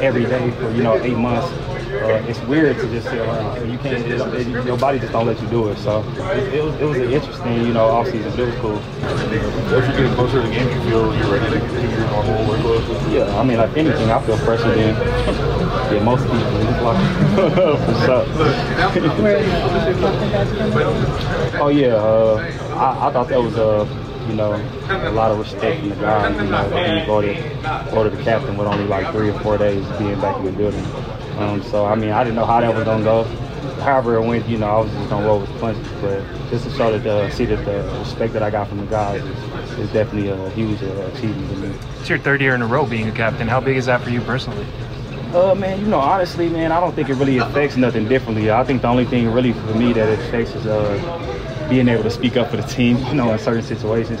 every 0.00 0.24
day 0.24 0.50
for 0.52 0.70
you 0.72 0.82
know 0.82 0.98
eight 1.02 1.16
months, 1.16 1.46
uh, 2.02 2.22
it's 2.28 2.40
weird 2.42 2.76
to 2.76 2.86
just 2.88 3.08
sit 3.08 3.20
around. 3.20 3.70
You 3.70 3.78
can't, 3.78 4.04
it, 4.04 4.20
it, 4.48 4.66
your 4.66 4.76
body 4.76 4.98
just 4.98 5.12
don't 5.12 5.26
let 5.26 5.40
you 5.40 5.48
do 5.48 5.68
it. 5.68 5.78
So 5.78 6.02
it, 6.02 6.54
it 6.54 6.64
was 6.64 6.74
it 6.80 6.84
was 6.84 6.98
an 6.98 7.10
interesting, 7.10 7.66
you 7.66 7.72
know, 7.72 7.86
off 7.86 8.06
season, 8.08 8.30
but 8.30 8.40
it 8.40 8.46
was 8.46 8.56
cool. 8.56 8.78
As 8.78 9.88
you 9.88 10.04
get 10.04 10.14
closer 10.14 10.42
to 10.42 10.48
the 10.48 10.54
game, 10.54 10.68
you 10.68 10.80
feel 10.90 11.16
you're 11.16 11.32
ready 11.32 11.48
to 11.54 11.58
continue 11.60 11.90
your 11.96 12.06
normal 12.10 12.44
workload? 12.44 13.12
Yeah, 13.12 13.38
I 13.38 13.44
mean, 13.44 13.58
like 13.58 13.76
anything, 13.76 14.10
I 14.10 14.20
feel 14.24 14.36
fresher 14.38 14.74
than 14.74 14.78
yeah, 15.94 16.02
most 16.02 16.24
people. 16.24 16.54
It's 16.74 16.82
like, 16.82 16.98
for 17.86 17.94
sure. 18.04 18.24
Oh 21.60 21.68
yeah, 21.68 21.94
uh, 21.94 22.36
I, 22.74 23.08
I 23.08 23.12
thought 23.12 23.28
that 23.28 23.40
was 23.40 23.56
uh, 23.56 23.86
you 24.26 24.34
know, 24.34 24.54
a 24.88 25.10
lot 25.10 25.30
of 25.30 25.38
respect 25.38 25.80
from 25.80 25.90
the 25.90 25.96
guys. 25.96 26.36
You 26.36 26.48
know, 26.50 27.00
you 27.00 27.06
voted, 27.06 27.36
voted 27.90 28.12
the 28.18 28.22
captain 28.22 28.56
with 28.56 28.66
only 28.66 28.84
like 28.86 29.12
three 29.12 29.30
or 29.30 29.38
four 29.40 29.58
days 29.58 29.84
being 29.98 30.20
back 30.20 30.36
in 30.38 30.46
the 30.46 30.52
building. 30.52 30.84
Um, 31.38 31.62
so 31.62 31.84
I 31.84 31.94
mean, 31.94 32.10
I 32.10 32.22
didn't 32.24 32.36
know 32.36 32.46
how 32.46 32.60
that 32.60 32.74
was 32.74 32.84
gonna 32.84 33.04
go. 33.04 33.24
However 33.82 34.16
it 34.16 34.26
went, 34.26 34.46
you 34.48 34.58
know, 34.58 34.66
I 34.66 34.80
was 34.80 34.92
just 34.92 35.08
gonna 35.10 35.26
roll 35.26 35.40
with 35.40 35.60
punches. 35.60 35.86
But 36.00 36.24
just 36.50 36.64
to 36.64 36.70
show 36.70 36.96
that, 36.96 37.06
uh, 37.06 37.28
see 37.30 37.44
that 37.46 37.64
the 37.64 37.82
respect 37.98 38.32
that 38.34 38.42
I 38.42 38.50
got 38.50 38.68
from 38.68 38.78
the 38.78 38.86
guys 38.86 39.22
is, 39.22 39.78
is 39.78 39.92
definitely 39.92 40.28
a 40.28 40.50
huge 40.50 40.82
uh, 40.82 41.10
achievement 41.14 41.50
to 41.50 41.56
me. 41.56 41.74
It's 42.00 42.08
your 42.08 42.18
third 42.18 42.40
year 42.40 42.54
in 42.54 42.62
a 42.62 42.66
row 42.66 42.86
being 42.86 43.08
a 43.08 43.12
captain. 43.12 43.48
How 43.48 43.60
big 43.60 43.76
is 43.76 43.86
that 43.86 44.00
for 44.02 44.10
you 44.10 44.20
personally? 44.22 44.66
Uh, 45.34 45.54
man, 45.54 45.80
you 45.80 45.86
know, 45.86 45.98
honestly, 45.98 46.48
man, 46.48 46.70
I 46.70 46.78
don't 46.78 46.94
think 46.94 47.08
it 47.08 47.14
really 47.14 47.38
affects 47.38 47.76
nothing 47.76 48.06
differently. 48.08 48.52
I 48.52 48.62
think 48.62 48.82
the 48.82 48.88
only 48.88 49.04
thing 49.04 49.32
really 49.32 49.52
for 49.52 49.74
me 49.74 49.92
that 49.92 50.08
it 50.08 50.20
affects 50.20 50.54
is 50.54 50.64
uh, 50.66 50.96
being 51.68 51.88
able 51.88 52.02
to 52.02 52.10
speak 52.10 52.36
up 52.36 52.50
for 52.50 52.56
the 52.56 52.62
team, 52.62 52.98
you 53.06 53.14
know, 53.14 53.32
in 53.32 53.38
certain 53.38 53.62
situations. 53.62 54.20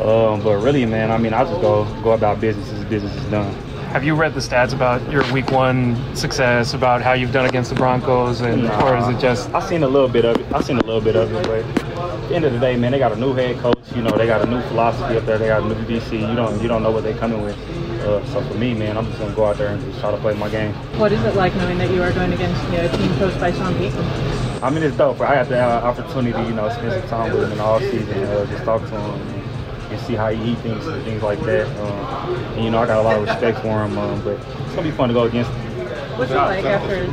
Um, 0.00 0.42
but 0.42 0.62
really, 0.62 0.84
man, 0.86 1.10
I 1.10 1.18
mean, 1.18 1.32
I 1.32 1.44
just 1.44 1.60
go 1.60 1.84
go 2.02 2.12
about 2.12 2.40
business 2.40 2.70
as 2.72 2.84
business 2.84 3.14
is 3.16 3.24
done. 3.30 3.52
Have 3.92 4.04
you 4.04 4.14
read 4.14 4.32
the 4.32 4.40
stats 4.40 4.72
about 4.72 5.02
your 5.12 5.30
week 5.34 5.50
one 5.50 6.16
success, 6.16 6.72
about 6.72 7.02
how 7.02 7.12
you've 7.12 7.32
done 7.32 7.44
against 7.44 7.68
the 7.68 7.76
Broncos, 7.76 8.40
and 8.40 8.64
Nah, 8.64 8.88
or 8.88 8.96
is 8.96 9.06
it 9.08 9.20
just? 9.20 9.52
I 9.52 9.60
seen 9.60 9.82
a 9.82 9.88
little 9.88 10.08
bit 10.08 10.24
of 10.24 10.38
it. 10.38 10.50
I 10.54 10.62
seen 10.62 10.78
a 10.78 10.84
little 10.84 11.02
bit 11.02 11.14
of 11.14 11.30
it, 11.30 11.46
but 11.46 11.60
at 11.60 12.28
the 12.30 12.34
end 12.34 12.46
of 12.46 12.54
the 12.54 12.58
day, 12.58 12.74
man, 12.76 12.92
they 12.92 12.98
got 12.98 13.12
a 13.12 13.16
new 13.16 13.34
head 13.34 13.58
coach. 13.58 13.76
You 13.94 14.00
know, 14.00 14.16
they 14.16 14.26
got 14.26 14.40
a 14.40 14.46
new 14.46 14.62
philosophy 14.62 15.18
up 15.18 15.26
there. 15.26 15.36
They 15.36 15.48
got 15.48 15.62
a 15.62 15.66
new 15.66 15.74
DC. 15.84 16.12
You 16.12 16.34
don't 16.34 16.62
you 16.62 16.68
don't 16.68 16.82
know 16.82 16.90
what 16.90 17.02
they're 17.02 17.18
coming 17.18 17.42
with. 17.42 17.58
Uh, 18.00 18.24
so 18.32 18.42
for 18.42 18.54
me, 18.54 18.72
man, 18.72 18.96
I'm 18.96 19.06
just 19.06 19.18
gonna 19.18 19.34
go 19.34 19.44
out 19.44 19.58
there 19.58 19.68
and 19.68 19.84
just 19.84 20.00
try 20.00 20.10
to 20.10 20.16
play 20.16 20.34
my 20.34 20.48
game. 20.48 20.72
What 20.98 21.12
is 21.12 21.22
it 21.24 21.34
like 21.34 21.54
knowing 21.56 21.76
that 21.76 21.90
you 21.90 22.02
are 22.02 22.12
going 22.12 22.32
against 22.32 22.64
you 22.64 22.78
know, 22.78 22.86
a 22.86 22.96
team 22.96 23.14
coached 23.18 23.38
by 23.38 23.52
Sean 23.52 23.74
Payton? 23.76 24.51
I 24.62 24.70
mean, 24.70 24.84
it's 24.84 24.96
dope. 24.96 25.20
I 25.20 25.34
got 25.34 25.48
the 25.48 25.60
uh, 25.60 25.80
opportunity, 25.80 26.40
you 26.48 26.54
know, 26.54 26.68
spend 26.68 26.92
some 26.92 27.08
time 27.08 27.32
with 27.32 27.42
him 27.42 27.50
in 27.50 27.58
the 27.58 27.64
off 27.64 27.82
season, 27.82 28.22
uh, 28.24 28.46
just 28.46 28.62
talk 28.62 28.80
to 28.80 28.88
him 28.88 29.20
and, 29.20 30.00
see 30.06 30.14
how 30.14 30.30
he 30.30 30.54
thinks 30.56 30.86
and 30.86 31.04
things 31.04 31.22
like 31.22 31.38
that. 31.40 31.66
Um, 31.78 32.34
and, 32.54 32.64
you 32.64 32.70
know, 32.70 32.78
I 32.78 32.86
got 32.86 32.98
a 32.98 33.02
lot 33.02 33.16
of 33.16 33.28
respect 33.28 33.58
for 33.58 33.84
him, 33.84 33.98
um, 33.98 34.22
but 34.24 34.38
it's 34.38 34.74
gonna 34.74 34.82
be 34.82 34.90
fun 34.90 35.08
to 35.08 35.14
go 35.14 35.24
against 35.24 35.50
him. 35.50 35.86
What's 36.16 36.30
it 36.30 36.36
like 36.36 36.64
after? 36.64 37.04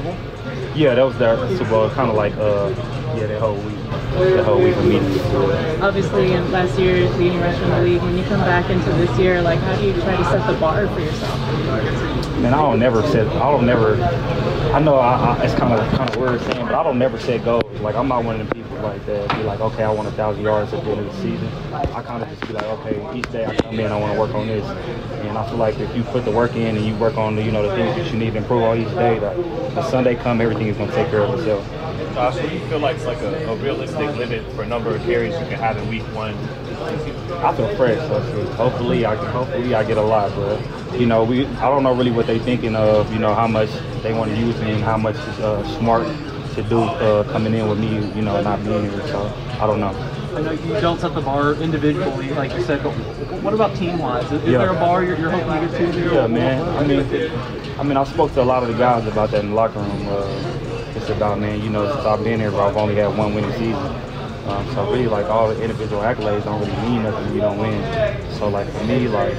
Yeah, 0.76 0.96
that 0.96 1.04
was 1.04 1.18
their 1.18 1.38
Super 1.58 1.70
Bowl, 1.70 1.90
kind 1.90 2.10
of 2.10 2.16
like, 2.16 2.34
uh, 2.38 2.70
yeah, 3.18 3.28
that 3.28 3.42
whole 3.42 3.58
week, 3.58 3.78
that 4.36 4.46
whole 4.46 4.62
week 4.64 4.76
of 4.78 4.86
meetings. 4.86 5.20
Obviously, 5.82 6.32
in 6.32 6.52
last 6.52 6.80
year 6.80 7.10
leading 7.18 7.42
rusher 7.42 7.64
in 7.64 7.70
the 7.70 7.82
league, 7.82 8.02
when 8.02 8.18
you 8.18 8.24
come 8.26 8.40
back 8.42 8.70
into 8.70 8.90
this 8.94 9.20
year, 9.20 9.42
like 9.42 9.60
how 9.60 9.76
do 9.76 9.86
you 9.86 9.94
try 10.02 10.16
to 10.16 10.24
set 10.26 10.48
the 10.48 10.58
bar 10.58 10.88
for 10.88 11.00
yourself? 11.02 11.40
Man, 12.40 12.54
I 12.54 12.58
don't 12.58 12.80
never 12.80 13.02
set. 13.10 13.28
I 13.28 13.52
don't 13.52 13.66
never. 13.66 13.96
I 14.72 14.78
know 14.80 14.98
I, 14.98 15.16
I, 15.16 15.44
it's 15.44 15.56
kind 15.56 15.74
of 15.74 15.80
kind 15.98 16.08
of 16.08 16.16
weird 16.18 16.40
saying, 16.42 16.66
but 16.68 16.76
I 16.76 16.84
don't 16.84 17.00
never 17.00 17.20
set 17.20 17.44
goals. 17.44 17.64
Like 17.82 17.96
I'm 17.96 18.08
not 18.08 18.24
one 18.24 18.40
of 18.40 18.48
the 18.48 18.54
people 18.54 18.78
like 18.78 19.04
that. 19.08 19.28
Be 19.36 19.42
like, 19.42 19.60
okay, 19.62 19.82
I 19.84 19.92
want 19.92 20.08
a 20.08 20.12
thousand 20.12 20.44
yards 20.44 20.72
at 20.74 20.84
the 20.84 20.92
end 20.92 21.00
of 21.00 21.12
the 21.12 21.22
season. 21.24 21.48
I 21.74 22.04
kind 22.04 22.22
of 22.22 22.30
just 22.30 22.48
be 22.48 22.54
like, 22.54 22.66
okay, 22.66 23.18
each 23.18 23.32
day 23.32 23.48
I 23.48 23.56
come 23.56 23.80
in, 23.80 23.92
I 23.92 24.00
want 24.00 24.14
to 24.14 24.20
work 24.20 24.36
on 24.36 24.46
this, 24.46 24.64
and 24.66 25.36
I 25.36 25.50
feel 25.50 25.58
like 25.58 25.80
if 25.80 25.96
you 25.96 26.04
put 26.04 26.24
the 26.24 26.32
work 26.32 26.56
in 26.56 26.78
and 26.78 26.86
you 26.86 26.96
work 26.98 27.18
on 27.18 27.36
the, 27.36 27.42
you 27.42 27.52
know, 27.52 27.68
the 27.68 27.76
things 27.76 27.96
that 27.96 28.14
you 28.14 28.20
need 28.20 28.34
to 28.34 28.38
improve 28.38 28.62
on 28.62 28.78
each 28.78 28.90
day, 28.90 29.18
that 29.18 29.36
the 29.74 29.82
Sunday 29.90 30.16
come, 30.16 30.40
everything 30.40 30.68
is 30.68 30.78
gonna 30.78 30.94
take 30.94 31.10
care 31.10 31.24
of 31.24 31.40
itself. 31.40 31.68
Josh, 32.20 32.36
what 32.36 32.50
do 32.50 32.54
you 32.58 32.68
feel 32.68 32.80
like 32.80 32.98
is 32.98 33.06
like 33.06 33.22
a, 33.22 33.50
a 33.50 33.56
realistic 33.56 34.14
limit 34.18 34.44
for 34.54 34.64
a 34.64 34.68
number 34.68 34.94
of 34.94 35.02
carries 35.04 35.32
you 35.40 35.46
can 35.46 35.58
have 35.58 35.78
in 35.78 35.88
week 35.88 36.04
one? 36.14 36.34
I 37.42 37.56
feel 37.56 37.74
fresh. 37.78 37.98
So 38.10 38.20
hopefully, 38.56 39.06
I 39.06 39.16
hopefully 39.16 39.74
I 39.74 39.86
get 39.86 39.98
a 39.98 40.02
lot, 40.02 40.36
but 40.36 41.00
you 41.00 41.06
know, 41.06 41.24
we 41.24 41.46
I 41.46 41.70
don't 41.70 41.82
know 41.82 41.96
really 41.96 42.12
what 42.12 42.28
they're 42.28 42.38
thinking 42.38 42.76
of. 42.76 43.10
You 43.14 43.20
know, 43.20 43.34
how 43.34 43.48
much 43.48 43.70
they 44.04 44.12
want 44.12 44.32
to 44.32 44.38
use 44.38 44.60
me 44.60 44.72
and 44.72 44.84
how 44.84 44.98
much 44.98 45.16
is 45.16 45.40
uh, 45.40 45.64
smart 45.80 46.08
to 46.56 46.64
do 46.64 46.82
uh, 46.82 47.24
coming 47.32 47.54
in 47.54 47.70
with 47.70 47.80
me. 47.80 47.96
You 48.14 48.22
know, 48.22 48.42
not 48.42 48.62
being 48.66 48.90
here. 48.90 49.08
So 49.08 49.34
I 49.62 49.66
don't 49.66 49.80
know. 49.80 49.96
I 50.36 50.42
know 50.42 50.52
you 50.52 50.74
don't 50.82 51.00
set 51.00 51.16
the 51.16 51.22
bar 51.22 51.54
individually, 51.54 52.32
like 52.32 52.54
you 52.54 52.64
said, 52.64 52.84
but 52.84 52.92
what 53.42 53.54
about 53.54 53.76
team-wise? 53.78 54.26
Is, 54.26 54.44
is 54.44 54.50
Yeah. 54.50 54.58
there 54.60 54.70
a 54.70 54.74
bar 54.74 55.04
you're, 55.04 55.18
you're 55.18 55.32
hoping 55.32 55.72
to 55.72 55.78
get 55.80 55.94
to? 55.94 56.14
Yeah, 56.14 56.28
man. 56.28 56.68
I 56.78 56.86
mean, 56.86 57.32
I 57.80 57.84
mean, 57.84 57.98
I 57.98 58.04
spoke 58.04 58.34
to 58.34 58.42
a 58.42 58.44
lot 58.44 58.62
of 58.62 58.70
the 58.70 58.78
guys 58.78 59.08
about 59.08 59.32
that 59.32 59.40
in 59.40 59.50
the 59.50 59.56
locker 59.56 59.80
room. 59.80 60.08
Uh, 60.08 60.59
it's 61.00 61.10
about, 61.10 61.40
man, 61.40 61.62
you 61.62 61.70
know, 61.70 61.92
since 61.92 62.06
I've 62.06 62.24
been 62.24 62.40
here, 62.40 62.54
I've 62.56 62.76
only 62.76 62.96
had 62.96 63.18
one 63.18 63.34
winning 63.34 63.52
season. 63.54 63.76
Um, 64.48 64.66
so 64.74 64.90
really, 64.92 65.08
like 65.08 65.28
all 65.28 65.48
the 65.50 65.62
individual 65.62 66.02
accolades 66.02 66.44
don't 66.44 66.60
really 66.60 66.90
mean 66.90 67.04
nothing 67.04 67.28
if 67.28 67.36
you 67.36 67.42
don't 67.42 67.58
win. 67.58 68.32
So 68.34 68.50
like 68.50 68.68
for 68.72 68.84
me, 68.86 69.08
like 69.08 69.34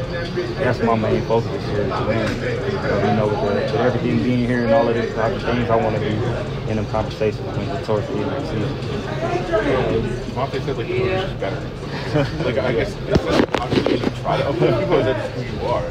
that's 0.56 0.80
my 0.82 0.94
main 0.94 1.24
focus 1.26 1.50
is 1.50 1.62
to 1.62 2.04
win. 2.06 2.28
So, 2.28 2.98
you 2.98 3.16
know, 3.16 3.26
with, 3.26 3.40
the, 3.40 3.72
with 3.72 3.74
everything 3.74 4.22
being 4.22 4.46
here 4.46 4.64
and 4.64 4.72
all 4.72 4.88
of 4.88 4.94
these 4.94 5.12
type 5.14 5.34
of 5.34 5.42
things, 5.42 5.68
I 5.68 5.76
want 5.76 5.96
to 5.96 6.00
be 6.00 6.70
in 6.70 6.76
them 6.76 6.86
conversations 6.86 7.44
it's 7.44 7.86
towards 7.86 8.06
the 8.06 8.14
end 8.14 8.30
of 8.30 8.42
the 8.42 8.46
season. 8.46 10.34
Monte 10.34 10.60
said 10.60 10.76
like 10.78 11.40
better. 11.40 12.44
like 12.44 12.58
I 12.58 12.72
guess 12.72 13.49
people? 13.68 14.08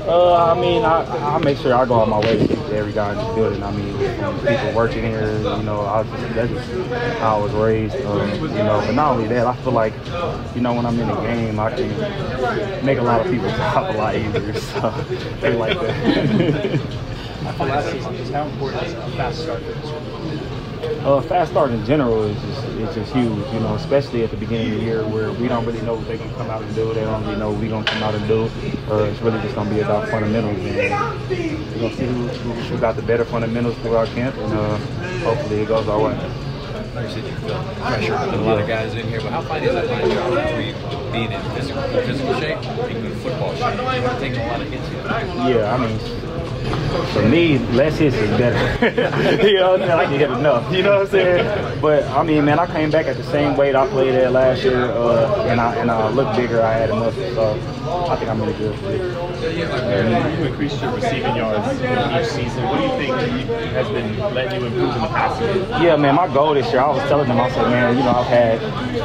Uh, 0.09 0.51
I 0.51 0.59
mean, 0.59 0.83
I, 0.83 1.35
I 1.35 1.37
make 1.39 1.57
sure 1.57 1.75
I 1.75 1.85
go 1.85 2.01
out 2.01 2.09
my 2.09 2.19
way 2.19 2.37
to 2.37 2.45
speak 2.45 2.57
to 2.57 2.75
every 2.75 2.93
guy 2.93 3.11
in 3.11 3.17
the 3.17 3.33
building. 3.33 3.63
I 3.63 3.71
mean, 3.71 3.95
people 4.47 4.71
working 4.73 5.03
here, 5.03 5.37
you 5.37 5.63
know, 5.63 5.81
I 5.81 6.03
just, 6.03 6.35
that's 6.35 6.51
just 6.51 7.19
how 7.19 7.39
I 7.39 7.43
was 7.43 7.53
raised. 7.53 7.95
Um, 8.05 8.29
you 8.31 8.63
know, 8.63 8.81
but 8.85 8.93
not 8.93 9.13
only 9.13 9.27
that, 9.27 9.45
I 9.45 9.55
feel 9.57 9.73
like, 9.73 9.93
you 10.55 10.61
know, 10.61 10.73
when 10.73 10.85
I'm 10.85 10.99
in 10.99 11.09
a 11.09 11.21
game, 11.21 11.59
I 11.59 11.75
can 11.75 12.85
make 12.85 12.97
a 12.97 13.03
lot 13.03 13.25
of 13.25 13.31
people's 13.31 13.51
job 13.57 13.95
a 13.95 13.97
lot 13.97 14.15
easier. 14.15 14.53
So 14.59 14.91
they 15.41 15.55
like 15.55 15.79
that. 15.79 16.79
Last 17.59 17.91
season, 17.91 18.15
just 18.17 18.31
how 18.31 18.45
important 18.45 18.83
is 18.83 18.93
a 18.93 19.11
fast 19.11 19.41
start 19.41 19.61
this? 19.65 20.18
Uh, 20.79 21.19
fast 21.21 21.51
start 21.51 21.71
in 21.71 21.83
general 21.85 22.23
is 22.23 22.41
just, 22.41 22.63
is 22.63 22.95
just 22.95 23.13
huge, 23.13 23.53
you 23.53 23.59
know, 23.59 23.75
especially 23.75 24.23
at 24.23 24.31
the 24.31 24.37
beginning 24.37 24.71
of 24.71 24.79
the 24.79 24.85
year 24.85 25.05
where 25.05 25.29
we 25.33 25.49
don't 25.49 25.65
really 25.65 25.81
know 25.81 25.95
what 25.95 26.07
they're 26.07 26.17
going 26.17 26.29
to 26.29 26.35
come 26.37 26.49
out 26.49 26.61
and 26.61 26.73
do. 26.73 26.93
They 26.93 27.01
don't 27.01 27.21
really 27.25 27.37
know 27.37 27.51
what 27.51 27.59
we're 27.59 27.69
going 27.69 27.83
to 27.83 27.91
come 27.91 28.03
out 28.03 28.15
and 28.15 28.25
do. 28.27 28.43
Uh, 28.89 29.03
it's 29.03 29.19
really 29.21 29.41
just 29.41 29.55
going 29.55 29.67
to 29.67 29.75
be 29.75 29.81
about 29.81 30.07
fundamentals. 30.07 30.57
And 30.57 30.75
we're 30.75 31.79
going 31.79 31.89
to 31.89 31.95
see 31.97 32.05
who, 32.05 32.27
who, 32.27 32.77
got 32.79 32.95
the 32.95 33.01
better 33.01 33.25
fundamentals 33.25 33.75
throughout 33.79 34.07
camp, 34.09 34.37
and 34.37 34.53
uh, 34.53 34.77
hopefully 35.25 35.61
it 35.61 35.67
goes 35.67 35.85
our 35.89 35.99
way. 35.99 36.13
You 36.13 37.09
said 37.09 37.23
you 37.25 37.35
feel 37.35 37.63
pressure 37.75 38.13
with 38.13 38.33
a 38.33 38.37
lot 38.37 38.61
of 38.61 38.67
guys 38.67 38.93
in 38.93 39.07
here, 39.07 39.19
but 39.19 39.31
how 39.31 39.41
fine 39.41 39.63
is 39.63 39.73
that 39.73 39.85
line 39.87 40.09
job 40.11 40.33
between 40.33 41.11
being 41.11 41.31
in 41.31 41.41
physical, 41.51 41.81
physical 41.83 42.39
shape 42.39 42.57
and 42.57 43.05
in 43.05 43.15
football 43.15 43.53
shape? 43.55 43.77
You're 43.77 44.19
taking 44.19 44.39
a 44.39 44.47
lot 44.47 44.61
of 44.61 44.69
hits 44.69 44.87
here. 44.87 45.03
Yeah, 45.03 45.73
I 45.73 45.77
mean, 45.77 45.99
for 47.13 47.27
me, 47.27 47.59
less 47.73 47.97
hits 47.97 48.15
is 48.15 48.29
better. 48.37 49.45
you 49.47 49.55
know? 49.55 49.75
I 49.75 50.05
can 50.05 50.19
hit 50.19 50.31
enough. 50.31 50.71
You 50.73 50.83
know 50.83 50.99
what 50.99 51.07
I'm 51.07 51.11
saying? 51.11 51.81
But 51.81 52.03
I 52.05 52.23
mean, 52.23 52.45
man, 52.45 52.59
I 52.59 52.67
came 52.67 52.89
back 52.91 53.07
at 53.07 53.17
the 53.17 53.23
same 53.23 53.57
weight 53.57 53.75
I 53.75 53.87
played 53.87 54.15
at 54.15 54.31
last 54.31 54.63
year, 54.63 54.85
uh, 54.85 55.45
and 55.45 55.59
I 55.59 55.75
and 55.75 55.91
I 55.91 56.09
looked 56.09 56.35
bigger. 56.35 56.61
I 56.61 56.73
had 56.73 56.89
a 56.89 56.95
muscle, 56.95 57.33
so 57.33 57.78
I 57.89 58.15
think 58.15 58.29
I'm 58.29 58.41
a 58.41 58.45
good 58.53 58.75
fit. 58.79 59.01
You 60.39 60.45
increased 60.45 60.81
your 60.81 60.91
receiving 60.93 61.35
yards 61.35 61.67
each 61.73 62.27
season. 62.31 62.63
What 62.65 62.77
do 62.77 62.83
you 62.83 62.89
think 62.97 63.49
has 63.73 63.87
been 63.89 64.17
letting 64.33 64.61
you 64.61 64.67
improve 64.67 64.95
in 64.95 65.01
the 65.01 65.07
past 65.07 65.39
game? 65.39 65.83
Yeah, 65.83 65.95
man, 65.95 66.15
my 66.15 66.31
goal 66.31 66.53
this 66.53 66.71
year, 66.71 66.81
I 66.81 66.89
was 66.89 67.01
telling 67.09 67.27
them, 67.27 67.39
I 67.39 67.49
said, 67.49 67.63
man, 67.69 67.97
you 67.97 68.03
know, 68.03 68.11
I've 68.11 68.27
had 68.27 68.59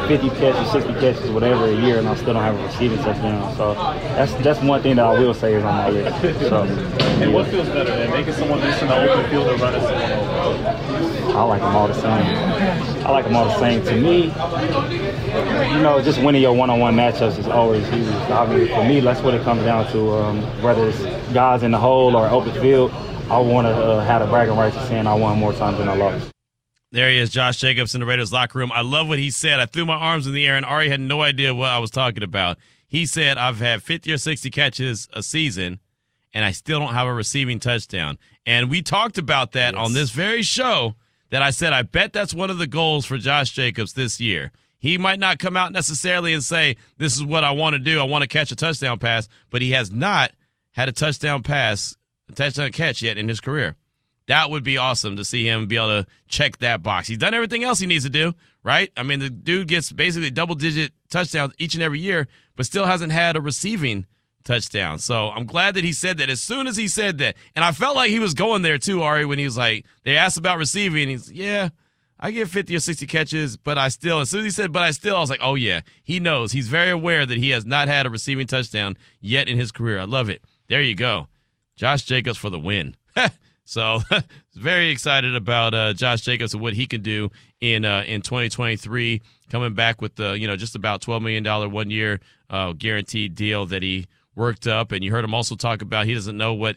50 0.08 0.28
catches, 0.30 0.70
60 0.72 0.92
catches, 0.94 1.30
whatever 1.30 1.66
a 1.66 1.74
year, 1.74 1.98
and 1.98 2.08
I 2.08 2.14
still 2.14 2.34
don't 2.34 2.42
have 2.42 2.58
a 2.58 2.62
receiving 2.66 2.98
touchdown. 2.98 3.56
So 3.56 3.74
that's 3.74 4.32
that's 4.44 4.60
one 4.60 4.82
thing 4.82 4.96
that 4.96 5.06
I 5.06 5.18
will 5.18 5.34
say 5.34 5.54
is 5.54 5.64
on 5.64 5.74
my 5.74 5.88
list. 5.88 6.48
So, 6.48 6.62
And 6.64 7.32
what 7.32 7.46
feels 7.48 7.68
better 7.68 7.96
than 7.96 8.10
making 8.10 8.34
someone 8.34 8.60
miss 8.60 8.80
in 8.82 8.88
the 8.88 8.96
open 8.96 9.30
field 9.30 9.46
or 9.48 9.56
running 9.56 9.80
someone 9.80 10.12
over? 10.12 11.38
I 11.38 11.42
like 11.44 11.62
them 11.62 11.74
all 11.74 11.88
the 11.88 11.94
same. 11.94 13.06
I 13.06 13.10
like 13.10 13.24
them 13.24 13.36
all 13.36 13.44
the 13.46 13.58
same. 13.58 13.82
To 13.84 13.96
me, 13.96 14.30
you 15.72 15.82
know, 15.82 16.00
just 16.02 16.22
winning 16.22 16.42
your 16.42 16.54
one-on-one 16.54 16.94
matchups 16.94 17.38
is 17.38 17.48
always 17.48 17.86
huge. 17.88 18.06
I 18.08 18.46
mean, 18.46 18.68
for 18.68 18.84
me, 18.84 19.00
that's 19.00 19.20
what 19.20 19.34
it 19.34 19.42
comes 19.42 19.62
down 19.62 19.90
to. 19.92 20.10
Um, 20.12 20.42
whether 20.62 20.88
it's 20.88 21.02
guys 21.32 21.62
in 21.62 21.70
the 21.70 21.78
hole 21.78 22.16
or 22.16 22.28
open 22.28 22.52
field, 22.60 22.90
I 23.30 23.38
want 23.38 23.66
to 23.66 23.74
uh, 23.74 24.04
have 24.04 24.20
the 24.20 24.26
bragging 24.26 24.56
rights 24.56 24.76
of 24.76 24.86
saying 24.86 25.06
I 25.06 25.14
won 25.14 25.38
more 25.38 25.52
times 25.52 25.78
than 25.78 25.88
I 25.88 25.94
lost. 25.94 26.30
There 26.92 27.10
he 27.10 27.18
is, 27.18 27.30
Josh 27.30 27.58
Jacobs 27.58 27.94
in 27.94 28.00
the 28.00 28.06
Raiders 28.06 28.32
locker 28.32 28.58
room. 28.58 28.70
I 28.72 28.82
love 28.82 29.08
what 29.08 29.18
he 29.18 29.30
said. 29.30 29.58
I 29.58 29.66
threw 29.66 29.84
my 29.84 29.96
arms 29.96 30.26
in 30.26 30.34
the 30.34 30.46
air, 30.46 30.56
and 30.56 30.64
Ari 30.64 30.88
had 30.90 31.00
no 31.00 31.22
idea 31.22 31.54
what 31.54 31.70
I 31.70 31.78
was 31.78 31.90
talking 31.90 32.22
about. 32.22 32.56
He 32.86 33.06
said, 33.06 33.36
I've 33.36 33.58
had 33.58 33.82
50 33.82 34.12
or 34.12 34.18
60 34.18 34.50
catches 34.50 35.08
a 35.12 35.22
season, 35.22 35.80
and 36.32 36.44
I 36.44 36.52
still 36.52 36.78
don't 36.78 36.94
have 36.94 37.08
a 37.08 37.14
receiving 37.14 37.58
touchdown. 37.58 38.18
And 38.46 38.70
we 38.70 38.82
talked 38.82 39.18
about 39.18 39.52
that 39.52 39.74
on 39.74 39.92
this 39.92 40.10
very 40.10 40.42
show 40.42 40.94
that 41.30 41.42
I 41.42 41.50
said, 41.50 41.72
I 41.72 41.82
bet 41.82 42.12
that's 42.12 42.32
one 42.32 42.50
of 42.50 42.58
the 42.58 42.66
goals 42.68 43.06
for 43.06 43.18
Josh 43.18 43.50
Jacobs 43.50 43.94
this 43.94 44.20
year. 44.20 44.52
He 44.84 44.98
might 44.98 45.18
not 45.18 45.38
come 45.38 45.56
out 45.56 45.72
necessarily 45.72 46.34
and 46.34 46.44
say, 46.44 46.76
This 46.98 47.14
is 47.14 47.24
what 47.24 47.42
I 47.42 47.52
want 47.52 47.72
to 47.72 47.78
do. 47.78 47.98
I 48.00 48.04
want 48.04 48.20
to 48.20 48.28
catch 48.28 48.52
a 48.52 48.54
touchdown 48.54 48.98
pass, 48.98 49.30
but 49.48 49.62
he 49.62 49.70
has 49.70 49.90
not 49.90 50.32
had 50.72 50.90
a 50.90 50.92
touchdown 50.92 51.42
pass, 51.42 51.96
a 52.28 52.34
touchdown 52.34 52.70
catch 52.70 53.00
yet 53.00 53.16
in 53.16 53.26
his 53.26 53.40
career. 53.40 53.76
That 54.26 54.50
would 54.50 54.62
be 54.62 54.76
awesome 54.76 55.16
to 55.16 55.24
see 55.24 55.48
him 55.48 55.68
be 55.68 55.76
able 55.76 56.02
to 56.02 56.06
check 56.28 56.58
that 56.58 56.82
box. 56.82 57.08
He's 57.08 57.16
done 57.16 57.32
everything 57.32 57.64
else 57.64 57.78
he 57.78 57.86
needs 57.86 58.04
to 58.04 58.10
do, 58.10 58.34
right? 58.62 58.92
I 58.94 59.04
mean, 59.04 59.20
the 59.20 59.30
dude 59.30 59.68
gets 59.68 59.90
basically 59.90 60.30
double 60.30 60.54
digit 60.54 60.92
touchdowns 61.08 61.54
each 61.56 61.72
and 61.72 61.82
every 61.82 62.00
year, 62.00 62.28
but 62.54 62.66
still 62.66 62.84
hasn't 62.84 63.12
had 63.12 63.36
a 63.36 63.40
receiving 63.40 64.04
touchdown. 64.44 64.98
So 64.98 65.30
I'm 65.30 65.46
glad 65.46 65.76
that 65.76 65.84
he 65.84 65.94
said 65.94 66.18
that 66.18 66.28
as 66.28 66.42
soon 66.42 66.66
as 66.66 66.76
he 66.76 66.88
said 66.88 67.16
that. 67.18 67.36
And 67.56 67.64
I 67.64 67.72
felt 67.72 67.96
like 67.96 68.10
he 68.10 68.18
was 68.18 68.34
going 68.34 68.60
there 68.60 68.76
too, 68.76 69.00
Ari, 69.00 69.24
when 69.24 69.38
he 69.38 69.46
was 69.46 69.56
like, 69.56 69.86
they 70.02 70.18
asked 70.18 70.36
about 70.36 70.58
receiving. 70.58 71.08
He's, 71.08 71.32
yeah, 71.32 71.70
I 72.24 72.30
get 72.30 72.48
50 72.48 72.74
or 72.74 72.80
60 72.80 73.06
catches, 73.06 73.58
but 73.58 73.76
I 73.76 73.90
still, 73.90 74.20
as 74.20 74.30
soon 74.30 74.40
as 74.40 74.44
he 74.46 74.50
said, 74.50 74.72
but 74.72 74.82
I 74.82 74.92
still, 74.92 75.14
I 75.14 75.20
was 75.20 75.28
like, 75.28 75.42
oh 75.42 75.56
yeah, 75.56 75.82
he 76.02 76.20
knows. 76.20 76.52
He's 76.52 76.68
very 76.68 76.88
aware 76.88 77.26
that 77.26 77.36
he 77.36 77.50
has 77.50 77.66
not 77.66 77.86
had 77.86 78.06
a 78.06 78.10
receiving 78.10 78.46
touchdown 78.46 78.96
yet 79.20 79.46
in 79.46 79.58
his 79.58 79.70
career. 79.70 79.98
I 79.98 80.04
love 80.04 80.30
it. 80.30 80.42
There 80.70 80.80
you 80.80 80.94
go. 80.94 81.28
Josh 81.76 82.04
Jacobs 82.04 82.38
for 82.38 82.48
the 82.48 82.58
win. 82.58 82.96
so 83.66 84.00
very 84.54 84.88
excited 84.88 85.36
about 85.36 85.74
uh, 85.74 85.92
Josh 85.92 86.22
Jacobs 86.22 86.54
and 86.54 86.62
what 86.62 86.72
he 86.72 86.86
can 86.86 87.02
do 87.02 87.30
in 87.60 87.84
uh, 87.84 88.04
in 88.06 88.22
2023, 88.22 89.20
coming 89.50 89.74
back 89.74 90.00
with 90.00 90.16
the 90.16 90.32
you 90.32 90.46
know 90.46 90.56
just 90.56 90.74
about 90.74 91.02
12 91.02 91.22
million 91.22 91.42
dollar 91.42 91.68
one 91.68 91.90
year 91.90 92.20
uh, 92.48 92.72
guaranteed 92.72 93.34
deal 93.34 93.66
that 93.66 93.82
he 93.82 94.06
worked 94.34 94.66
up. 94.66 94.92
And 94.92 95.04
you 95.04 95.10
heard 95.10 95.24
him 95.24 95.34
also 95.34 95.56
talk 95.56 95.82
about 95.82 96.06
he 96.06 96.14
doesn't 96.14 96.38
know 96.38 96.54
what 96.54 96.76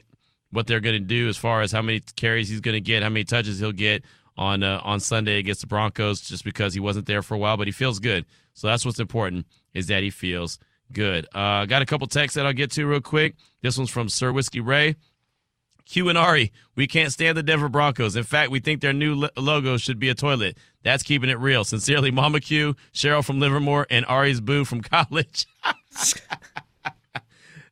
what 0.52 0.68
they're 0.68 0.82
going 0.82 1.02
to 1.02 1.08
do 1.08 1.30
as 1.30 1.38
far 1.38 1.62
as 1.62 1.72
how 1.72 1.82
many 1.82 2.02
carries 2.18 2.50
he's 2.50 2.60
going 2.60 2.76
to 2.76 2.82
get, 2.82 3.02
how 3.02 3.08
many 3.08 3.24
touches 3.24 3.60
he'll 3.60 3.72
get 3.72 4.04
on 4.38 4.64
uh, 4.64 4.80
on 4.84 5.00
Sunday 5.00 5.40
against 5.40 5.62
the 5.62 5.68
Broncos, 5.68 6.22
just 6.22 6.44
because 6.44 6.74
he 6.74 6.80
wasn't 6.80 7.06
there 7.08 7.22
for 7.22 7.34
a 7.36 7.38
while, 7.38 7.58
but 7.58 7.68
he 7.68 7.72
feels 7.74 8.00
good. 8.00 8.26
So 8.54 8.68
that's 8.68 8.86
what's 8.86 9.00
important 9.00 9.46
is 9.74 9.88
that 9.88 10.04
he 10.04 10.10
feels 10.10 10.60
good. 10.92 11.28
Uh, 11.34 11.66
got 11.66 11.82
a 11.82 11.86
couple 11.86 12.08
texts 12.08 12.36
that 12.36 12.46
I'll 12.46 12.54
get 12.54 12.72
to 12.72 12.86
real 12.86 13.02
quick. 13.02 13.36
This 13.62 13.78
one's 13.78 13.90
from 13.90 14.10
Sir 14.10 14.32
Whiskey 14.32 14.60
Ray. 14.60 14.96
Q 15.86 16.10
and 16.10 16.18
Ari, 16.18 16.52
we 16.76 16.86
can't 16.86 17.14
stand 17.14 17.38
the 17.38 17.44
Denver 17.44 17.70
Broncos. 17.70 18.18
In 18.18 18.24
fact, 18.26 18.52
we 18.52 18.60
think 18.60 18.82
their 18.82 18.92
new 18.92 19.16
lo- 19.16 19.30
logo 19.38 19.78
should 19.78 20.00
be 20.00 20.10
a 20.10 20.16
toilet. 20.16 20.58
That's 20.84 21.02
keeping 21.02 21.30
it 21.30 21.40
real. 21.40 21.64
Sincerely, 21.64 22.12
Mama 22.12 22.42
Q, 22.42 22.76
Cheryl 22.94 23.24
from 23.24 23.40
Livermore, 23.40 23.88
and 23.90 24.06
Ari's 24.06 24.42
boo 24.42 24.66
from 24.66 24.82
college. 24.82 25.46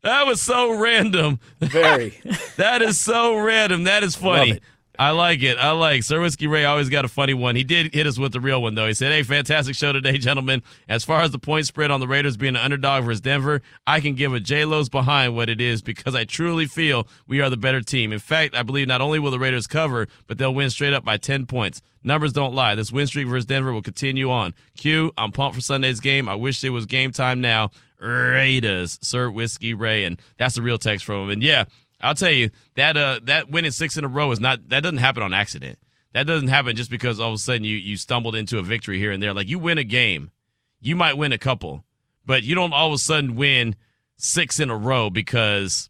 that 0.01 0.25
was 0.25 0.41
so 0.41 0.79
random. 0.79 1.39
Very. 1.59 2.17
that 2.55 2.81
is 2.81 2.99
so 2.99 3.35
random. 3.37 3.83
That 3.83 4.03
is 4.03 4.15
funny. 4.15 4.61
I 4.99 5.11
like 5.11 5.43
it. 5.43 5.57
I 5.57 5.71
like 5.71 6.03
Sir 6.03 6.21
Whiskey 6.21 6.47
Ray 6.47 6.65
always 6.65 6.89
got 6.89 7.05
a 7.05 7.07
funny 7.07 7.33
one. 7.33 7.55
He 7.55 7.63
did 7.63 7.93
hit 7.93 8.07
us 8.07 8.17
with 8.17 8.31
the 8.31 8.39
real 8.39 8.61
one 8.61 8.75
though. 8.75 8.87
He 8.87 8.93
said, 8.93 9.11
"Hey, 9.11 9.23
fantastic 9.23 9.75
show 9.75 9.91
today, 9.91 10.17
gentlemen. 10.17 10.63
As 10.87 11.03
far 11.03 11.21
as 11.21 11.31
the 11.31 11.39
point 11.39 11.65
spread 11.65 11.91
on 11.91 11.99
the 11.99 12.07
Raiders 12.07 12.37
being 12.37 12.55
an 12.55 12.61
underdog 12.61 13.03
versus 13.03 13.21
Denver, 13.21 13.61
I 13.85 13.99
can 13.99 14.15
give 14.15 14.33
a 14.33 14.39
J 14.39 14.65
Lo's 14.65 14.89
behind 14.89 15.35
what 15.35 15.49
it 15.49 15.61
is 15.61 15.81
because 15.81 16.15
I 16.15 16.23
truly 16.23 16.65
feel 16.65 17.07
we 17.27 17.41
are 17.41 17.49
the 17.49 17.57
better 17.57 17.81
team. 17.81 18.11
In 18.11 18.19
fact, 18.19 18.55
I 18.55 18.63
believe 18.63 18.87
not 18.87 19.01
only 19.01 19.19
will 19.19 19.31
the 19.31 19.39
Raiders 19.39 19.67
cover, 19.67 20.07
but 20.27 20.37
they'll 20.37 20.53
win 20.53 20.69
straight 20.69 20.93
up 20.93 21.03
by 21.03 21.17
ten 21.17 21.45
points. 21.45 21.81
Numbers 22.03 22.33
don't 22.33 22.53
lie. 22.53 22.75
This 22.75 22.91
win 22.91 23.07
streak 23.07 23.27
versus 23.27 23.45
Denver 23.45 23.73
will 23.73 23.81
continue 23.81 24.29
on. 24.29 24.53
Q, 24.77 25.11
I'm 25.17 25.31
pumped 25.31 25.55
for 25.55 25.61
Sunday's 25.61 25.99
game. 25.99 26.29
I 26.29 26.35
wish 26.35 26.63
it 26.63 26.69
was 26.69 26.85
game 26.85 27.11
time 27.11 27.41
now. 27.41 27.71
Raiders, 27.99 28.99
Sir 29.01 29.31
Whiskey 29.31 29.73
Ray, 29.73 30.03
and 30.03 30.21
that's 30.37 30.55
the 30.55 30.61
real 30.61 30.77
text 30.77 31.05
from 31.05 31.23
him. 31.23 31.29
And 31.31 31.41
yeah, 31.41 31.65
I'll 32.01 32.15
tell 32.15 32.31
you 32.31 32.49
that 32.75 32.97
uh 32.97 33.19
that 33.23 33.49
winning 33.49 33.71
six 33.71 33.97
in 33.97 34.03
a 34.03 34.07
row 34.07 34.31
is 34.31 34.39
not 34.39 34.69
that 34.69 34.81
doesn't 34.81 34.97
happen 34.97 35.23
on 35.23 35.33
accident. 35.33 35.79
That 36.13 36.27
doesn't 36.27 36.47
happen 36.47 36.75
just 36.75 36.89
because 36.89 37.19
all 37.19 37.29
of 37.29 37.35
a 37.35 37.37
sudden 37.37 37.63
you 37.63 37.75
you 37.75 37.97
stumbled 37.97 38.35
into 38.35 38.57
a 38.57 38.63
victory 38.63 38.99
here 38.99 39.11
and 39.11 39.21
there. 39.21 39.33
Like 39.33 39.49
you 39.49 39.59
win 39.59 39.77
a 39.77 39.83
game, 39.83 40.31
you 40.79 40.95
might 40.95 41.17
win 41.17 41.33
a 41.33 41.37
couple, 41.37 41.83
but 42.25 42.43
you 42.43 42.55
don't 42.55 42.73
all 42.73 42.87
of 42.87 42.93
a 42.93 42.97
sudden 42.97 43.35
win 43.35 43.75
six 44.17 44.59
in 44.59 44.69
a 44.69 44.77
row 44.77 45.09
because 45.09 45.89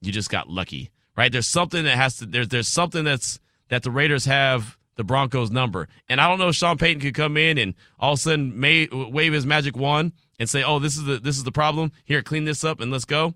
you 0.00 0.12
just 0.12 0.30
got 0.30 0.48
lucky, 0.48 0.90
right? 1.16 1.32
There's 1.32 1.46
something 1.46 1.84
that 1.84 1.96
has 1.96 2.18
to 2.18 2.26
there's 2.26 2.48
there's 2.48 2.68
something 2.68 3.04
that's 3.04 3.40
that 3.68 3.82
the 3.82 3.90
Raiders 3.90 4.26
have 4.26 4.76
the 4.96 5.04
Broncos 5.04 5.50
number, 5.50 5.88
and 6.08 6.20
I 6.20 6.28
don't 6.28 6.38
know 6.38 6.48
if 6.48 6.56
Sean 6.56 6.78
Payton 6.78 7.00
could 7.00 7.14
come 7.14 7.36
in 7.36 7.58
and 7.58 7.74
all 7.98 8.12
of 8.12 8.18
a 8.18 8.22
sudden 8.22 8.58
may 8.58 8.86
wave 8.92 9.32
his 9.32 9.46
magic 9.46 9.76
wand 9.76 10.12
and 10.38 10.48
say, 10.48 10.62
"Oh, 10.62 10.78
this 10.78 10.96
is 10.96 11.04
the 11.04 11.18
this 11.18 11.36
is 11.36 11.44
the 11.44 11.52
problem. 11.52 11.90
Here, 12.04 12.22
clean 12.22 12.44
this 12.44 12.64
up 12.64 12.80
and 12.80 12.92
let's 12.92 13.04
go." 13.04 13.34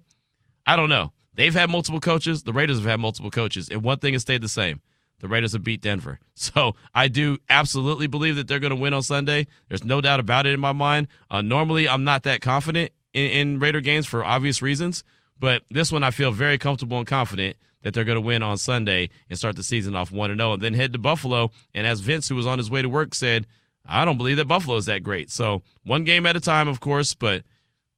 I 0.67 0.77
don't 0.77 0.91
know. 0.91 1.13
They've 1.39 1.55
had 1.55 1.71
multiple 1.71 2.01
coaches. 2.01 2.43
The 2.43 2.53
Raiders 2.53 2.79
have 2.79 2.87
had 2.87 2.99
multiple 2.99 3.31
coaches, 3.31 3.69
and 3.69 3.85
one 3.85 4.01
thing 4.01 4.13
has 4.13 4.23
stayed 4.23 4.43
the 4.43 4.49
same: 4.49 4.81
the 5.21 5.29
Raiders 5.29 5.53
have 5.53 5.63
beat 5.63 5.81
Denver. 5.81 6.19
So 6.35 6.77
I 6.95 7.09
do 7.09 7.39
absolutely 7.51 8.07
believe 8.07 8.37
that 8.37 8.47
they're 8.47 8.61
going 8.61 8.71
to 8.71 8.77
win 8.77 8.95
on 8.95 9.03
Sunday. 9.03 9.49
There's 9.69 9.83
no 9.83 10.01
doubt 10.01 10.21
about 10.21 10.47
it 10.47 10.55
in 10.55 10.61
my 10.61 10.71
mind. 10.71 11.09
Uh, 11.29 11.43
normally, 11.43 11.89
I'm 11.89 12.05
not 12.05 12.23
that 12.23 12.41
confident 12.41 12.93
in, 13.13 13.31
in 13.31 13.59
Raider 13.59 13.81
games 13.81 14.07
for 14.07 14.25
obvious 14.25 14.63
reasons, 14.63 15.03
but 15.39 15.63
this 15.69 15.91
one 15.91 16.05
I 16.05 16.13
feel 16.13 16.31
very 16.31 16.59
comfortable 16.59 16.99
and 16.99 17.07
confident 17.07 17.57
that 17.83 17.93
they're 17.93 18.05
going 18.05 18.17
to 18.17 18.21
win 18.21 18.43
on 18.45 18.57
Sunday 18.57 19.11
and 19.29 19.37
start 19.37 19.57
the 19.57 19.65
season 19.65 19.97
off 19.97 20.13
one 20.13 20.31
and 20.31 20.41
zero, 20.41 20.53
and 20.53 20.63
then 20.63 20.75
head 20.75 20.93
to 20.93 20.99
Buffalo. 20.99 21.51
And 21.75 21.87
as 21.87 22.01
Vince, 22.01 22.29
who 22.29 22.37
was 22.37 22.47
on 22.47 22.59
his 22.59 22.71
way 22.71 22.83
to 22.83 22.89
work, 22.89 23.15
said, 23.15 23.47
I 23.85 24.05
don't 24.05 24.19
believe 24.19 24.37
that 24.37 24.47
Buffalo 24.49 24.77
is 24.77 24.87
that 24.87 25.03
great. 25.03 25.31
So 25.31 25.63
one 25.85 26.05
game 26.05 26.27
at 26.27 26.37
a 26.37 26.41
time, 26.41 26.69
of 26.69 26.81
course, 26.81 27.15
but 27.15 27.43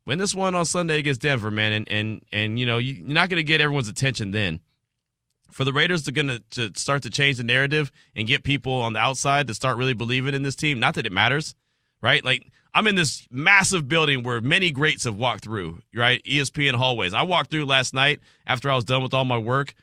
win 0.07 0.19
this 0.19 0.35
one 0.35 0.55
on 0.55 0.65
Sunday 0.65 0.99
against 0.99 1.21
Denver, 1.21 1.51
man, 1.51 1.73
and 1.73 1.89
and 1.91 2.23
and 2.33 2.59
you 2.59 2.67
know 2.67 2.79
you're 2.79 3.07
not 3.07 3.29
going 3.29 3.39
to 3.39 3.45
get 3.45 3.61
everyone's 3.61 3.89
attention 3.89 4.31
then. 4.31 4.61
For 5.51 5.65
the 5.65 5.73
Raiders 5.73 6.03
to 6.05 6.13
gonna 6.13 6.41
to 6.51 6.71
start 6.77 7.03
to 7.03 7.11
change 7.11 7.39
the 7.39 7.45
narrative 7.45 7.91
and 8.15 8.27
get 8.27 8.45
people 8.45 8.73
on 8.73 8.93
the 8.93 9.01
outside 9.01 9.47
to 9.49 9.55
start 9.55 9.77
really 9.77 9.95
believing 9.95 10.35
in 10.35 10.43
this 10.43 10.57
team. 10.57 10.79
Not 10.79 10.95
that 10.95 11.07
it 11.07 11.13
matters, 11.13 11.55
right? 12.01 12.25
Like 12.25 12.51
I'm 12.73 12.87
in 12.87 12.95
this 12.95 13.27
massive 13.31 13.89
building 13.89 14.23
where 14.23 14.41
many 14.41 14.71
greats 14.71 15.05
have 15.05 15.17
walked 15.17 15.43
through, 15.43 15.81
right? 15.95 16.23
ESPN 16.25 16.75
hallways. 16.75 17.15
I 17.15 17.23
walked 17.23 17.51
through 17.51 17.67
last 17.67 17.95
night 17.95 18.21
after 18.47 18.71
I 18.71 18.77
was 18.77 18.85
done 18.85 19.03
with 19.03 19.13
all 19.13 19.25
my 19.25 19.39
work, 19.39 19.75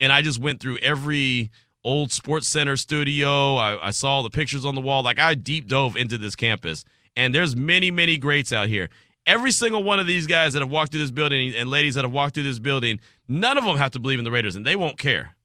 and 0.00 0.12
I 0.12 0.22
just 0.22 0.40
went 0.40 0.60
through 0.60 0.78
every 0.78 1.50
old 1.82 2.10
SportsCenter 2.10 2.78
studio. 2.78 3.56
I, 3.56 3.88
I 3.88 3.90
saw 3.90 4.22
the 4.22 4.30
pictures 4.30 4.64
on 4.64 4.74
the 4.74 4.80
wall. 4.80 5.02
Like 5.02 5.18
I 5.18 5.34
deep 5.34 5.66
dove 5.66 5.96
into 5.96 6.18
this 6.18 6.36
campus, 6.36 6.84
and 7.16 7.34
there's 7.34 7.56
many, 7.56 7.90
many 7.90 8.16
greats 8.16 8.52
out 8.52 8.68
here. 8.68 8.90
Every 9.26 9.50
single 9.50 9.82
one 9.82 9.98
of 9.98 10.06
these 10.06 10.26
guys 10.26 10.52
that 10.52 10.60
have 10.60 10.70
walked 10.70 10.92
through 10.92 11.00
this 11.00 11.10
building 11.10 11.52
and 11.56 11.68
ladies 11.68 11.96
that 11.96 12.04
have 12.04 12.12
walked 12.12 12.34
through 12.34 12.44
this 12.44 12.60
building, 12.60 13.00
none 13.26 13.58
of 13.58 13.64
them 13.64 13.76
have 13.76 13.90
to 13.92 13.98
believe 13.98 14.18
in 14.18 14.24
the 14.24 14.30
Raiders, 14.30 14.54
and 14.54 14.64
they 14.64 14.76
won't 14.76 14.98
care, 14.98 15.36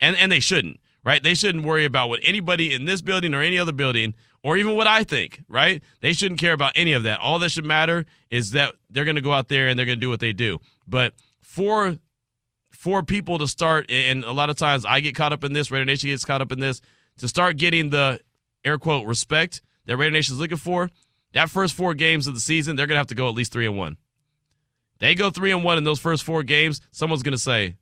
and 0.00 0.16
and 0.16 0.30
they 0.30 0.40
shouldn't, 0.40 0.78
right? 1.04 1.22
They 1.22 1.34
shouldn't 1.34 1.64
worry 1.64 1.84
about 1.84 2.08
what 2.08 2.20
anybody 2.22 2.74
in 2.74 2.84
this 2.84 3.00
building 3.00 3.32
or 3.34 3.40
any 3.40 3.58
other 3.58 3.72
building, 3.72 4.14
or 4.42 4.56
even 4.56 4.76
what 4.76 4.86
I 4.86 5.04
think, 5.04 5.42
right? 5.48 5.82
They 6.00 6.12
shouldn't 6.12 6.40
care 6.40 6.52
about 6.52 6.72
any 6.74 6.92
of 6.92 7.02
that. 7.04 7.20
All 7.20 7.38
that 7.38 7.50
should 7.50 7.64
matter 7.64 8.04
is 8.30 8.50
that 8.52 8.74
they're 8.90 9.04
going 9.04 9.16
to 9.16 9.22
go 9.22 9.32
out 9.32 9.48
there 9.48 9.68
and 9.68 9.78
they're 9.78 9.86
going 9.86 9.98
to 9.98 10.04
do 10.04 10.10
what 10.10 10.20
they 10.20 10.32
do. 10.32 10.58
But 10.86 11.14
for 11.40 11.96
for 12.70 13.02
people 13.02 13.38
to 13.38 13.48
start, 13.48 13.90
and 13.90 14.24
a 14.24 14.32
lot 14.32 14.50
of 14.50 14.56
times 14.56 14.84
I 14.84 15.00
get 15.00 15.14
caught 15.14 15.32
up 15.32 15.44
in 15.44 15.52
this, 15.52 15.70
Raider 15.70 15.84
Nation 15.84 16.08
gets 16.08 16.24
caught 16.24 16.40
up 16.40 16.52
in 16.52 16.60
this, 16.60 16.80
to 17.18 17.28
start 17.28 17.56
getting 17.56 17.90
the 17.90 18.20
air 18.64 18.78
quote 18.78 19.06
respect 19.06 19.62
that 19.86 19.96
Raider 19.96 20.12
Nation 20.12 20.34
is 20.34 20.40
looking 20.40 20.56
for. 20.56 20.90
That 21.32 21.50
first 21.50 21.74
four 21.74 21.94
games 21.94 22.26
of 22.26 22.34
the 22.34 22.40
season, 22.40 22.76
they're 22.76 22.86
gonna 22.86 22.98
have 22.98 23.06
to 23.08 23.14
go 23.14 23.28
at 23.28 23.34
least 23.34 23.52
three 23.52 23.66
and 23.66 23.76
one. 23.76 23.96
They 24.98 25.14
go 25.14 25.30
three 25.30 25.52
and 25.52 25.64
one 25.64 25.78
in 25.78 25.84
those 25.84 26.00
first 26.00 26.24
four 26.24 26.42
games. 26.42 26.80
Someone's 26.90 27.22
gonna 27.22 27.38
say, 27.38 27.76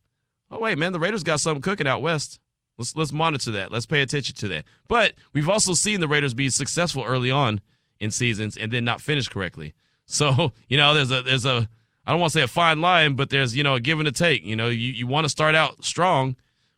"Oh 0.51 0.59
wait, 0.59 0.79
man, 0.79 0.93
the 0.93 1.01
Raiders 1.01 1.25
got 1.25 1.41
something 1.41 1.63
cooking 1.63 1.87
out 1.87 2.03
west." 2.03 2.41
Let's 2.79 2.95
let's 2.95 3.13
monitor 3.13 3.51
that. 3.53 3.73
Let's 3.73 3.87
pay 3.87 4.03
attention 4.03 4.37
to 4.37 4.49
that. 4.49 4.65
But 4.87 5.15
we've 5.33 5.49
also 5.49 5.75
seen 5.75 6.01
the 6.01 6.09
Raiders 6.09 6.35
be 6.35 6.49
successful 6.49 7.03
early 7.05 7.31
on 7.31 7.61
in 7.99 8.11
seasons 8.11 8.57
and 8.57 8.73
then 8.73 8.85
not 8.85 9.01
finish 9.01 9.29
correctly. 9.29 9.75
So 10.07 10.53
you 10.69 10.77
know, 10.77 10.95
there's 10.95 11.11
a 11.11 11.23
there's 11.23 11.45
a 11.45 11.69
I 12.07 12.13
don't 12.13 12.21
want 12.21 12.33
to 12.33 12.39
say 12.39 12.45
a 12.45 12.49
fine 12.49 12.81
line, 12.81 13.15
but 13.15 13.31
there's 13.31 13.57
you 13.57 13.65
know 13.65 13.75
a 13.75 13.81
give 13.81 13.99
and 13.99 14.09
a 14.09 14.13
take. 14.13 14.45
You 14.45 14.57
know, 14.57 14.69
you 14.69 14.93
you 14.93 15.07
want 15.07 15.25
to 15.25 15.29
start 15.29 15.55
out 15.55 15.85
strong, 15.85 16.37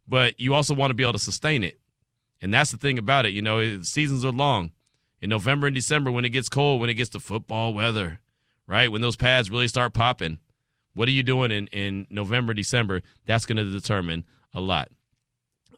but 0.09 0.41
you 0.41 0.55
also 0.55 0.75
want 0.75 0.91
to 0.91 0.95
be 0.95 1.03
able 1.03 1.13
to 1.13 1.19
sustain 1.19 1.63
it. 1.63 1.79
And 2.41 2.53
that's 2.53 2.71
the 2.71 2.79
thing 2.79 2.99
about 2.99 3.27
it. 3.27 3.33
You 3.33 3.43
know, 3.43 3.83
seasons 3.83 4.25
are 4.25 4.33
long. 4.33 4.73
In 5.21 5.29
November 5.31 5.67
and 5.67 5.75
December, 5.75 6.11
when 6.11 6.25
it 6.25 6.31
gets 6.31 6.49
cold, 6.49 6.81
when 6.81 6.91
it 6.91 6.95
gets 6.95 7.11
to 7.11 7.21
football 7.21 7.75
weather, 7.75 8.21
right? 8.67 8.91
When 8.91 9.03
those 9.03 9.17
pads 9.17 9.51
really 9.51 9.69
start 9.69 9.93
popping, 9.93 10.39
what 10.95 11.09
are 11.09 11.13
you 11.13 11.23
doing 11.23 11.51
in, 11.51 11.67
in 11.69 12.07
November, 12.11 12.55
December? 12.55 13.03
That's 13.27 13.47
going 13.47 13.59
to 13.59 13.71
determine 13.71 14.25
a 14.55 14.61
lot. 14.61 14.89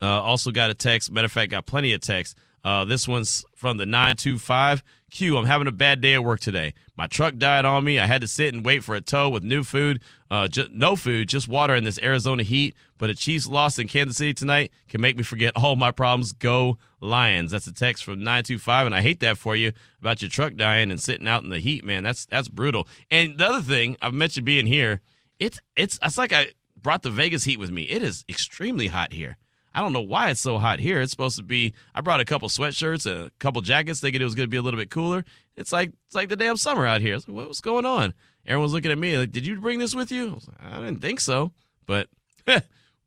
Uh, 0.01 0.21
also 0.21 0.51
got 0.51 0.71
a 0.71 0.75
text. 0.75 1.11
Matter 1.11 1.27
of 1.27 1.33
fact, 1.33 1.51
got 1.51 1.67
plenty 1.67 1.93
of 1.93 2.01
texts. 2.01 2.35
Uh, 2.65 2.85
this 2.85 3.09
one's 3.09 3.45
from 3.55 3.77
the 3.77 3.87
925. 3.87 4.83
Q, 5.11 5.37
I'm 5.37 5.47
having 5.47 5.67
a 5.67 5.73
bad 5.73 6.01
day 6.01 6.15
at 6.15 6.25
work 6.25 6.41
today. 6.41 6.75
My 6.97 7.07
truck 7.07 7.37
died 7.37 7.65
on 7.65 7.85
me. 7.85 7.99
I 7.99 8.07
had 8.07 8.21
to 8.21 8.29
sit 8.29 8.55
and 8.55 8.65
wait 8.65 8.85
for 8.85 8.95
a 8.95 9.01
tow 9.01 9.29
with 9.29 9.43
new 9.43 9.63
food, 9.65 10.01
uh, 10.31 10.49
no 10.71 10.97
food, 10.97 11.29
just 11.29 11.49
water 11.49 11.75
in 11.75 11.85
this 11.85 11.99
Arizona 12.03 12.45
heat. 12.45 12.75
But 12.99 13.11
a 13.11 13.15
Chiefs 13.15 13.47
loss 13.47 13.79
in 13.79 13.89
Kansas 13.89 14.17
City 14.17 14.33
tonight 14.33 14.71
can 14.89 15.01
make 15.01 15.17
me 15.17 15.23
forget 15.23 15.53
all 15.57 15.77
my 15.77 15.91
problems. 15.91 16.33
Go 16.33 16.79
Lions. 17.03 17.51
That's 17.51 17.67
a 17.67 17.73
text 17.75 18.05
from 18.05 18.21
925. 18.21 18.87
And 18.87 18.95
I 18.95 19.03
hate 19.03 19.21
that 19.21 19.37
for 19.37 19.57
you 19.57 19.73
about 20.01 20.23
your 20.23 20.31
truck 20.31 20.55
dying 20.55 20.91
and 20.91 21.01
sitting 21.01 21.29
out 21.29 21.43
in 21.43 21.51
the 21.51 21.59
heat, 21.59 21.85
man. 21.85 22.03
That's 22.03 22.27
that's 22.27 22.49
brutal. 22.49 22.87
And 23.11 23.39
the 23.39 23.47
other 23.47 23.61
thing 23.61 23.97
I've 24.01 24.15
mentioned 24.15 24.47
being 24.47 24.67
here, 24.67 25.01
it's 25.39 25.61
it's 25.77 25.99
it's 26.03 26.19
like 26.19 26.33
I 26.33 26.49
brought 26.81 27.03
the 27.03 27.11
Vegas 27.11 27.45
heat 27.45 27.59
with 27.59 27.71
me. 27.71 27.83
It 27.83 28.03
is 28.03 28.25
extremely 28.29 28.87
hot 28.87 29.13
here. 29.13 29.37
I 29.75 29.81
don't 29.81 29.93
know 29.93 30.03
why 30.03 30.31
it's 30.31 30.41
so 30.41 30.59
hot 30.59 30.81
here. 30.81 31.01
It's 31.01 31.11
supposed 31.11 31.37
to 31.37 31.43
be. 31.43 31.73
I 31.95 32.03
brought 32.03 32.21
a 32.21 32.25
couple 32.25 32.49
sweatshirts, 32.49 33.07
a 33.07 33.31
couple 33.39 33.63
jackets, 33.63 34.01
thinking 34.01 34.21
it 34.21 34.25
was 34.25 34.35
going 34.35 34.47
to 34.47 34.51
be 34.51 34.59
a 34.59 34.63
little 34.63 34.79
bit 34.79 34.91
cooler. 34.91 35.25
It's 35.57 35.73
like 35.73 35.93
it's 36.07 36.15
like 36.15 36.29
the 36.29 36.37
damn 36.37 36.57
summer 36.57 36.87
out 36.87 37.01
here. 37.01 37.15
Like, 37.15 37.29
what's 37.29 37.61
going 37.61 37.87
on? 37.87 38.15
Everyone's 38.47 38.73
looking 38.73 38.91
at 38.91 38.99
me 38.99 39.17
like, 39.17 39.33
"Did 39.33 39.47
you 39.47 39.61
bring 39.61 39.79
this 39.79 39.95
with 39.95 40.13
you?" 40.13 40.39
I, 40.61 40.67
like, 40.67 40.75
I 40.75 40.85
didn't 40.85 41.01
think 41.01 41.21
so, 41.21 41.53
but 41.87 42.09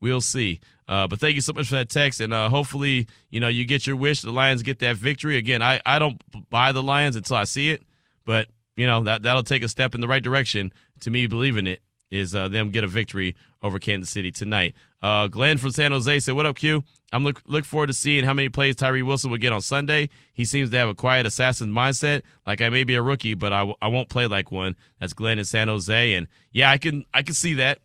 we'll 0.01 0.21
see. 0.21 0.59
Uh, 0.87 1.07
but 1.07 1.19
thank 1.19 1.35
you 1.35 1.41
so 1.41 1.53
much 1.53 1.67
for 1.67 1.75
that 1.75 1.89
text, 1.89 2.21
and 2.21 2.33
uh, 2.33 2.49
hopefully, 2.49 3.07
you 3.29 3.39
know, 3.39 3.47
you 3.47 3.65
get 3.65 3.87
your 3.87 3.95
wish. 3.95 4.21
The 4.21 4.31
Lions 4.31 4.61
get 4.61 4.79
that 4.79 4.97
victory 4.97 5.37
again. 5.37 5.61
I 5.61 5.81
I 5.85 5.97
don't 5.99 6.21
buy 6.49 6.71
the 6.71 6.83
Lions 6.83 7.15
until 7.15 7.37
I 7.37 7.45
see 7.45 7.71
it, 7.71 7.83
but 8.23 8.47
you 8.75 8.85
know 8.85 9.03
that 9.03 9.23
that'll 9.23 9.43
take 9.43 9.63
a 9.63 9.69
step 9.69 9.95
in 9.95 10.01
the 10.01 10.07
right 10.07 10.23
direction 10.23 10.71
to 10.99 11.09
me 11.09 11.25
believing 11.27 11.65
it 11.65 11.81
is 12.11 12.35
uh, 12.35 12.47
them 12.47 12.69
get 12.69 12.83
a 12.83 12.87
victory 12.87 13.35
over 13.63 13.79
Kansas 13.79 14.11
City 14.11 14.31
tonight. 14.31 14.75
Uh, 15.01 15.27
Glenn 15.27 15.57
from 15.57 15.71
San 15.71 15.91
Jose 15.91 16.19
said, 16.19 16.35
"What 16.35 16.45
up, 16.45 16.55
Q? 16.55 16.83
I'm 17.11 17.23
look 17.23 17.41
look 17.47 17.65
forward 17.65 17.87
to 17.87 17.93
seeing 17.93 18.23
how 18.23 18.33
many 18.33 18.49
plays 18.49 18.75
Tyree 18.75 19.01
Wilson 19.01 19.31
will 19.31 19.37
get 19.37 19.53
on 19.53 19.61
Sunday. 19.61 20.09
He 20.33 20.45
seems 20.45 20.69
to 20.69 20.77
have 20.77 20.89
a 20.89 20.95
quiet 20.95 21.25
assassin 21.25 21.71
mindset. 21.71 22.21
Like 22.45 22.61
I 22.61 22.69
may 22.69 22.83
be 22.83 22.95
a 22.95 23.01
rookie, 23.01 23.33
but 23.33 23.53
I, 23.53 23.59
w- 23.59 23.75
I 23.81 23.87
won't 23.87 24.09
play 24.09 24.27
like 24.27 24.51
one." 24.51 24.75
That's 24.99 25.13
Glenn 25.13 25.39
in 25.39 25.45
San 25.45 25.67
Jose, 25.67 26.13
and 26.13 26.27
yeah, 26.51 26.69
I 26.69 26.77
can 26.77 27.05
I 27.13 27.23
can 27.23 27.33
see 27.33 27.55
that. 27.55 27.79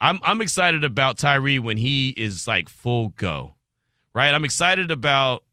I'm 0.00 0.20
I'm 0.22 0.40
excited 0.40 0.84
about 0.84 1.18
Tyree 1.18 1.58
when 1.58 1.76
he 1.76 2.10
is 2.10 2.46
like 2.46 2.68
full 2.68 3.08
go, 3.10 3.54
right? 4.14 4.32
I'm 4.34 4.44
excited 4.44 4.90
about 4.90 5.44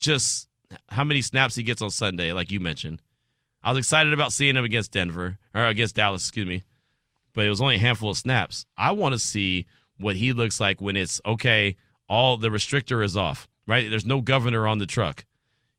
just 0.00 0.48
how 0.88 1.04
many 1.04 1.22
snaps 1.22 1.54
he 1.54 1.62
gets 1.62 1.82
on 1.82 1.90
Sunday, 1.90 2.32
like 2.32 2.50
you 2.50 2.60
mentioned. 2.60 3.02
I 3.62 3.70
was 3.70 3.78
excited 3.78 4.12
about 4.12 4.32
seeing 4.32 4.56
him 4.56 4.64
against 4.64 4.92
Denver 4.92 5.38
or 5.54 5.66
against 5.66 5.96
Dallas, 5.96 6.22
excuse 6.22 6.46
me 6.46 6.62
but 7.38 7.46
it 7.46 7.50
was 7.50 7.60
only 7.60 7.76
a 7.76 7.78
handful 7.78 8.10
of 8.10 8.16
snaps. 8.16 8.66
I 8.76 8.90
want 8.90 9.12
to 9.12 9.18
see 9.20 9.66
what 9.96 10.16
he 10.16 10.32
looks 10.32 10.58
like 10.58 10.80
when 10.80 10.96
it's 10.96 11.20
okay, 11.24 11.76
all 12.08 12.36
the 12.36 12.48
restrictor 12.48 13.04
is 13.04 13.16
off, 13.16 13.46
right? 13.64 13.88
There's 13.88 14.04
no 14.04 14.20
governor 14.20 14.66
on 14.66 14.78
the 14.78 14.86
truck. 14.86 15.24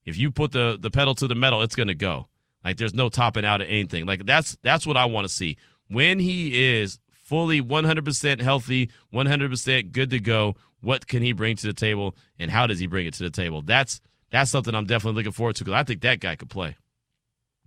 If 0.06 0.18
you 0.18 0.32
put 0.32 0.54
the 0.54 0.78
the 0.80 0.90
pedal 0.90 1.16
to 1.16 1.28
the 1.28 1.36
metal, 1.36 1.62
it's 1.62 1.76
to 1.76 1.94
go. 1.94 2.30
Like 2.64 2.78
there's 2.78 2.94
no 2.94 3.10
topping 3.10 3.44
out 3.44 3.60
of 3.60 3.68
anything. 3.68 4.06
Like 4.06 4.26
that's 4.26 4.58
that's 4.62 4.88
what 4.88 4.96
I 4.96 5.04
want 5.04 5.28
to 5.28 5.34
see. 5.34 5.58
When 5.90 6.18
he 6.18 6.78
is 6.78 6.98
fully 7.30 7.62
100% 7.62 8.42
healthy, 8.42 8.90
100% 9.14 9.92
good 9.92 10.10
to 10.10 10.20
go, 10.20 10.56
what 10.82 11.08
can 11.08 11.22
he 11.22 11.32
bring 11.32 11.56
to 11.56 11.68
the 11.68 11.74
table 11.74 12.16
and 12.40 12.50
how 12.50 12.66
does 12.66 12.80
he 12.80 12.88
bring 12.88 13.06
it 13.06 13.14
to 13.14 13.24
the 13.24 13.30
table? 13.30 13.62
That's 13.62 14.02
that's 14.32 14.52
something 14.52 14.76
I'm 14.76 14.86
definitely 14.86 15.18
looking 15.18 15.32
forward 15.32 15.56
to 15.58 15.64
cuz 15.64 15.74
I 15.74 15.84
think 15.84 16.02
that 16.02 16.20
guy 16.20 16.36
could 16.36 16.50
play. 16.50 16.76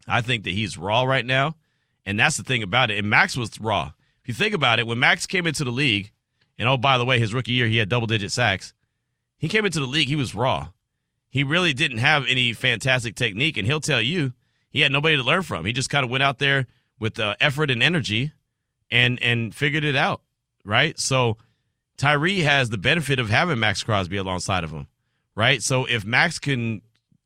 I 0.09 0.21
think 0.21 0.45
that 0.45 0.51
he's 0.51 0.77
raw 0.77 1.05
right 1.05 1.25
now. 1.25 1.57
And 2.05 2.19
that's 2.19 2.37
the 2.37 2.43
thing 2.43 2.63
about 2.65 2.91
it. 2.91 2.99
And 2.99 3.09
Maxx 3.09 3.37
was 3.37 3.61
raw. 3.61 3.93
If 4.23 4.29
you 4.29 4.35
think 4.35 4.55
about 4.55 4.81
it, 4.81 4.87
when 4.87 4.99
Maxx 4.99 5.27
came 5.27 5.47
into 5.47 5.63
the 5.63 5.71
league, 5.71 6.11
and 6.59 6.69
oh, 6.69 6.77
by 6.77 6.99
the 6.99 7.05
way, 7.05 7.21
his 7.21 7.33
rookie 7.33 7.53
year, 7.53 7.69
he 7.69 7.77
had 7.77 7.89
double 7.89 8.09
digit 8.09 8.33
sacks. 8.33 8.75
He 9.39 9.49
came 9.49 9.65
into 9.65 9.79
the 9.79 9.87
league, 9.87 10.09
he 10.09 10.17
was 10.17 10.35
raw. 10.35 10.69
He 11.31 11.45
really 11.45 11.73
didn't 11.73 11.99
have 11.99 12.27
any 12.27 12.53
fantastic 12.53 13.15
technique. 13.15 13.57
And 13.57 13.67
he'll 13.67 13.81
tell 13.81 14.01
you, 14.01 14.33
he 14.71 14.81
had 14.81 14.91
nobody 14.91 15.17
to 15.17 15.23
learn 15.23 15.43
from. 15.43 15.65
He 15.65 15.73
just 15.73 15.91
kind 15.91 16.05
of 16.05 16.11
went 16.11 16.25
out 16.25 16.39
there 16.39 16.67
with 16.99 17.21
uh, 17.21 17.37
effort 17.41 17.71
and 17.71 17.83
energy 17.83 18.33
and 18.93 19.21
and 19.23 19.53
figured 19.53 19.83
it 19.83 19.97
out, 19.97 20.21
right? 20.65 20.97
So 21.01 21.39
Tyree 21.97 22.41
has 22.41 22.71
the 22.71 22.79
benefit 22.79 23.19
of 23.19 23.31
having 23.31 23.59
Maxx 23.59 23.83
Crosby 23.83 24.19
alongside 24.19 24.63
of 24.63 24.71
him, 24.71 24.87
right? 25.35 25.61
So 25.61 25.87
if 25.87 26.05
Max 26.05 26.39
can 26.39 26.83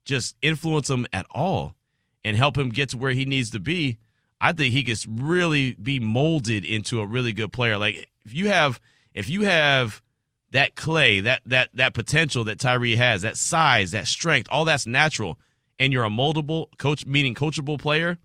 just 0.07 0.37
influence 0.41 0.89
him 0.89 1.07
at 1.13 1.27
all 1.33 1.75
and 2.25 2.37
help 2.37 2.57
him 2.57 2.71
get 2.71 2.91
to 2.91 2.97
where 2.97 3.11
he 3.11 3.25
needs 3.25 3.51
to 3.51 3.61
be, 3.61 3.99
I 4.41 4.53
think 4.53 4.73
he 4.73 4.85
could 4.85 4.99
really 5.09 5.75
be 5.75 5.99
molded 5.99 6.65
into 6.65 7.01
a 7.01 7.07
really 7.07 7.33
good 7.33 7.53
player. 7.53 7.77
Like 7.77 8.09
if 8.25 8.33
you 8.33 8.49
have 8.49 8.81
if 9.13 9.29
you 9.29 9.43
have 9.43 10.01
that 10.53 10.77
clay, 10.77 11.21
that 11.21 11.43
that 11.47 11.71
that 11.75 11.95
potential 11.95 12.45
that 12.45 12.61
Tyree 12.61 12.97
has, 12.97 13.23
that 13.23 13.37
size, 13.37 13.91
that 13.91 14.07
strength, 14.07 14.49
all 14.53 14.65
that's 14.65 14.87
natural, 14.87 15.39
and 15.81 15.93
you're 15.93 16.05
a 16.05 16.11
moldable 16.11 16.67
coach, 16.79 17.05
meaning 17.07 17.35
coachable 17.35 17.79
player, 17.79 18.19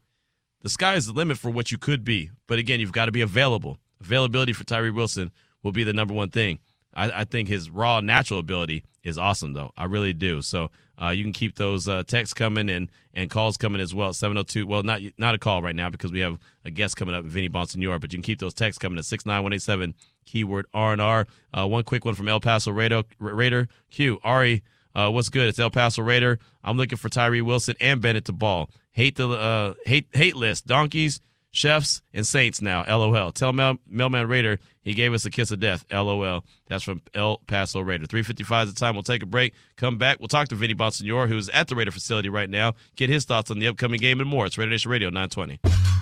the 0.62 0.70
sky 0.70 0.96
is 0.96 1.08
the 1.08 1.14
limit 1.14 1.38
for 1.38 1.50
what 1.50 1.72
you 1.72 1.78
could 1.78 2.04
be. 2.04 2.32
But 2.48 2.60
again, 2.60 2.80
you've 2.80 2.92
got 2.92 3.06
to 3.06 3.12
be 3.12 3.22
available. 3.22 3.78
Availability 4.00 4.54
for 4.54 4.64
Tyree 4.64 4.92
Wilson 4.92 5.32
will 5.64 5.72
be 5.72 5.84
the 5.84 5.94
number 5.94 6.14
one 6.14 6.30
thing. 6.30 6.60
I, 6.94 7.22
I 7.22 7.24
think 7.24 7.48
his 7.48 7.70
raw 7.70 8.02
natural 8.02 8.40
ability 8.40 8.84
is 9.04 9.18
awesome, 9.18 9.54
though. 9.54 9.72
I 9.78 9.86
really 9.86 10.14
do. 10.14 10.42
So 10.42 10.70
uh, 11.02 11.10
you 11.10 11.24
can 11.24 11.34
keep 11.34 11.56
those 11.56 11.88
uh, 11.88 12.04
texts 12.04 12.34
coming 12.34 12.70
and, 12.70 12.92
and 13.14 13.30
calls 13.30 13.58
coming 13.58 13.82
as 13.82 13.94
well. 13.96 14.14
702. 14.14 14.68
Well, 14.68 14.84
not 14.84 15.02
not 15.18 15.34
a 15.34 15.40
call 15.40 15.62
right 15.62 15.76
now 15.76 15.90
because 15.90 16.12
we 16.12 16.20
have 16.20 16.38
a 16.66 16.72
guest 16.72 16.98
coming 16.98 17.16
up, 17.16 17.26
Vinny 17.26 17.50
Bonsignore, 17.50 18.00
but 18.00 18.12
you 18.12 18.18
can 18.18 18.24
keep 18.24 18.40
those 18.40 18.54
texts 18.54 18.80
coming 18.80 19.00
at 19.00 19.06
69187, 19.06 19.96
keyword 20.26 20.66
R&R. 20.74 21.28
Uh, 21.54 21.68
one 21.68 21.84
quick 21.84 22.06
one 22.06 22.16
from 22.16 22.28
El 22.28 22.40
Paso 22.40 22.72
Raider. 22.72 23.04
Raider. 23.20 23.68
Q. 23.90 24.20
Ari, 24.24 24.64
uh, 24.96 25.10
what's 25.10 25.30
good? 25.30 25.48
It's 25.48 25.60
El 25.60 25.70
Paso 25.70 26.02
Raider. 26.02 26.40
I'm 26.64 26.78
looking 26.78 26.98
for 26.98 27.10
Tyree 27.10 27.42
Wilson 27.42 27.76
and 27.80 28.02
Bennett 28.02 28.26
to 28.26 28.34
ball. 28.34 28.70
Hate 28.92 29.16
the 29.16 29.30
uh, 29.30 29.74
hate 29.86 30.08
hate 30.14 30.36
list. 30.36 30.68
Donkeys, 30.68 31.22
chefs, 31.52 32.02
and 32.14 32.26
saints 32.26 32.62
now. 32.62 32.84
LOL. 32.88 33.32
Tell 33.32 33.54
Mel, 33.54 33.78
Mailman 33.88 34.28
Raider 34.28 34.60
he 34.84 34.94
gave 34.94 35.14
us 35.14 35.26
a 35.26 35.30
kiss 35.30 35.52
of 35.52 35.60
death. 35.60 35.86
LOL. 35.92 36.44
That's 36.68 36.84
from 36.84 37.02
El 37.14 37.38
Paso 37.48 37.82
Raider. 37.82 38.06
355 38.06 38.68
is 38.68 38.74
the 38.74 38.80
time. 38.80 38.96
We'll 38.96 39.04
take 39.04 39.22
a 39.22 39.28
break. 39.28 39.54
Come 39.78 39.98
back. 39.98 40.20
We'll 40.20 40.28
talk 40.28 40.48
to 40.50 40.56
Vinny 40.56 40.74
Bonsignore, 40.74 41.28
who's 41.28 41.50
at 41.50 41.68
the 41.68 41.76
Raider 41.76 41.92
facility 41.92 42.30
right 42.30 42.50
now. 42.50 42.74
Get 42.96 43.10
his 43.10 43.26
thoughts 43.26 43.52
on 43.52 43.60
the 43.60 43.68
upcoming 43.68 44.00
game 44.00 44.20
and 44.20 44.30
more. 44.30 44.46
It's 44.46 44.58
Raider 44.58 44.72
Nation 44.72 44.92
Radio 44.92 45.10
920. 45.10 45.60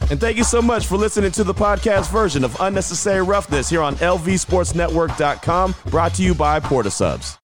And 0.10 0.20
thank 0.20 0.38
you 0.38 0.44
so 0.44 0.62
much 0.62 0.88
for 0.88 0.98
listening 0.98 1.32
to 1.34 1.44
the 1.44 1.54
podcast 1.54 2.10
version 2.10 2.44
of 2.44 2.56
Unnecessary 2.62 3.22
Roughness 3.22 3.70
here 3.70 3.82
on 3.82 3.96
LVSportsNetwork.com, 3.96 5.76
brought 5.88 6.14
to 6.16 6.24
you 6.24 6.34
by 6.34 6.60
Port 6.60 6.86
of 6.86 6.94
Subs. 6.94 7.38